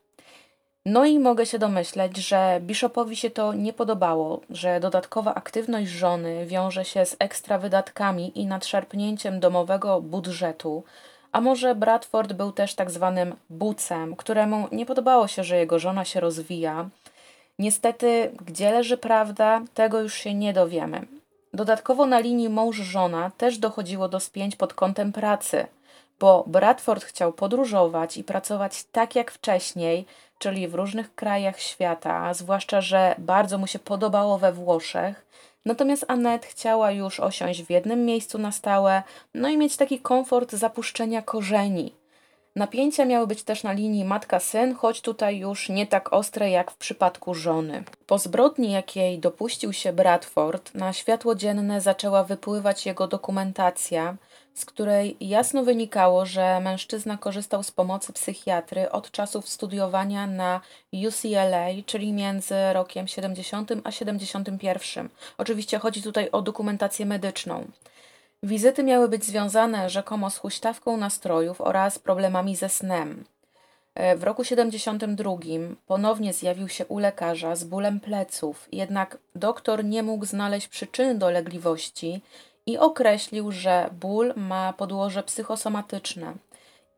No 0.91 1.05
i 1.05 1.19
mogę 1.19 1.47
się 1.47 1.59
domyśleć, 1.59 2.17
że 2.17 2.61
Bishopowi 2.61 3.17
się 3.17 3.31
to 3.31 3.53
nie 3.55 3.73
podobało, 3.73 4.41
że 4.51 4.81
dodatkowa 4.81 5.35
aktywność 5.35 5.91
żony 5.91 6.47
wiąże 6.47 6.85
się 6.85 7.07
z 7.07 7.17
ekstra 7.19 7.59
wydatkami 7.59 8.41
i 8.41 8.47
nadszarpnięciem 8.47 9.41
domowego 9.41 10.01
budżetu, 10.01 10.85
a 11.33 11.41
może 11.41 11.75
Bradford 11.75 12.33
był 12.33 12.53
też 12.53 12.75
tak 12.75 12.91
zwanym 12.91 13.35
bucem, 13.51 14.17
któremu 14.17 14.69
nie 14.73 14.87
podobało 14.87 15.29
się, 15.29 15.45
że 15.45 15.57
jego 15.57 15.79
żona 15.79 16.05
się 16.05 16.21
rozwija. 16.21 16.89
Niestety, 17.59 18.33
gdzie 18.47 18.71
leży 18.71 18.97
prawda, 18.97 19.63
tego 19.75 20.01
już 20.01 20.15
się 20.15 20.35
nie 20.35 20.53
dowiemy. 20.53 21.07
Dodatkowo 21.55 22.07
na 22.07 22.19
linii 22.19 22.49
mąż-żona 22.49 23.31
też 23.39 23.59
dochodziło 23.59 24.09
do 24.09 24.21
spięć 24.21 24.57
pod 24.57 24.75
kątem 24.75 25.13
pracy, 25.13 25.67
bo 26.21 26.45
Bradford 26.47 27.05
chciał 27.05 27.33
podróżować 27.33 28.17
i 28.17 28.25
pracować 28.25 28.85
tak 28.85 29.17
jak 29.17 29.31
wcześniej, 29.31 30.07
czyli 30.39 30.69
w 30.69 30.75
różnych 30.75 31.15
krajach 31.15 31.61
świata, 31.61 32.35
zwłaszcza, 32.35 32.81
że 32.81 33.15
bardzo 33.19 33.59
mu 33.59 33.67
się 33.67 33.79
podobało 33.79 34.39
we 34.39 34.53
Włoszech. 34.53 35.27
Natomiast 35.65 36.05
Anet 36.09 36.47
chciała 36.47 36.91
już 36.91 37.21
osiąść 37.21 37.63
w 37.63 37.71
jednym 37.71 38.05
miejscu 38.05 38.39
na 38.39 38.53
stałe, 38.53 39.03
no 39.35 39.49
i 39.49 39.57
mieć 39.57 39.77
taki 39.77 40.01
komfort 40.01 40.53
zapuszczenia 40.53 41.23
korzeni. 41.23 41.95
Napięcia 42.57 43.05
miały 43.05 43.27
być 43.27 43.43
też 43.43 43.63
na 43.63 43.73
linii 43.73 44.05
matka-syn, 44.05 44.75
choć 44.75 45.01
tutaj 45.01 45.39
już 45.39 45.69
nie 45.69 45.87
tak 45.87 46.13
ostre 46.13 46.51
jak 46.51 46.71
w 46.71 46.77
przypadku 46.77 47.35
żony. 47.35 47.85
Po 48.07 48.19
zbrodni, 48.19 48.73
jakiej 48.73 49.19
dopuścił 49.19 49.73
się 49.73 49.93
Bradford, 49.93 50.75
na 50.75 50.93
światło 50.93 51.35
dzienne 51.35 51.81
zaczęła 51.81 52.25
wypływać 52.25 52.87
jego 52.87 53.07
dokumentacja, 53.07 54.17
z 54.59 54.65
której 54.65 55.17
jasno 55.21 55.65
wynikało, 55.65 56.27
że 56.27 56.61
mężczyzna 56.61 57.17
korzystał 57.17 57.63
z 57.63 57.71
pomocy 57.71 58.13
psychiatry 58.13 58.91
od 58.91 59.11
czasów 59.11 59.49
studiowania 59.49 60.27
na 60.27 60.61
UCLA, 60.93 61.67
czyli 61.87 62.13
między 62.13 62.55
rokiem 62.73 63.09
70 63.09 63.71
a 63.85 63.91
71. 63.91 65.09
Oczywiście 65.39 65.79
chodzi 65.79 66.03
tutaj 66.03 66.31
o 66.31 66.43
dokumentację 66.43 67.07
medyczną. 67.07 67.65
Wizyty 68.43 68.83
miały 68.83 69.09
być 69.09 69.25
związane 69.25 69.91
rzekomo 69.91 70.31
z 70.31 70.39
huśtawką 70.39 70.97
nastrojów 70.97 71.61
oraz 71.61 71.99
problemami 71.99 72.57
ze 72.57 72.69
snem. 72.69 73.25
W 74.17 74.23
roku 74.23 74.45
72 74.45 75.33
ponownie 75.87 76.33
zjawił 76.33 76.69
się 76.69 76.87
u 76.87 76.99
lekarza 76.99 77.57
z 77.57 77.65
bólem 77.65 78.01
pleców, 78.01 78.69
jednak 78.73 79.19
doktor 79.35 79.85
nie 79.85 80.03
mógł 80.03 80.27
znaleźć 80.27 80.69
przyczyny 80.69 81.15
dolegliwości 81.15 82.23
i 82.69 82.79
określił, 82.79 83.53
że 83.53 83.91
ból 84.01 84.33
ma 84.37 84.73
podłoże 84.73 85.23
psychosomatyczne. 85.23 86.35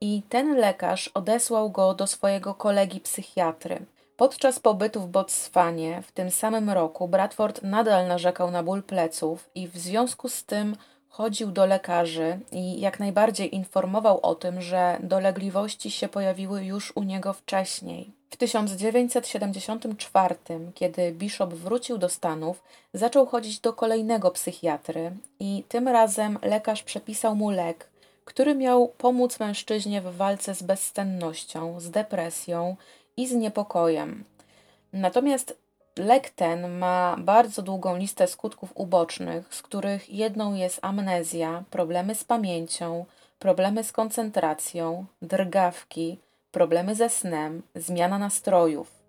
I 0.00 0.22
ten 0.28 0.56
lekarz 0.56 1.08
odesłał 1.08 1.70
go 1.70 1.94
do 1.94 2.06
swojego 2.06 2.54
kolegi 2.54 3.00
psychiatry. 3.00 3.86
Podczas 4.16 4.58
pobytu 4.60 5.00
w 5.00 5.08
Botswanie 5.08 6.02
w 6.02 6.12
tym 6.12 6.30
samym 6.30 6.70
roku 6.70 7.08
Bradford 7.08 7.62
nadal 7.62 8.08
narzekał 8.08 8.50
na 8.50 8.62
ból 8.62 8.82
pleców 8.82 9.50
i 9.54 9.68
w 9.68 9.78
związku 9.78 10.28
z 10.28 10.44
tym 10.44 10.76
chodził 11.10 11.50
do 11.50 11.66
lekarzy 11.66 12.38
i 12.52 12.80
jak 12.80 13.00
najbardziej 13.00 13.54
informował 13.54 14.20
o 14.22 14.34
tym, 14.34 14.60
że 14.62 14.98
dolegliwości 15.02 15.90
się 15.90 16.08
pojawiły 16.08 16.64
już 16.64 16.92
u 16.96 17.02
niego 17.02 17.32
wcześniej. 17.32 18.10
W 18.30 18.36
1974, 18.36 20.34
kiedy 20.74 21.12
Bishop 21.12 21.54
wrócił 21.54 21.98
do 21.98 22.08
Stanów, 22.08 22.62
zaczął 22.94 23.26
chodzić 23.26 23.60
do 23.60 23.72
kolejnego 23.72 24.30
psychiatry 24.30 25.12
i 25.40 25.64
tym 25.68 25.88
razem 25.88 26.38
lekarz 26.42 26.82
przepisał 26.82 27.36
mu 27.36 27.50
lek, 27.50 27.88
który 28.24 28.54
miał 28.54 28.88
pomóc 28.88 29.40
mężczyźnie 29.40 30.00
w 30.02 30.16
walce 30.16 30.54
z 30.54 30.62
bezsennością, 30.62 31.80
z 31.80 31.90
depresją 31.90 32.76
i 33.16 33.26
z 33.26 33.32
niepokojem. 33.32 34.24
Natomiast 34.92 35.58
lek 36.00 36.30
ten 36.30 36.78
ma 36.78 37.16
bardzo 37.18 37.62
długą 37.62 37.96
listę 37.96 38.26
skutków 38.26 38.72
ubocznych, 38.74 39.54
z 39.54 39.62
których 39.62 40.10
jedną 40.10 40.54
jest 40.54 40.78
amnezja, 40.82 41.62
problemy 41.70 42.14
z 42.14 42.24
pamięcią, 42.24 43.04
problemy 43.38 43.84
z 43.84 43.92
koncentracją, 43.92 45.06
drgawki, 45.22 46.18
problemy 46.52 46.94
ze 46.94 47.08
snem, 47.08 47.62
zmiana 47.74 48.18
nastrojów. 48.18 49.00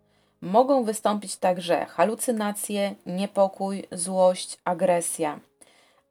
Mogą 0.41 0.83
wystąpić 0.83 1.37
także 1.37 1.85
halucynacje, 1.85 2.95
niepokój, 3.05 3.87
złość, 3.91 4.57
agresja. 4.65 5.39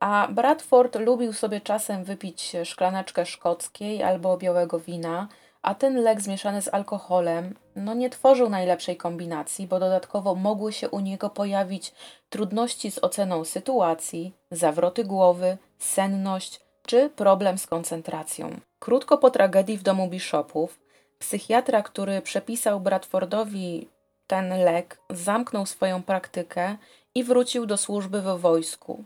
A 0.00 0.28
Bradford 0.30 0.96
lubił 0.96 1.32
sobie 1.32 1.60
czasem 1.60 2.04
wypić 2.04 2.52
szklaneczkę 2.64 3.26
szkockiej 3.26 4.02
albo 4.02 4.36
białego 4.36 4.80
wina, 4.80 5.28
a 5.62 5.74
ten 5.74 6.02
lek 6.02 6.20
zmieszany 6.20 6.62
z 6.62 6.74
alkoholem 6.74 7.54
no 7.76 7.94
nie 7.94 8.10
tworzył 8.10 8.48
najlepszej 8.48 8.96
kombinacji, 8.96 9.66
bo 9.66 9.80
dodatkowo 9.80 10.34
mogły 10.34 10.72
się 10.72 10.88
u 10.88 11.00
niego 11.00 11.30
pojawić 11.30 11.92
trudności 12.30 12.90
z 12.90 12.98
oceną 12.98 13.44
sytuacji, 13.44 14.32
zawroty 14.50 15.04
głowy, 15.04 15.58
senność 15.78 16.60
czy 16.86 17.10
problem 17.10 17.58
z 17.58 17.66
koncentracją. 17.66 18.60
Krótko 18.78 19.18
po 19.18 19.30
tragedii 19.30 19.78
w 19.78 19.82
domu 19.82 20.08
Bishopów, 20.08 20.80
psychiatra, 21.18 21.82
który 21.82 22.22
przepisał 22.22 22.80
Bradfordowi 22.80 23.88
ten 24.26 24.48
lek, 24.64 25.00
zamknął 25.10 25.66
swoją 25.66 26.02
praktykę 26.02 26.76
i 27.14 27.24
wrócił 27.24 27.66
do 27.66 27.76
służby 27.76 28.22
w 28.22 28.40
wojsku. 28.40 29.04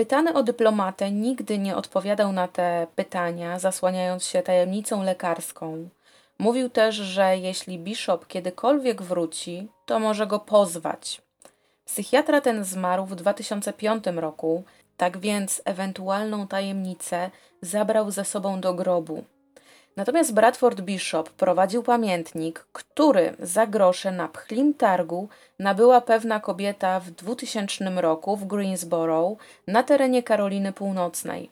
Pytany 0.00 0.34
o 0.34 0.42
dyplomatę 0.42 1.10
nigdy 1.10 1.58
nie 1.58 1.76
odpowiadał 1.76 2.32
na 2.32 2.48
te 2.48 2.86
pytania, 2.96 3.58
zasłaniając 3.58 4.24
się 4.24 4.42
tajemnicą 4.42 5.02
lekarską. 5.02 5.88
Mówił 6.38 6.70
też, 6.70 6.94
że 6.94 7.38
jeśli 7.38 7.78
Bishop 7.78 8.26
kiedykolwiek 8.26 9.02
wróci, 9.02 9.68
to 9.86 9.98
może 9.98 10.26
go 10.26 10.38
pozwać. 10.38 11.22
Psychiatra 11.84 12.40
ten 12.40 12.64
zmarł 12.64 13.06
w 13.06 13.14
2005 13.14 14.04
roku, 14.06 14.64
tak 14.96 15.18
więc 15.18 15.62
ewentualną 15.64 16.46
tajemnicę 16.46 17.30
zabrał 17.62 18.10
ze 18.10 18.24
sobą 18.24 18.60
do 18.60 18.74
grobu. 18.74 19.24
Natomiast 20.00 20.34
Bradford 20.34 20.80
Bishop 20.80 21.30
prowadził 21.30 21.82
pamiętnik, 21.82 22.66
który 22.72 23.34
za 23.38 23.66
grosze 23.66 24.12
na 24.12 24.28
pchlim 24.28 24.74
targu 24.74 25.28
nabyła 25.58 26.00
pewna 26.00 26.40
kobieta 26.40 27.00
w 27.00 27.10
2000 27.10 27.90
roku 27.96 28.36
w 28.36 28.46
Greensboro 28.46 29.36
na 29.66 29.82
terenie 29.82 30.22
Karoliny 30.22 30.72
Północnej. 30.72 31.50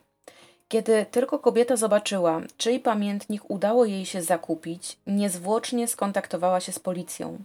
Kiedy 0.68 1.06
tylko 1.10 1.38
kobieta 1.38 1.76
zobaczyła, 1.76 2.40
czyj 2.56 2.80
pamiętnik 2.80 3.50
udało 3.50 3.84
jej 3.84 4.06
się 4.06 4.22
zakupić, 4.22 4.96
niezwłocznie 5.06 5.88
skontaktowała 5.88 6.60
się 6.60 6.72
z 6.72 6.78
policją. 6.78 7.38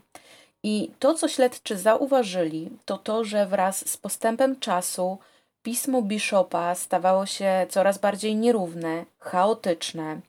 I 0.63 0.91
to, 0.99 1.13
co 1.13 1.27
śledczy 1.27 1.77
zauważyli, 1.77 2.69
to 2.85 2.97
to, 2.97 3.23
że 3.23 3.45
wraz 3.45 3.89
z 3.89 3.97
postępem 3.97 4.59
czasu 4.59 5.17
pismo 5.63 6.01
Bishopa 6.01 6.75
stawało 6.75 7.25
się 7.25 7.65
coraz 7.69 7.97
bardziej 7.97 8.35
nierówne, 8.35 9.05
chaotyczne 9.19 10.21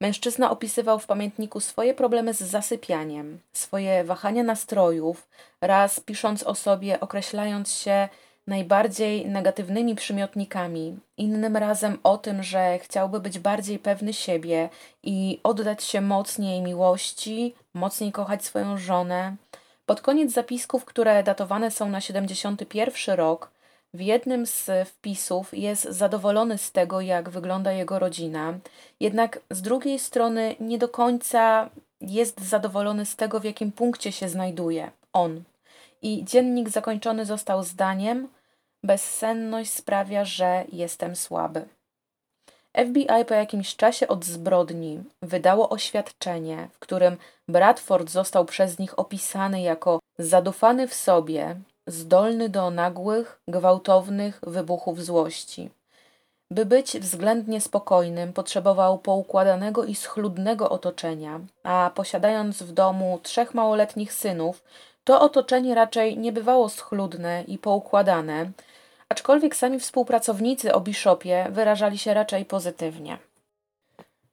Mężczyzna 0.00 0.50
opisywał 0.50 0.98
w 0.98 1.06
pamiętniku 1.06 1.60
swoje 1.60 1.94
problemy 1.94 2.34
z 2.34 2.38
zasypianiem, 2.38 3.40
swoje 3.52 4.04
wahania 4.04 4.42
nastrojów, 4.42 5.28
raz 5.60 6.00
pisząc 6.00 6.42
o 6.42 6.54
sobie, 6.54 7.00
określając 7.00 7.72
się 7.72 8.08
najbardziej 8.46 9.26
negatywnymi 9.26 9.94
przymiotnikami, 9.94 10.98
innym 11.16 11.56
razem 11.56 11.98
o 12.02 12.18
tym, 12.18 12.42
że 12.42 12.78
chciałby 12.78 13.20
być 13.20 13.38
bardziej 13.38 13.78
pewny 13.78 14.12
siebie 14.12 14.68
i 15.02 15.40
oddać 15.42 15.84
się 15.84 16.00
mocniej 16.00 16.62
miłości, 16.62 17.54
mocniej 17.74 18.12
kochać 18.12 18.44
swoją 18.44 18.78
żonę. 18.78 19.36
Pod 19.86 20.00
koniec 20.00 20.32
zapisków, 20.32 20.84
które 20.84 21.22
datowane 21.22 21.70
są 21.70 21.88
na 21.88 22.00
71 22.00 23.16
rok, 23.16 23.50
w 23.94 24.00
jednym 24.00 24.46
z 24.46 24.88
wpisów 24.88 25.54
jest 25.54 25.84
zadowolony 25.84 26.58
z 26.58 26.72
tego, 26.72 27.00
jak 27.00 27.30
wygląda 27.30 27.72
jego 27.72 27.98
rodzina, 27.98 28.58
jednak 29.00 29.40
z 29.50 29.62
drugiej 29.62 29.98
strony 29.98 30.56
nie 30.60 30.78
do 30.78 30.88
końca 30.88 31.70
jest 32.00 32.40
zadowolony 32.40 33.06
z 33.06 33.16
tego, 33.16 33.40
w 33.40 33.44
jakim 33.44 33.72
punkcie 33.72 34.12
się 34.12 34.28
znajduje 34.28 34.90
on. 35.12 35.42
I 36.02 36.24
dziennik 36.24 36.68
zakończony 36.68 37.24
został 37.24 37.62
zdaniem: 37.62 38.28
Bezsenność 38.82 39.72
sprawia, 39.72 40.24
że 40.24 40.64
jestem 40.72 41.16
słaby. 41.16 41.68
FBI 42.76 43.24
po 43.28 43.34
jakimś 43.34 43.76
czasie 43.76 44.08
od 44.08 44.24
zbrodni 44.24 45.02
wydało 45.22 45.68
oświadczenie, 45.68 46.68
w 46.72 46.78
którym 46.78 47.16
Bradford 47.48 48.10
został 48.10 48.44
przez 48.44 48.78
nich 48.78 48.98
opisany 48.98 49.60
jako 49.60 49.98
zadufany 50.18 50.88
w 50.88 50.94
sobie, 50.94 51.56
zdolny 51.88 52.48
do 52.48 52.70
nagłych, 52.70 53.40
gwałtownych 53.48 54.40
wybuchów 54.42 55.04
złości. 55.04 55.70
By 56.50 56.66
być 56.66 56.98
względnie 56.98 57.60
spokojnym, 57.60 58.32
potrzebował 58.32 58.98
poukładanego 58.98 59.84
i 59.84 59.94
schludnego 59.94 60.70
otoczenia, 60.70 61.40
a 61.62 61.90
posiadając 61.94 62.62
w 62.62 62.72
domu 62.72 63.20
trzech 63.22 63.54
małoletnich 63.54 64.12
synów, 64.12 64.64
to 65.04 65.20
otoczenie 65.20 65.74
raczej 65.74 66.18
nie 66.18 66.32
bywało 66.32 66.68
schludne 66.68 67.44
i 67.46 67.58
poukładane, 67.58 68.50
aczkolwiek 69.08 69.56
sami 69.56 69.80
współpracownicy 69.80 70.74
o 70.74 70.80
Bishopie 70.80 71.46
wyrażali 71.50 71.98
się 71.98 72.14
raczej 72.14 72.44
pozytywnie. 72.44 73.18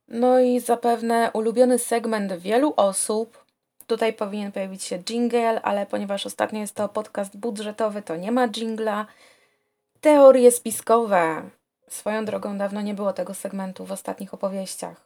No 0.07 0.39
i 0.39 0.59
zapewne 0.59 1.29
ulubiony 1.33 1.79
segment 1.79 2.33
wielu 2.33 2.73
osób 2.77 3.44
Tutaj 3.87 4.13
powinien 4.13 4.51
pojawić 4.51 4.83
się 4.83 4.99
jingle, 4.99 5.61
ale 5.61 5.85
ponieważ 5.85 6.25
ostatnio 6.25 6.59
jest 6.59 6.75
to 6.75 6.89
podcast 6.89 7.37
budżetowy, 7.37 8.01
to 8.01 8.15
nie 8.15 8.31
ma 8.31 8.47
jingla. 8.47 9.05
Teorie 10.01 10.51
spiskowe. 10.51 11.41
Swoją 11.87 12.25
drogą 12.25 12.57
dawno 12.57 12.81
nie 12.81 12.93
było 12.93 13.13
tego 13.13 13.33
segmentu 13.33 13.85
w 13.85 13.91
ostatnich 13.91 14.33
opowieściach. 14.33 15.01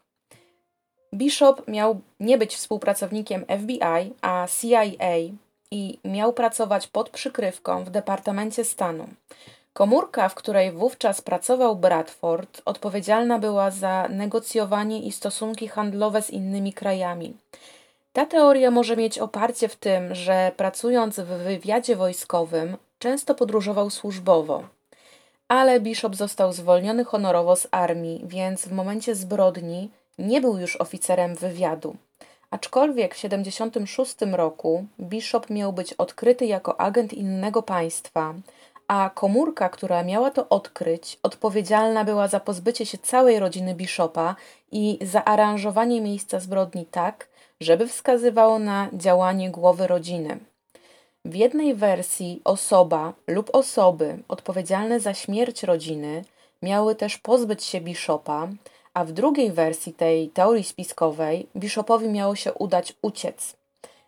Bishop 1.14 1.68
miał 1.68 2.02
nie 2.20 2.38
być 2.38 2.56
współpracownikiem 2.56 3.46
FBI, 3.46 4.14
a 4.22 4.48
CIA 4.48 5.16
i 5.72 6.00
miał 6.06 6.34
pracować 6.34 6.88
pod 6.88 7.10
przykrywką 7.10 7.84
w 7.84 7.90
Departamencie 7.90 8.66
Stanu. 8.66 9.08
Komórka, 9.74 10.30
w 10.30 10.36
której 10.36 10.72
wówczas 10.72 11.22
pracował 11.22 11.76
Bradford, 11.76 12.62
odpowiedzialna 12.66 13.40
była 13.40 13.72
za 13.72 14.08
negocjowanie 14.10 15.02
i 15.02 15.12
stosunki 15.12 15.68
handlowe 15.68 16.22
z 16.22 16.30
innymi 16.30 16.74
krajami. 16.74 17.34
Ta 18.20 18.26
teoria 18.26 18.72
może 18.72 18.98
mieć 18.98 19.20
oparcie 19.20 19.68
w 19.68 19.76
tym, 19.76 20.16
że 20.16 20.52
pracując 20.58 21.20
w 21.20 21.26
wywiadzie 21.26 21.96
wojskowym 21.96 22.78
często 23.00 23.36
podróżował 23.36 23.90
służbowo. 23.90 24.64
Ale 25.48 25.80
Bishop 25.80 26.16
został 26.16 26.54
zwolniony 26.54 27.06
honorowo 27.06 27.56
z 27.56 27.68
armii, 27.72 28.22
więc 28.26 28.68
w 28.68 28.72
momencie 28.72 29.16
zbrodni 29.16 29.90
nie 30.18 30.42
był 30.42 30.58
już 30.58 30.76
oficerem 30.76 31.36
wywiadu. 31.36 31.96
Aczkolwiek 32.52 33.16
w 33.16 33.22
1976 33.22 34.36
roku 34.36 34.86
Bishop 35.00 35.50
miał 35.50 35.74
być 35.74 35.94
odkryty 35.94 36.46
jako 36.46 36.80
agent 36.80 37.14
innego 37.14 37.64
państwa, 37.64 38.34
a 38.88 39.10
komórka, 39.16 39.70
która 39.70 40.04
miała 40.04 40.32
to 40.32 40.50
odkryć, 40.50 41.20
odpowiedzialna 41.24 42.04
była 42.06 42.28
za 42.28 42.40
pozbycie 42.40 42.86
się 42.86 42.98
całej 42.98 43.40
rodziny 43.40 43.76
Bishopa 43.76 44.36
i 44.72 45.00
zaaranżowanie 45.02 46.02
miejsca 46.02 46.40
zbrodni 46.40 46.86
tak, 46.86 47.29
żeby 47.62 47.88
wskazywało 47.88 48.60
na 48.60 48.90
działanie 48.94 49.52
głowy 49.52 49.88
rodziny. 49.88 50.40
W 51.26 51.36
jednej 51.36 51.76
wersji 51.76 52.42
osoba 52.44 53.14
lub 53.28 53.56
osoby 53.56 54.18
odpowiedzialne 54.28 55.00
za 55.00 55.14
śmierć 55.14 55.64
rodziny 55.64 56.24
miały 56.62 56.96
też 56.96 57.18
pozbyć 57.18 57.64
się 57.64 57.82
Bishopa, 57.82 58.48
A 58.94 59.06
w 59.06 59.12
drugiej 59.12 59.52
wersji 59.52 59.94
tej 59.94 60.30
teorii 60.30 60.64
spiskowej 60.64 61.48
Bishopowi 61.56 62.10
miało 62.10 62.36
się 62.36 62.54
udać 62.54 62.94
uciec. 63.02 63.56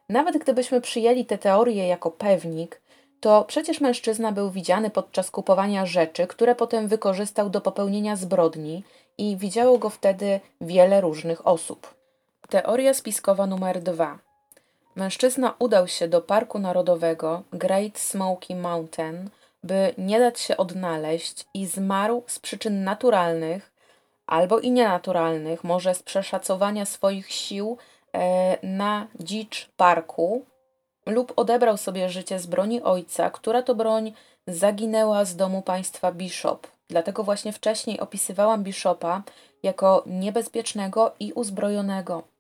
Nawet 0.10 0.38
gdybyśmy 0.38 0.82
przyjęli 0.82 1.26
tę 1.26 1.38
teorię 1.38 1.88
jako 1.88 2.12
pewnik, 2.12 2.82
to 3.20 3.44
przecież 3.44 3.82
mężczyzna 3.82 4.32
był 4.32 4.52
widziany 4.52 4.90
podczas 4.90 5.32
kupowania 5.32 5.86
rzeczy, 5.86 6.28
które 6.28 6.56
potem 6.56 6.88
wykorzystał 6.88 7.50
do 7.50 7.62
popełnienia 7.62 8.16
zbrodni 8.16 8.84
i 9.18 9.38
widziało 9.38 9.78
go 9.78 9.90
wtedy 9.90 10.40
wiele 10.62 11.02
różnych 11.02 11.48
osób. 11.48 12.01
Teoria 12.52 12.94
spiskowa 12.94 13.48
numer 13.48 13.82
dwa. 13.82 14.20
Mężczyzna 14.96 15.54
udał 15.60 15.88
się 15.88 16.08
do 16.08 16.22
Parku 16.22 16.60
Narodowego 16.60 17.44
Great 17.54 18.00
Smoky 18.00 18.56
Mountain, 18.56 19.30
by 19.64 19.94
nie 19.98 20.20
dać 20.20 20.40
się 20.40 20.58
odnaleźć 20.58 21.46
i 21.54 21.66
zmarł 21.66 22.24
z 22.28 22.40
przyczyn 22.40 22.84
naturalnych 22.84 23.72
albo 24.28 24.60
i 24.60 24.72
nienaturalnych, 24.72 25.64
może 25.64 25.96
z 25.96 26.04
przeszacowania 26.04 26.86
swoich 26.86 27.32
sił 27.32 27.78
e, 28.14 28.58
na 28.68 29.08
dzicz 29.20 29.70
parku, 29.78 30.46
lub 31.06 31.34
odebrał 31.36 31.78
sobie 31.78 32.10
życie 32.10 32.40
z 32.40 32.48
broni 32.48 32.82
ojca, 32.82 33.30
która 33.30 33.62
to 33.62 33.76
broń 33.76 34.14
zaginęła 34.48 35.26
z 35.26 35.36
domu 35.36 35.62
państwa 35.62 36.12
Bishop. 36.12 36.68
Dlatego 36.88 37.24
właśnie 37.24 37.54
wcześniej 37.54 38.00
opisywałam 38.00 38.64
Bishopa 38.64 39.22
jako 39.64 40.04
niebezpiecznego 40.06 41.12
i 41.20 41.34
uzbrojonego. 41.34 42.31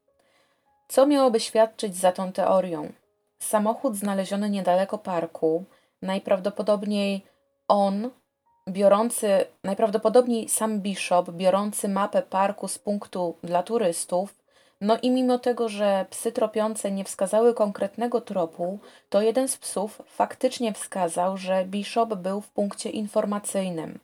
Co 0.91 1.07
miałoby 1.07 1.39
świadczyć 1.39 1.95
za 1.95 2.11
tą 2.11 2.31
teorią? 2.31 2.91
Samochód 3.39 3.95
znaleziony 3.95 4.49
niedaleko 4.49 4.97
parku, 4.97 5.63
najprawdopodobniej 6.01 7.25
on, 7.67 8.09
biorący, 8.69 9.45
najprawdopodobniej 9.63 10.49
sam 10.49 10.81
Bishop, 10.81 11.31
biorący 11.31 11.89
mapę 11.89 12.21
parku 12.21 12.67
z 12.67 12.79
punktu 12.79 13.35
dla 13.43 13.63
turystów, 13.63 14.35
no 14.81 14.97
i 15.01 15.11
mimo 15.11 15.39
tego, 15.39 15.69
że 15.69 16.05
psy 16.09 16.31
tropiące 16.31 16.91
nie 16.91 17.03
wskazały 17.03 17.53
konkretnego 17.53 18.21
tropu, 18.21 18.79
to 19.09 19.21
jeden 19.21 19.47
z 19.47 19.57
psów 19.57 20.01
faktycznie 20.05 20.73
wskazał, 20.73 21.37
że 21.37 21.65
Bishop 21.65 22.15
był 22.15 22.41
w 22.41 22.49
punkcie 22.49 22.89
informacyjnym. 22.89 23.99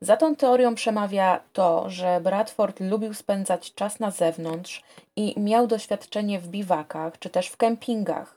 Za 0.00 0.16
tą 0.16 0.36
teorią 0.36 0.74
przemawia 0.74 1.40
to, 1.52 1.90
że 1.90 2.20
Bradford 2.20 2.80
lubił 2.80 3.14
spędzać 3.14 3.74
czas 3.74 4.00
na 4.00 4.10
zewnątrz 4.10 4.82
i 5.16 5.40
miał 5.40 5.66
doświadczenie 5.66 6.40
w 6.40 6.48
biwakach 6.48 7.18
czy 7.18 7.30
też 7.30 7.48
w 7.48 7.56
kempingach. 7.56 8.36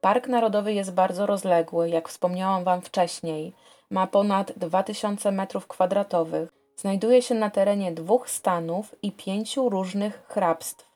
Park 0.00 0.28
Narodowy 0.28 0.74
jest 0.74 0.94
bardzo 0.94 1.26
rozległy, 1.26 1.90
jak 1.90 2.08
wspomniałam 2.08 2.64
Wam 2.64 2.82
wcześniej. 2.82 3.52
Ma 3.90 4.06
ponad 4.06 4.52
2000 4.56 5.30
m2. 5.30 6.46
Znajduje 6.76 7.22
się 7.22 7.34
na 7.34 7.50
terenie 7.50 7.92
dwóch 7.92 8.30
stanów 8.30 8.94
i 9.02 9.12
pięciu 9.12 9.68
różnych 9.68 10.22
hrabstw. 10.28 10.88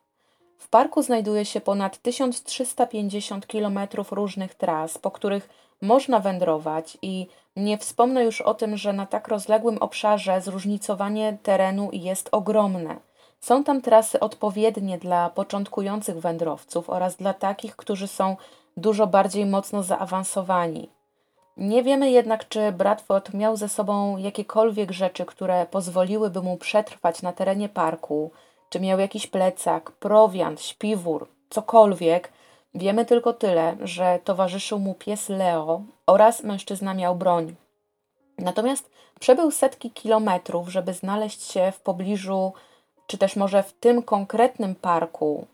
W 0.57 0.67
parku 0.69 1.01
znajduje 1.01 1.45
się 1.45 1.61
ponad 1.61 2.01
1350 2.01 3.47
km 3.47 3.79
różnych 4.11 4.55
tras, 4.55 4.97
po 4.97 5.11
których 5.11 5.49
można 5.83 6.19
wędrować 6.19 6.97
i 7.01 7.27
nie 7.55 7.77
wspomnę 7.77 8.23
już 8.23 8.41
o 8.41 8.53
tym, 8.53 8.77
że 8.77 8.93
na 8.93 9.05
tak 9.05 9.27
rozległym 9.27 9.77
obszarze 9.77 10.41
zróżnicowanie 10.41 11.37
terenu 11.43 11.89
jest 11.93 12.29
ogromne. 12.31 12.95
Są 13.39 13.63
tam 13.63 13.81
trasy 13.81 14.19
odpowiednie 14.19 14.97
dla 14.97 15.29
początkujących 15.29 16.19
wędrowców 16.19 16.89
oraz 16.89 17.15
dla 17.15 17.33
takich, 17.33 17.75
którzy 17.75 18.07
są 18.07 18.37
dużo 18.77 19.07
bardziej 19.07 19.45
mocno 19.45 19.83
zaawansowani. 19.83 20.89
Nie 21.57 21.83
wiemy 21.83 22.11
jednak, 22.11 22.47
czy 22.47 22.71
Bradford 22.71 23.33
miał 23.33 23.55
ze 23.55 23.69
sobą 23.69 24.17
jakiekolwiek 24.17 24.91
rzeczy, 24.91 25.25
które 25.25 25.65
pozwoliłyby 25.65 26.41
mu 26.41 26.57
przetrwać 26.57 27.21
na 27.21 27.33
terenie 27.33 27.69
parku, 27.69 28.31
czy 28.69 28.79
miał 28.79 28.99
jakiś 28.99 29.27
plecak, 29.27 29.91
prowiant, 29.91 30.61
śpiwór, 30.61 31.27
cokolwiek. 31.49 32.31
Wiemy 32.75 33.05
tylko 33.05 33.33
tyle, 33.33 33.77
że 33.81 34.19
towarzyszył 34.23 34.79
mu 34.79 34.93
pies 34.93 35.29
Leo 35.29 35.81
oraz 36.07 36.43
mężczyzna 36.43 36.93
miał 36.93 37.15
broń. 37.15 37.55
Natomiast 38.37 38.91
przebył 39.19 39.51
setki 39.51 39.91
kilometrów, 39.91 40.69
żeby 40.69 40.93
znaleźć 40.93 41.51
się 41.51 41.71
w 41.71 41.81
pobliżu, 41.81 42.53
czy 43.07 43.17
też 43.17 43.35
może 43.35 43.63
w 43.63 43.73
tym 43.73 44.03
konkretnym 44.03 44.75
parku. 44.75 45.47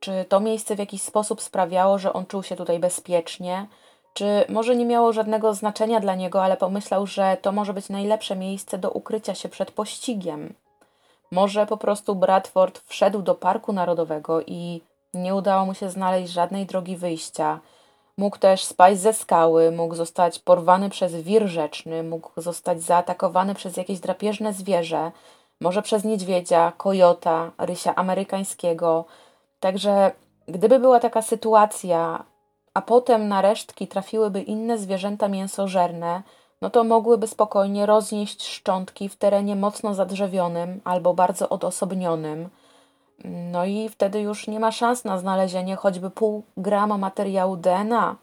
Czy 0.00 0.24
to 0.28 0.40
miejsce 0.40 0.76
w 0.76 0.78
jakiś 0.78 1.02
sposób 1.02 1.40
sprawiało, 1.40 1.98
że 1.98 2.12
on 2.12 2.26
czuł 2.26 2.42
się 2.42 2.56
tutaj 2.56 2.78
bezpiecznie? 2.78 3.66
Czy 4.14 4.44
może 4.48 4.76
nie 4.76 4.84
miało 4.84 5.12
żadnego 5.12 5.54
znaczenia 5.54 6.00
dla 6.00 6.14
niego, 6.14 6.44
ale 6.44 6.56
pomyślał, 6.56 7.06
że 7.06 7.36
to 7.42 7.52
może 7.52 7.74
być 7.74 7.88
najlepsze 7.88 8.36
miejsce 8.36 8.78
do 8.78 8.90
ukrycia 8.90 9.34
się 9.34 9.48
przed 9.48 9.70
pościgiem? 9.70 10.54
Może 11.30 11.66
po 11.66 11.76
prostu 11.76 12.14
Bradford 12.14 12.80
wszedł 12.86 13.22
do 13.22 13.34
Parku 13.34 13.72
Narodowego 13.72 14.40
i 14.46 14.80
nie 15.14 15.34
udało 15.34 15.66
mu 15.66 15.74
się 15.74 15.90
znaleźć 15.90 16.32
żadnej 16.32 16.66
drogi 16.66 16.96
wyjścia. 16.96 17.60
Mógł 18.16 18.38
też 18.38 18.64
spaść 18.64 19.00
ze 19.00 19.12
skały, 19.12 19.70
mógł 19.70 19.94
zostać 19.94 20.38
porwany 20.38 20.90
przez 20.90 21.16
wir 21.16 21.48
rzeczny, 21.48 22.02
mógł 22.02 22.30
zostać 22.36 22.82
zaatakowany 22.82 23.54
przez 23.54 23.76
jakieś 23.76 24.00
drapieżne 24.00 24.52
zwierzę, 24.52 25.12
może 25.60 25.82
przez 25.82 26.04
niedźwiedzia, 26.04 26.72
kojota, 26.76 27.50
rysia 27.58 27.94
amerykańskiego. 27.94 29.04
Także 29.60 30.12
gdyby 30.48 30.78
była 30.78 31.00
taka 31.00 31.22
sytuacja, 31.22 32.24
a 32.74 32.82
potem 32.82 33.28
na 33.28 33.42
resztki 33.42 33.88
trafiłyby 33.88 34.42
inne 34.42 34.78
zwierzęta 34.78 35.28
mięsożerne, 35.28 36.22
no 36.62 36.70
to 36.70 36.84
mogłyby 36.84 37.26
spokojnie 37.26 37.86
roznieść 37.86 38.46
szczątki 38.46 39.08
w 39.08 39.16
terenie 39.16 39.56
mocno 39.56 39.94
zadrzewionym 39.94 40.80
albo 40.84 41.14
bardzo 41.14 41.48
odosobnionym. 41.48 42.48
No 43.24 43.64
i 43.64 43.88
wtedy 43.88 44.20
już 44.20 44.46
nie 44.46 44.60
ma 44.60 44.72
szans 44.72 45.04
na 45.04 45.18
znalezienie 45.18 45.76
choćby 45.76 46.10
pół 46.10 46.44
grama 46.56 46.98
materiału 46.98 47.56
DNA. 47.56 48.16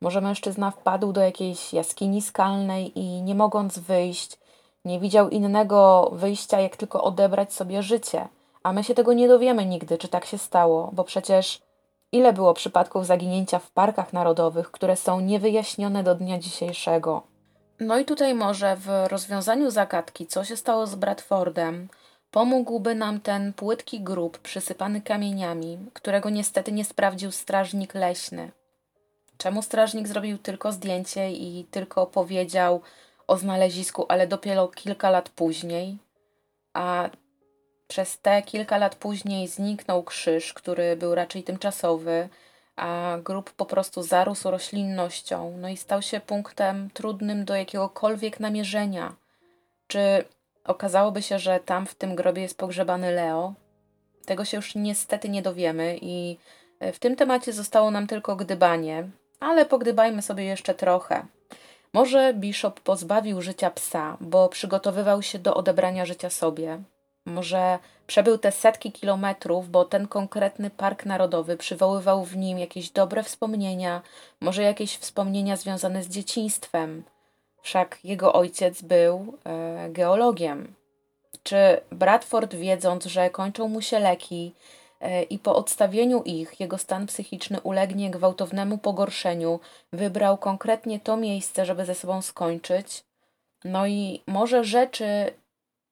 Może 0.00 0.20
mężczyzna 0.20 0.70
wpadł 0.70 1.12
do 1.12 1.20
jakiejś 1.20 1.72
jaskini 1.72 2.22
skalnej 2.22 2.98
i 2.98 3.22
nie 3.22 3.34
mogąc 3.34 3.78
wyjść, 3.78 4.38
nie 4.84 5.00
widział 5.00 5.28
innego 5.28 6.10
wyjścia, 6.12 6.60
jak 6.60 6.76
tylko 6.76 7.04
odebrać 7.04 7.52
sobie 7.52 7.82
życie. 7.82 8.28
A 8.62 8.72
my 8.72 8.84
się 8.84 8.94
tego 8.94 9.12
nie 9.12 9.28
dowiemy 9.28 9.66
nigdy, 9.66 9.98
czy 9.98 10.08
tak 10.08 10.24
się 10.24 10.38
stało, 10.38 10.90
bo 10.92 11.04
przecież 11.04 11.62
ile 12.12 12.32
było 12.32 12.54
przypadków 12.54 13.06
zaginięcia 13.06 13.58
w 13.58 13.70
parkach 13.70 14.12
narodowych, 14.12 14.70
które 14.70 14.96
są 14.96 15.20
niewyjaśnione 15.20 16.02
do 16.02 16.14
dnia 16.14 16.38
dzisiejszego. 16.38 17.22
No 17.80 17.98
i 17.98 18.04
tutaj 18.04 18.34
może 18.34 18.76
w 18.76 18.88
rozwiązaniu 19.08 19.70
zagadki, 19.70 20.26
co 20.26 20.44
się 20.44 20.56
stało 20.56 20.86
z 20.86 20.94
Bradfordem, 20.94 21.88
pomógłby 22.34 22.94
nam 22.94 23.20
ten 23.20 23.52
płytki 23.52 24.00
grób 24.00 24.38
przysypany 24.38 25.00
kamieniami, 25.00 25.78
którego 25.92 26.30
niestety 26.30 26.72
nie 26.72 26.84
sprawdził 26.84 27.32
strażnik 27.32 27.94
leśny. 27.94 28.50
Czemu 29.38 29.62
strażnik 29.62 30.08
zrobił 30.08 30.38
tylko 30.38 30.72
zdjęcie 30.72 31.32
i 31.32 31.64
tylko 31.70 32.06
powiedział 32.06 32.80
o 33.26 33.36
znalezisku, 33.36 34.06
ale 34.08 34.26
dopiero 34.26 34.68
kilka 34.68 35.10
lat 35.10 35.28
później? 35.28 35.98
A 36.72 37.10
przez 37.88 38.18
te 38.18 38.42
kilka 38.42 38.78
lat 38.78 38.94
później 38.94 39.48
zniknął 39.48 40.02
krzyż, 40.02 40.52
który 40.52 40.96
był 40.96 41.14
raczej 41.14 41.42
tymczasowy, 41.42 42.28
a 42.76 43.18
grób 43.24 43.52
po 43.52 43.66
prostu 43.66 44.02
zarósł 44.02 44.50
roślinnością, 44.50 45.56
no 45.58 45.68
i 45.68 45.76
stał 45.76 46.02
się 46.02 46.20
punktem 46.20 46.90
trudnym 46.94 47.44
do 47.44 47.56
jakiegokolwiek 47.56 48.40
namierzenia. 48.40 49.14
Czy 49.86 50.24
okazałoby 50.64 51.22
się, 51.22 51.38
że 51.38 51.60
tam 51.60 51.86
w 51.86 51.94
tym 51.94 52.14
grobie 52.14 52.42
jest 52.42 52.58
pogrzebany 52.58 53.12
Leo? 53.12 53.54
Tego 54.26 54.44
się 54.44 54.56
już 54.56 54.74
niestety 54.74 55.28
nie 55.28 55.42
dowiemy 55.42 55.98
i 56.02 56.38
e, 56.80 56.92
w 56.92 56.98
tym 56.98 57.16
temacie 57.16 57.52
zostało 57.52 57.90
nam 57.90 58.06
tylko 58.06 58.36
gdybanie, 58.36 59.08
ale 59.40 59.66
pogdybajmy 59.66 60.22
sobie 60.22 60.44
jeszcze 60.44 60.74
trochę. 60.74 61.26
Może 61.92 62.34
Bishop 62.34 62.80
pozbawił 62.80 63.42
życia 63.42 63.70
psa, 63.70 64.16
bo 64.20 64.48
przygotowywał 64.48 65.22
się 65.22 65.38
do 65.38 65.54
odebrania 65.54 66.06
życia 66.06 66.30
sobie. 66.30 66.82
Może 67.26 67.78
przebył 68.06 68.38
te 68.38 68.52
setki 68.52 68.92
kilometrów, 68.92 69.70
bo 69.70 69.84
ten 69.84 70.08
konkretny 70.08 70.70
park 70.70 71.06
narodowy 71.06 71.56
przywoływał 71.56 72.24
w 72.24 72.36
nim 72.36 72.58
jakieś 72.58 72.90
dobre 72.90 73.22
wspomnienia, 73.22 74.02
może 74.40 74.62
jakieś 74.62 74.96
wspomnienia 74.96 75.56
związane 75.56 76.02
z 76.02 76.08
dzieciństwem. 76.08 77.04
Wszak 77.64 77.98
jego 78.04 78.32
ojciec 78.32 78.82
był 78.82 79.38
e, 79.44 79.88
geologiem. 79.90 80.74
Czy 81.42 81.80
Bradford, 81.90 82.54
wiedząc, 82.54 83.04
że 83.04 83.30
kończą 83.30 83.68
mu 83.68 83.80
się 83.80 83.98
leki 83.98 84.54
e, 85.00 85.22
i 85.22 85.38
po 85.38 85.56
odstawieniu 85.56 86.22
ich 86.22 86.60
jego 86.60 86.78
stan 86.78 87.06
psychiczny 87.06 87.60
ulegnie 87.60 88.10
gwałtownemu 88.10 88.78
pogorszeniu, 88.78 89.60
wybrał 89.92 90.38
konkretnie 90.38 91.00
to 91.00 91.16
miejsce, 91.16 91.66
żeby 91.66 91.84
ze 91.84 91.94
sobą 91.94 92.22
skończyć? 92.22 93.04
No 93.64 93.86
i 93.86 94.22
może 94.26 94.64
rzeczy 94.64 95.06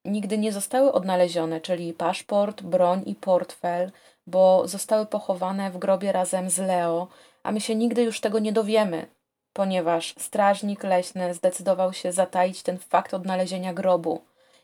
nigdy 0.04 0.38
nie 0.38 0.52
zostały 0.52 0.92
odnalezione, 0.92 1.60
czyli 1.60 1.92
paszport, 1.92 2.62
broń 2.62 3.02
i 3.06 3.14
portfel, 3.14 3.92
bo 4.26 4.68
zostały 4.68 5.06
pochowane 5.06 5.70
w 5.70 5.78
grobie 5.78 6.12
razem 6.12 6.50
z 6.50 6.58
Leo, 6.58 7.08
a 7.42 7.52
my 7.52 7.60
się 7.60 7.74
nigdy 7.74 8.02
już 8.02 8.20
tego 8.20 8.38
nie 8.38 8.52
dowiemy, 8.52 9.06
ponieważ 9.53 10.14
strażnik 10.18 10.84
leśny 10.84 11.34
zdecydował 11.34 11.92
się 11.92 12.12
zataić 12.12 12.62
ten 12.62 12.78
fakt 12.78 13.14
odnalezienia 13.14 13.74
grobu. 13.74 14.20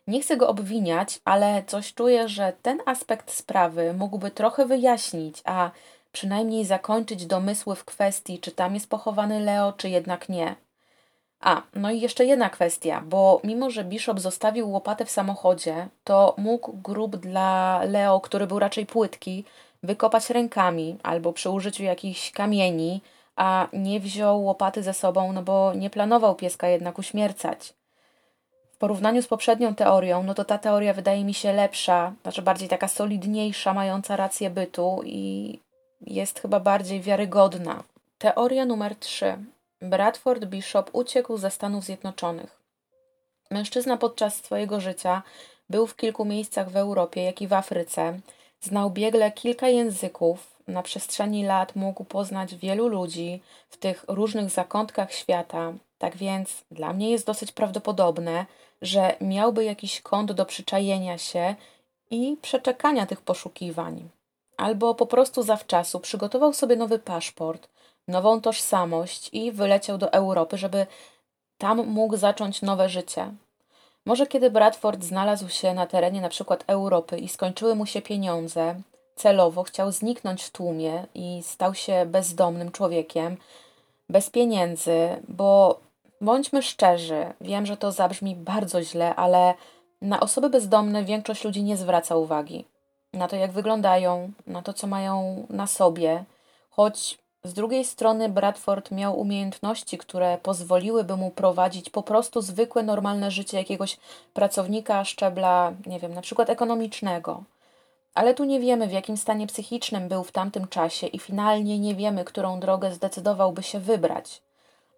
Nie 0.06 0.20
chcę 0.20 0.36
go 0.36 0.48
obwiniać, 0.48 1.20
ale 1.24 1.62
coś 1.66 1.94
czuję, 1.94 2.28
że 2.28 2.52
ten 2.62 2.80
aspekt 2.86 3.30
sprawy 3.30 3.92
mógłby 3.92 4.30
trochę 4.30 4.66
wyjaśnić, 4.66 5.42
a 5.44 5.70
przynajmniej 6.12 6.64
zakończyć 6.64 7.26
domysły 7.26 7.76
w 7.76 7.84
kwestii, 7.84 8.38
czy 8.38 8.52
tam 8.52 8.74
jest 8.74 8.90
pochowany 8.90 9.40
Leo, 9.40 9.72
czy 9.72 9.88
jednak 9.88 10.28
nie. 10.28 10.54
A, 11.40 11.62
no 11.74 11.90
i 11.90 12.00
jeszcze 12.00 12.24
jedna 12.24 12.50
kwestia, 12.50 13.02
bo 13.06 13.40
mimo, 13.44 13.70
że 13.70 13.84
Bishop 13.84 14.20
zostawił 14.20 14.70
łopatę 14.70 15.04
w 15.04 15.10
samochodzie, 15.10 15.88
to 16.04 16.34
mógł 16.38 16.72
grób 16.72 17.16
dla 17.16 17.80
Leo, 17.84 18.20
który 18.20 18.46
był 18.46 18.58
raczej 18.58 18.86
płytki, 18.86 19.44
wykopać 19.82 20.30
rękami 20.30 20.96
albo 21.02 21.32
przy 21.32 21.50
użyciu 21.50 21.82
jakichś 21.82 22.30
kamieni, 22.30 23.00
a 23.38 23.68
nie 23.72 24.00
wziął 24.00 24.44
łopaty 24.44 24.82
ze 24.82 24.94
sobą, 24.94 25.32
no 25.32 25.42
bo 25.42 25.74
nie 25.74 25.90
planował 25.90 26.34
pieska 26.34 26.68
jednak 26.68 26.98
uśmiercać. 26.98 27.74
W 28.72 28.76
porównaniu 28.78 29.22
z 29.22 29.26
poprzednią 29.26 29.74
teorią, 29.74 30.22
no 30.22 30.34
to 30.34 30.44
ta 30.44 30.58
teoria 30.58 30.92
wydaje 30.94 31.24
mi 31.24 31.34
się 31.34 31.52
lepsza, 31.52 32.12
znaczy 32.22 32.42
bardziej 32.42 32.68
taka 32.68 32.88
solidniejsza, 32.88 33.74
mająca 33.74 34.16
rację 34.16 34.50
bytu 34.50 35.00
i 35.04 35.58
jest 36.00 36.40
chyba 36.40 36.60
bardziej 36.60 37.00
wiarygodna. 37.00 37.82
Teoria 38.18 38.64
numer 38.64 38.96
3. 38.96 39.36
Bradford 39.82 40.44
Bishop 40.44 40.90
uciekł 40.92 41.36
ze 41.36 41.50
Stanów 41.50 41.84
Zjednoczonych. 41.84 42.58
Mężczyzna 43.50 43.96
podczas 43.96 44.34
swojego 44.34 44.80
życia 44.80 45.22
był 45.70 45.86
w 45.86 45.96
kilku 45.96 46.24
miejscach 46.24 46.70
w 46.70 46.76
Europie, 46.76 47.22
jak 47.22 47.42
i 47.42 47.48
w 47.48 47.52
Afryce. 47.52 48.20
Znał 48.60 48.90
biegle 48.90 49.32
kilka 49.32 49.68
języków. 49.68 50.57
Na 50.68 50.82
przestrzeni 50.82 51.44
lat 51.44 51.76
mógł 51.76 52.04
poznać 52.04 52.54
wielu 52.54 52.88
ludzi 52.88 53.42
w 53.68 53.76
tych 53.76 54.04
różnych 54.08 54.50
zakątkach 54.50 55.12
świata. 55.12 55.72
Tak 55.98 56.16
więc 56.16 56.64
dla 56.70 56.92
mnie 56.92 57.10
jest 57.10 57.26
dosyć 57.26 57.52
prawdopodobne, 57.52 58.46
że 58.82 59.16
miałby 59.20 59.64
jakiś 59.64 60.00
kąt 60.00 60.32
do 60.32 60.44
przyczajenia 60.44 61.18
się 61.18 61.54
i 62.10 62.36
przeczekania 62.42 63.06
tych 63.06 63.20
poszukiwań. 63.20 64.08
Albo 64.56 64.94
po 64.94 65.06
prostu 65.06 65.42
zawczasu 65.42 66.00
przygotował 66.00 66.52
sobie 66.52 66.76
nowy 66.76 66.98
paszport, 66.98 67.68
nową 68.08 68.40
tożsamość 68.40 69.30
i 69.32 69.52
wyleciał 69.52 69.98
do 69.98 70.12
Europy, 70.12 70.58
żeby 70.58 70.86
tam 71.58 71.86
mógł 71.86 72.16
zacząć 72.16 72.62
nowe 72.62 72.88
życie. 72.88 73.34
Może 74.06 74.26
kiedy 74.26 74.50
Bradford 74.50 75.04
znalazł 75.04 75.48
się 75.48 75.74
na 75.74 75.86
terenie 75.86 76.20
na 76.20 76.28
przykład 76.28 76.64
Europy 76.66 77.18
i 77.18 77.28
skończyły 77.28 77.74
mu 77.74 77.86
się 77.86 78.02
pieniądze, 78.02 78.80
celowo 79.18 79.62
chciał 79.62 79.92
zniknąć 79.92 80.42
w 80.42 80.50
tłumie 80.50 81.06
i 81.14 81.42
stał 81.42 81.74
się 81.74 82.06
bezdomnym 82.06 82.72
człowiekiem, 82.72 83.36
bez 84.08 84.30
pieniędzy, 84.30 84.98
bo 85.28 85.80
bądźmy 86.20 86.62
szczerzy, 86.62 87.26
wiem, 87.40 87.66
że 87.66 87.76
to 87.76 87.92
zabrzmi 87.92 88.36
bardzo 88.36 88.82
źle, 88.82 89.16
ale 89.16 89.54
na 90.02 90.20
osoby 90.20 90.50
bezdomne 90.50 91.04
większość 91.04 91.44
ludzi 91.44 91.62
nie 91.62 91.76
zwraca 91.76 92.16
uwagi. 92.16 92.64
Na 93.12 93.28
to, 93.28 93.36
jak 93.36 93.52
wyglądają, 93.52 94.32
na 94.46 94.62
to, 94.62 94.72
co 94.72 94.86
mają 94.86 95.46
na 95.50 95.66
sobie, 95.66 96.24
choć 96.70 97.18
z 97.44 97.54
drugiej 97.54 97.84
strony 97.84 98.28
Bradford 98.28 98.90
miał 98.90 99.20
umiejętności, 99.20 99.98
które 99.98 100.38
pozwoliłyby 100.42 101.16
mu 101.16 101.30
prowadzić 101.30 101.90
po 101.90 102.02
prostu 102.02 102.40
zwykłe, 102.40 102.82
normalne 102.82 103.30
życie 103.30 103.56
jakiegoś 103.56 103.96
pracownika 104.34 105.04
szczebla, 105.04 105.72
nie 105.86 106.00
wiem, 106.00 106.14
na 106.14 106.20
przykład 106.20 106.50
ekonomicznego. 106.50 107.42
Ale 108.14 108.34
tu 108.34 108.44
nie 108.44 108.60
wiemy, 108.60 108.86
w 108.86 108.92
jakim 108.92 109.16
stanie 109.16 109.46
psychicznym 109.46 110.08
był 110.08 110.24
w 110.24 110.32
tamtym 110.32 110.68
czasie 110.68 111.06
i 111.06 111.18
finalnie 111.18 111.78
nie 111.78 111.94
wiemy, 111.94 112.24
którą 112.24 112.60
drogę 112.60 112.92
zdecydowałby 112.94 113.62
się 113.62 113.80
wybrać. 113.80 114.42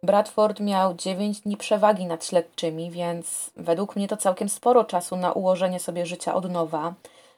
Bradford 0.02 0.60
miał 0.60 0.94
9 0.94 1.40
dni 1.40 1.56
przewagi 1.56 2.06
nad 2.06 2.24
śledczymi, 2.24 2.90
więc 2.90 3.50
według 3.56 3.96
mnie 3.96 4.08
to 4.08 4.16
całkiem 4.16 4.48
sporo 4.48 4.84
czasu 4.84 5.16
na 5.16 5.32
ułożenie 5.32 5.80
sobie 5.80 6.06
życia 6.06 6.34
od 6.34 6.50
nowa, 6.50 6.94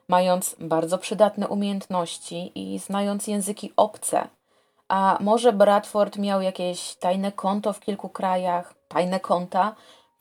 mając 0.09 0.57
bardzo 0.59 0.99
przydatne 0.99 1.49
umiejętności 1.49 2.53
i 2.55 2.79
znając 2.79 3.27
języki 3.27 3.73
obce. 3.77 4.29
A 4.89 5.19
może 5.21 5.53
Bradford 5.53 6.19
miał 6.19 6.43
jakieś 6.43 6.95
tajne 6.95 7.33
konto 7.33 7.73
w 7.73 7.81
kilku 7.81 8.09
krajach, 8.09 8.75
tajne 8.89 9.21
konta? 9.21 9.75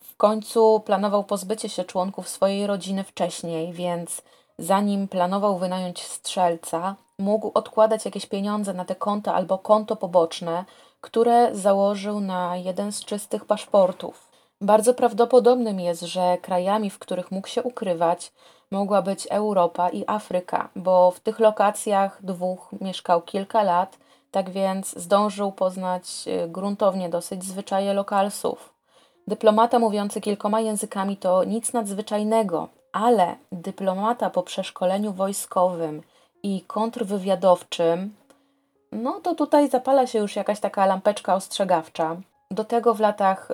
W 0.04 0.16
końcu 0.18 0.80
planował 0.86 1.24
pozbycie 1.24 1.70
się 1.70 1.84
członków 1.84 2.30
swojej 2.30 2.68
rodziny 2.68 3.04
wcześniej, 3.04 3.74
więc 3.74 4.22
zanim 4.62 5.08
planował 5.08 5.58
wynająć 5.58 6.04
strzelca, 6.04 6.96
mógł 7.20 7.52
odkładać 7.54 8.06
jakieś 8.06 8.26
pieniądze 8.26 8.74
na 8.74 8.86
te 8.86 8.96
konta 8.96 9.34
albo 9.34 9.58
konto 9.58 9.96
poboczne, 9.96 10.66
które 11.02 11.56
założył 11.56 12.20
na 12.20 12.58
jeden 12.58 12.92
z 12.92 13.06
czystych 13.06 13.46
paszportów. 13.46 14.32
Bardzo 14.62 14.94
prawdopodobnym 14.94 15.80
jest, 15.80 16.02
że 16.02 16.38
krajami, 16.42 16.90
w 16.90 17.00
których 17.00 17.32
mógł 17.32 17.48
się 17.48 17.64
ukrywać, 17.64 18.32
mogła 18.72 19.02
być 19.02 19.28
Europa 19.30 19.90
i 19.90 20.04
Afryka, 20.08 20.70
bo 20.76 21.12
w 21.12 21.20
tych 21.20 21.40
lokacjach 21.40 22.20
dwóch 22.24 22.70
mieszkał 22.82 23.22
kilka 23.22 23.64
lat 23.64 23.98
tak 24.32 24.50
więc 24.50 25.00
zdążył 25.00 25.52
poznać 25.52 26.06
y, 26.28 26.48
gruntownie 26.48 27.10
dosyć 27.10 27.44
zwyczaje 27.44 27.94
lokalsów. 27.94 28.74
Dyplomata 29.28 29.80
mówiący 29.80 30.22
kilkoma 30.22 30.62
językami 30.62 31.18
to 31.18 31.44
nic 31.44 31.74
nadzwyczajnego, 31.74 32.70
ale 32.92 33.36
dyplomata 33.52 34.30
po 34.30 34.44
przeszkoleniu 34.44 35.14
wojskowym 35.14 36.02
i 36.44 36.62
kontrwywiadowczym, 36.68 38.16
no 38.92 39.20
to 39.20 39.36
tutaj 39.36 39.70
zapala 39.70 40.08
się 40.08 40.20
już 40.20 40.36
jakaś 40.36 40.60
taka 40.60 40.86
lampeczka 40.86 41.36
ostrzegawcza. 41.36 42.16
Do 42.52 42.64
tego 42.64 42.94
w 42.94 43.00
latach 43.00 43.48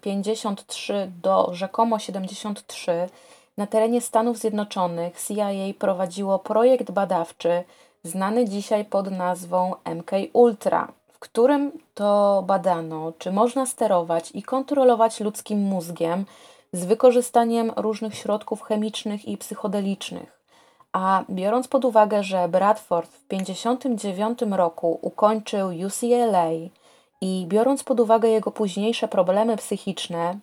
53 0.00 0.94
y, 0.94 1.10
do 1.22 1.54
rzekomo 1.54 1.98
73 1.98 3.08
na 3.56 3.66
terenie 3.66 4.00
Stanów 4.00 4.38
Zjednoczonych 4.38 5.22
CIA 5.26 5.48
prowadziło 5.78 6.38
projekt 6.38 6.90
badawczy 6.90 7.64
znany 8.02 8.48
dzisiaj 8.48 8.84
pod 8.84 9.10
nazwą 9.10 9.74
MK 9.84 10.10
Ultra, 10.32 10.92
w 11.12 11.18
którym 11.18 11.72
to 11.94 12.42
badano, 12.46 13.12
czy 13.18 13.32
można 13.32 13.66
sterować 13.66 14.30
i 14.34 14.42
kontrolować 14.42 15.20
ludzkim 15.20 15.58
mózgiem 15.58 16.24
z 16.72 16.84
wykorzystaniem 16.84 17.72
różnych 17.76 18.14
środków 18.14 18.62
chemicznych 18.62 19.28
i 19.28 19.38
psychodelicznych. 19.38 20.42
A 20.92 21.24
biorąc 21.30 21.68
pod 21.68 21.84
uwagę, 21.84 22.22
że 22.22 22.48
Bradford 22.48 23.10
w 23.10 23.28
1959 23.28 24.38
roku 24.56 24.98
ukończył 25.02 25.68
UCLA 25.68 26.50
i 27.20 27.46
biorąc 27.48 27.84
pod 27.84 28.00
uwagę 28.00 28.28
jego 28.28 28.50
późniejsze 28.50 29.08
problemy 29.08 29.56
psychiczne, 29.56 30.38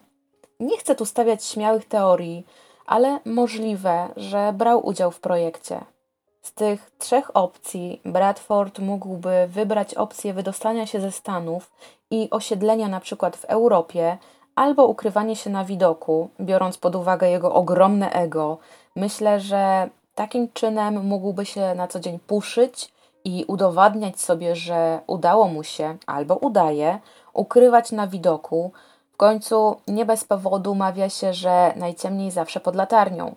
nie 0.59 0.77
chcę 0.77 0.95
tu 0.95 1.05
stawiać 1.05 1.45
śmiałych 1.45 1.85
teorii, 1.85 2.45
ale 2.85 3.19
możliwe, 3.25 4.07
że 4.15 4.53
brał 4.53 4.87
udział 4.87 5.11
w 5.11 5.19
projekcie. 5.19 5.81
Z 6.41 6.53
tych 6.53 6.91
trzech 6.97 7.37
opcji 7.37 8.01
Bradford 8.05 8.79
mógłby 8.79 9.47
wybrać 9.47 9.93
opcję 9.93 10.33
wydostania 10.33 10.87
się 10.87 11.01
ze 11.01 11.11
Stanów 11.11 11.71
i 12.11 12.27
osiedlenia 12.31 12.87
na 12.87 12.99
przykład 12.99 13.37
w 13.37 13.45
Europie, 13.45 14.17
albo 14.59 14.87
ukrywanie 14.87 15.35
się 15.35 15.49
na 15.49 15.65
widoku, 15.65 16.29
biorąc 16.41 16.77
pod 16.77 16.95
uwagę 16.95 17.29
jego 17.29 17.53
ogromne 17.53 18.11
ego. 18.11 18.57
Myślę, 18.95 19.39
że 19.39 19.89
takim 20.15 20.47
czynem 20.53 21.05
mógłby 21.05 21.45
się 21.45 21.75
na 21.75 21.87
co 21.87 21.99
dzień 21.99 22.19
puszyć 22.19 22.93
i 23.23 23.45
udowadniać 23.47 24.21
sobie, 24.21 24.55
że 24.55 24.99
udało 25.07 25.47
mu 25.47 25.63
się 25.63 25.97
albo 26.07 26.35
udaje 26.35 26.99
ukrywać 27.33 27.91
na 27.91 28.07
widoku. 28.07 28.71
W 29.13 29.17
końcu 29.17 29.75
nie 29.87 30.05
bez 30.05 30.23
powodu 30.23 30.75
mawia 30.75 31.09
się, 31.09 31.33
że 31.33 31.73
najciemniej 31.75 32.31
zawsze 32.31 32.59
pod 32.59 32.75
latarnią 32.75 33.35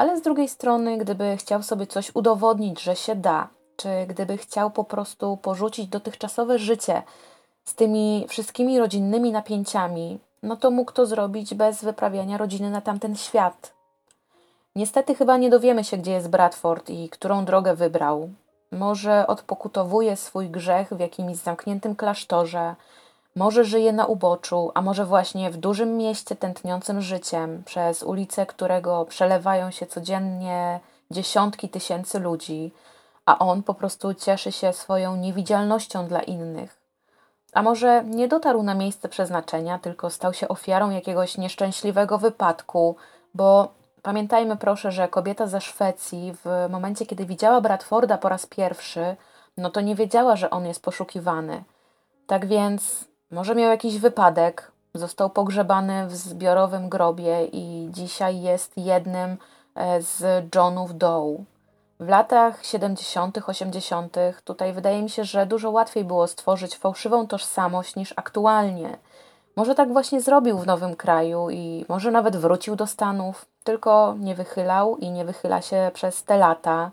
ale 0.00 0.18
z 0.18 0.22
drugiej 0.22 0.48
strony, 0.48 0.98
gdyby 0.98 1.36
chciał 1.36 1.62
sobie 1.62 1.86
coś 1.86 2.14
udowodnić, 2.14 2.82
że 2.82 2.96
się 2.96 3.14
da, 3.14 3.48
czy 3.76 3.88
gdyby 4.08 4.36
chciał 4.36 4.70
po 4.70 4.84
prostu 4.84 5.36
porzucić 5.36 5.88
dotychczasowe 5.88 6.58
życie 6.58 7.02
z 7.64 7.74
tymi 7.74 8.26
wszystkimi 8.28 8.78
rodzinnymi 8.78 9.32
napięciami, 9.32 10.18
no 10.42 10.56
to 10.56 10.70
mógł 10.70 10.92
to 10.92 11.06
zrobić 11.06 11.54
bez 11.54 11.84
wyprawiania 11.84 12.38
rodziny 12.38 12.70
na 12.70 12.80
tamten 12.80 13.16
świat. 13.16 13.74
Niestety 14.76 15.14
chyba 15.14 15.36
nie 15.36 15.50
dowiemy 15.50 15.84
się, 15.84 15.96
gdzie 15.96 16.12
jest 16.12 16.28
Bradford 16.28 16.90
i 16.90 17.08
którą 17.08 17.44
drogę 17.44 17.74
wybrał. 17.74 18.30
Może 18.72 19.26
odpokutowuje 19.26 20.16
swój 20.16 20.50
grzech 20.50 20.88
w 20.88 21.00
jakimś 21.00 21.36
zamkniętym 21.36 21.96
klasztorze, 21.96 22.74
może 23.36 23.64
żyje 23.64 23.92
na 23.92 24.06
uboczu, 24.06 24.70
a 24.74 24.82
może 24.82 25.04
właśnie 25.06 25.50
w 25.50 25.56
dużym 25.56 25.96
mieście 25.96 26.36
tętniącym 26.36 27.02
życiem, 27.02 27.62
przez 27.64 28.02
ulice 28.02 28.46
którego 28.46 29.04
przelewają 29.04 29.70
się 29.70 29.86
codziennie 29.86 30.80
dziesiątki 31.10 31.68
tysięcy 31.68 32.18
ludzi, 32.18 32.72
a 33.26 33.38
on 33.38 33.62
po 33.62 33.74
prostu 33.74 34.14
cieszy 34.14 34.52
się 34.52 34.72
swoją 34.72 35.16
niewidzialnością 35.16 36.06
dla 36.06 36.22
innych. 36.22 36.79
A 37.52 37.62
może 37.62 38.04
nie 38.04 38.28
dotarł 38.28 38.62
na 38.62 38.74
miejsce 38.74 39.08
przeznaczenia, 39.08 39.78
tylko 39.78 40.10
stał 40.10 40.32
się 40.32 40.48
ofiarą 40.48 40.90
jakiegoś 40.90 41.38
nieszczęśliwego 41.38 42.18
wypadku, 42.18 42.96
bo 43.34 43.74
pamiętajmy 44.02 44.56
proszę, 44.56 44.92
że 44.92 45.08
kobieta 45.08 45.46
ze 45.46 45.60
Szwecji 45.60 46.34
w 46.44 46.70
momencie, 46.70 47.06
kiedy 47.06 47.26
widziała 47.26 47.60
Bradforda 47.60 48.18
po 48.18 48.28
raz 48.28 48.46
pierwszy, 48.46 49.16
no 49.56 49.70
to 49.70 49.80
nie 49.80 49.94
wiedziała, 49.94 50.36
że 50.36 50.50
on 50.50 50.66
jest 50.66 50.82
poszukiwany. 50.82 51.64
Tak 52.26 52.46
więc 52.46 53.04
może 53.30 53.54
miał 53.54 53.70
jakiś 53.70 53.98
wypadek, 53.98 54.72
Został 54.94 55.30
pogrzebany 55.30 56.06
w 56.06 56.16
zbiorowym 56.16 56.88
grobie 56.88 57.44
i 57.52 57.88
dzisiaj 57.90 58.40
jest 58.40 58.72
jednym 58.76 59.36
e, 59.74 60.02
z 60.02 60.44
Johnów 60.54 60.98
Doe. 60.98 61.44
W 62.00 62.08
latach 62.08 62.64
70., 62.64 63.38
80., 63.46 64.16
tutaj 64.44 64.72
wydaje 64.72 65.02
mi 65.02 65.10
się, 65.10 65.24
że 65.24 65.46
dużo 65.46 65.70
łatwiej 65.70 66.04
było 66.04 66.26
stworzyć 66.26 66.76
fałszywą 66.76 67.26
tożsamość 67.26 67.96
niż 67.96 68.14
aktualnie. 68.16 68.98
Może 69.56 69.74
tak 69.74 69.92
właśnie 69.92 70.20
zrobił 70.20 70.58
w 70.58 70.66
nowym 70.66 70.96
kraju 70.96 71.50
i 71.50 71.84
może 71.88 72.10
nawet 72.10 72.36
wrócił 72.36 72.76
do 72.76 72.86
Stanów, 72.86 73.46
tylko 73.64 74.14
nie 74.18 74.34
wychylał 74.34 74.96
i 74.96 75.10
nie 75.10 75.24
wychyla 75.24 75.62
się 75.62 75.90
przez 75.94 76.24
te 76.24 76.38
lata. 76.38 76.90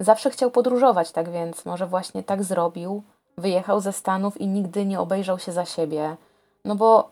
Zawsze 0.00 0.30
chciał 0.30 0.50
podróżować, 0.50 1.12
tak 1.12 1.30
więc 1.30 1.64
może 1.64 1.86
właśnie 1.86 2.22
tak 2.22 2.44
zrobił. 2.44 3.02
Wyjechał 3.38 3.80
ze 3.80 3.92
Stanów 3.92 4.40
i 4.40 4.46
nigdy 4.46 4.86
nie 4.86 5.00
obejrzał 5.00 5.38
się 5.38 5.52
za 5.52 5.64
siebie. 5.64 6.16
No 6.64 6.74
bo 6.74 7.10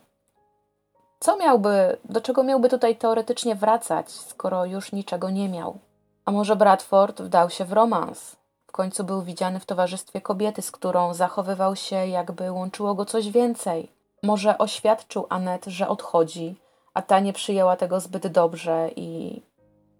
co 1.20 1.36
miałby, 1.36 1.96
do 2.04 2.20
czego 2.20 2.42
miałby 2.42 2.68
tutaj 2.68 2.96
teoretycznie 2.96 3.54
wracać, 3.54 4.10
skoro 4.10 4.64
już 4.64 4.92
niczego 4.92 5.30
nie 5.30 5.48
miał? 5.48 5.78
A 6.24 6.30
może 6.30 6.56
Bradford 6.56 7.22
wdał 7.22 7.50
się 7.50 7.64
w 7.64 7.72
romans? 7.72 8.36
W 8.66 8.72
końcu 8.72 9.04
był 9.04 9.22
widziany 9.22 9.60
w 9.60 9.66
towarzystwie 9.66 10.20
kobiety, 10.20 10.62
z 10.62 10.70
którą 10.70 11.14
zachowywał 11.14 11.76
się, 11.76 12.06
jakby 12.06 12.52
łączyło 12.52 12.94
go 12.94 13.04
coś 13.04 13.30
więcej. 13.30 13.90
Może 14.22 14.58
oświadczył 14.58 15.26
Anet, 15.28 15.64
że 15.66 15.88
odchodzi, 15.88 16.56
a 16.94 17.02
ta 17.02 17.20
nie 17.20 17.32
przyjęła 17.32 17.76
tego 17.76 18.00
zbyt 18.00 18.26
dobrze 18.26 18.90
i 18.96 19.42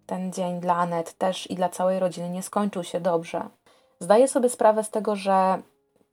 ten 0.05 0.33
dzień 0.33 0.59
dla 0.59 0.75
Anet 0.75 1.17
też 1.17 1.51
i 1.51 1.55
dla 1.55 1.69
całej 1.69 1.99
rodziny 1.99 2.29
nie 2.29 2.43
skończył 2.43 2.83
się 2.83 2.99
dobrze. 2.99 3.49
Zdaję 3.99 4.27
sobie 4.27 4.49
sprawę 4.49 4.83
z 4.83 4.89
tego, 4.89 5.15
że 5.15 5.61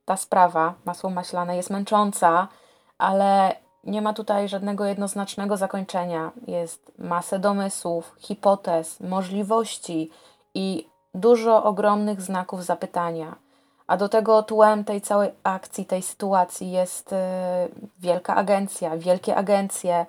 ta 0.05 0.17
sprawa, 0.17 0.73
masło 0.85 1.09
maślane, 1.09 1.57
jest 1.57 1.69
męcząca, 1.69 2.47
ale 2.97 3.55
nie 3.83 4.01
ma 4.01 4.13
tutaj 4.13 4.49
żadnego 4.49 4.85
jednoznacznego 4.85 5.57
zakończenia. 5.57 6.31
Jest 6.47 6.91
masę 6.97 7.39
domysłów, 7.39 8.15
hipotez, 8.19 8.99
możliwości 8.99 10.09
i 10.53 10.87
dużo 11.15 11.63
ogromnych 11.63 12.21
znaków 12.21 12.63
zapytania. 12.63 13.35
A 13.87 13.97
do 13.97 14.09
tego 14.09 14.43
tłem 14.43 14.83
tej 14.83 15.01
całej 15.01 15.29
akcji, 15.43 15.85
tej 15.85 16.01
sytuacji 16.01 16.71
jest 16.71 17.13
y, 17.13 17.15
wielka 17.99 18.35
agencja, 18.35 18.97
wielkie 18.97 19.35
agencje, 19.35 20.05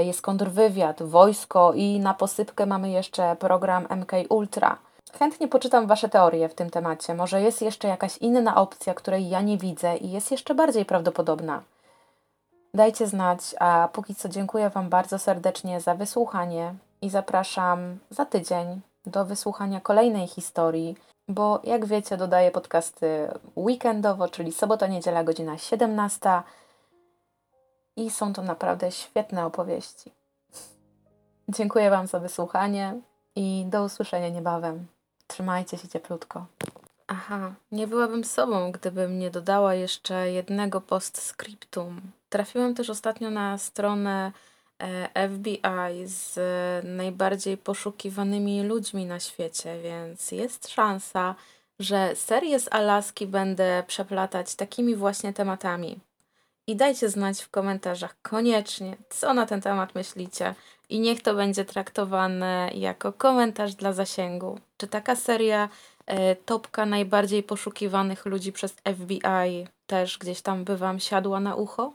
y, 0.00 0.04
jest 0.04 0.22
kontrwywiad, 0.22 1.02
wojsko 1.02 1.72
i 1.72 2.00
na 2.00 2.14
posypkę 2.14 2.66
mamy 2.66 2.90
jeszcze 2.90 3.36
program 3.36 3.86
MK 3.90 4.12
Ultra. 4.28 4.78
Chętnie 5.18 5.48
poczytam 5.48 5.86
Wasze 5.86 6.08
teorie 6.08 6.48
w 6.48 6.54
tym 6.54 6.70
temacie. 6.70 7.14
Może 7.14 7.42
jest 7.42 7.62
jeszcze 7.62 7.88
jakaś 7.88 8.18
inna 8.18 8.56
opcja, 8.56 8.94
której 8.94 9.28
ja 9.28 9.40
nie 9.40 9.58
widzę 9.58 9.96
i 9.96 10.10
jest 10.10 10.30
jeszcze 10.30 10.54
bardziej 10.54 10.84
prawdopodobna. 10.84 11.62
Dajcie 12.74 13.06
znać, 13.06 13.54
a 13.58 13.88
póki 13.92 14.14
co 14.14 14.28
dziękuję 14.28 14.70
Wam 14.70 14.88
bardzo 14.88 15.18
serdecznie 15.18 15.80
za 15.80 15.94
wysłuchanie 15.94 16.74
i 17.02 17.10
zapraszam 17.10 17.98
za 18.10 18.24
tydzień 18.24 18.80
do 19.06 19.24
wysłuchania 19.24 19.80
kolejnej 19.80 20.26
historii, 20.26 20.96
bo 21.28 21.60
jak 21.64 21.86
wiecie, 21.86 22.16
dodaję 22.16 22.50
podcasty 22.50 23.28
weekendowo, 23.56 24.28
czyli 24.28 24.52
sobota, 24.52 24.86
niedziela, 24.86 25.24
godzina 25.24 25.58
17 25.58 26.42
i 27.96 28.10
są 28.10 28.32
to 28.32 28.42
naprawdę 28.42 28.92
świetne 28.92 29.46
opowieści. 29.46 30.12
Dziękuję 31.48 31.90
Wam 31.90 32.06
za 32.06 32.18
wysłuchanie 32.18 33.00
i 33.36 33.64
do 33.68 33.84
usłyszenia 33.84 34.28
niebawem. 34.28 34.86
Trzymajcie 35.26 35.78
się 35.78 35.88
cieplutko. 35.88 36.46
Aha, 37.06 37.52
nie 37.72 37.86
byłabym 37.86 38.24
sobą, 38.24 38.72
gdybym 38.72 39.18
nie 39.18 39.30
dodała 39.30 39.74
jeszcze 39.74 40.30
jednego 40.30 40.80
postscriptum. 40.80 42.00
Trafiłam 42.28 42.74
też 42.74 42.90
ostatnio 42.90 43.30
na 43.30 43.58
stronę 43.58 44.32
e, 44.78 45.28
FBI 45.28 46.06
z 46.06 46.38
najbardziej 46.84 47.56
poszukiwanymi 47.56 48.62
ludźmi 48.62 49.06
na 49.06 49.20
świecie, 49.20 49.82
więc 49.82 50.32
jest 50.32 50.68
szansa, 50.68 51.34
że 51.78 52.16
serię 52.16 52.60
z 52.60 52.68
Alaski 52.72 53.26
będę 53.26 53.84
przeplatać 53.86 54.54
takimi 54.54 54.96
właśnie 54.96 55.32
tematami. 55.32 56.00
I 56.66 56.76
dajcie 56.76 57.08
znać 57.08 57.42
w 57.42 57.50
komentarzach 57.50 58.16
koniecznie, 58.22 58.96
co 59.10 59.34
na 59.34 59.46
ten 59.46 59.60
temat 59.60 59.94
myślicie. 59.94 60.54
I 60.88 61.00
niech 61.00 61.22
to 61.22 61.34
będzie 61.34 61.64
traktowane 61.64 62.70
jako 62.74 63.12
komentarz 63.12 63.74
dla 63.74 63.92
zasięgu. 63.92 64.58
Czy 64.76 64.86
taka 64.86 65.16
seria 65.16 65.68
e, 66.06 66.36
topka 66.36 66.86
najbardziej 66.86 67.42
poszukiwanych 67.42 68.26
ludzi 68.26 68.52
przez 68.52 68.72
FBI 68.72 69.66
też 69.86 70.18
gdzieś 70.18 70.42
tam 70.42 70.64
by 70.64 70.76
Wam 70.76 71.00
siadła 71.00 71.40
na 71.40 71.54
ucho? 71.54 71.92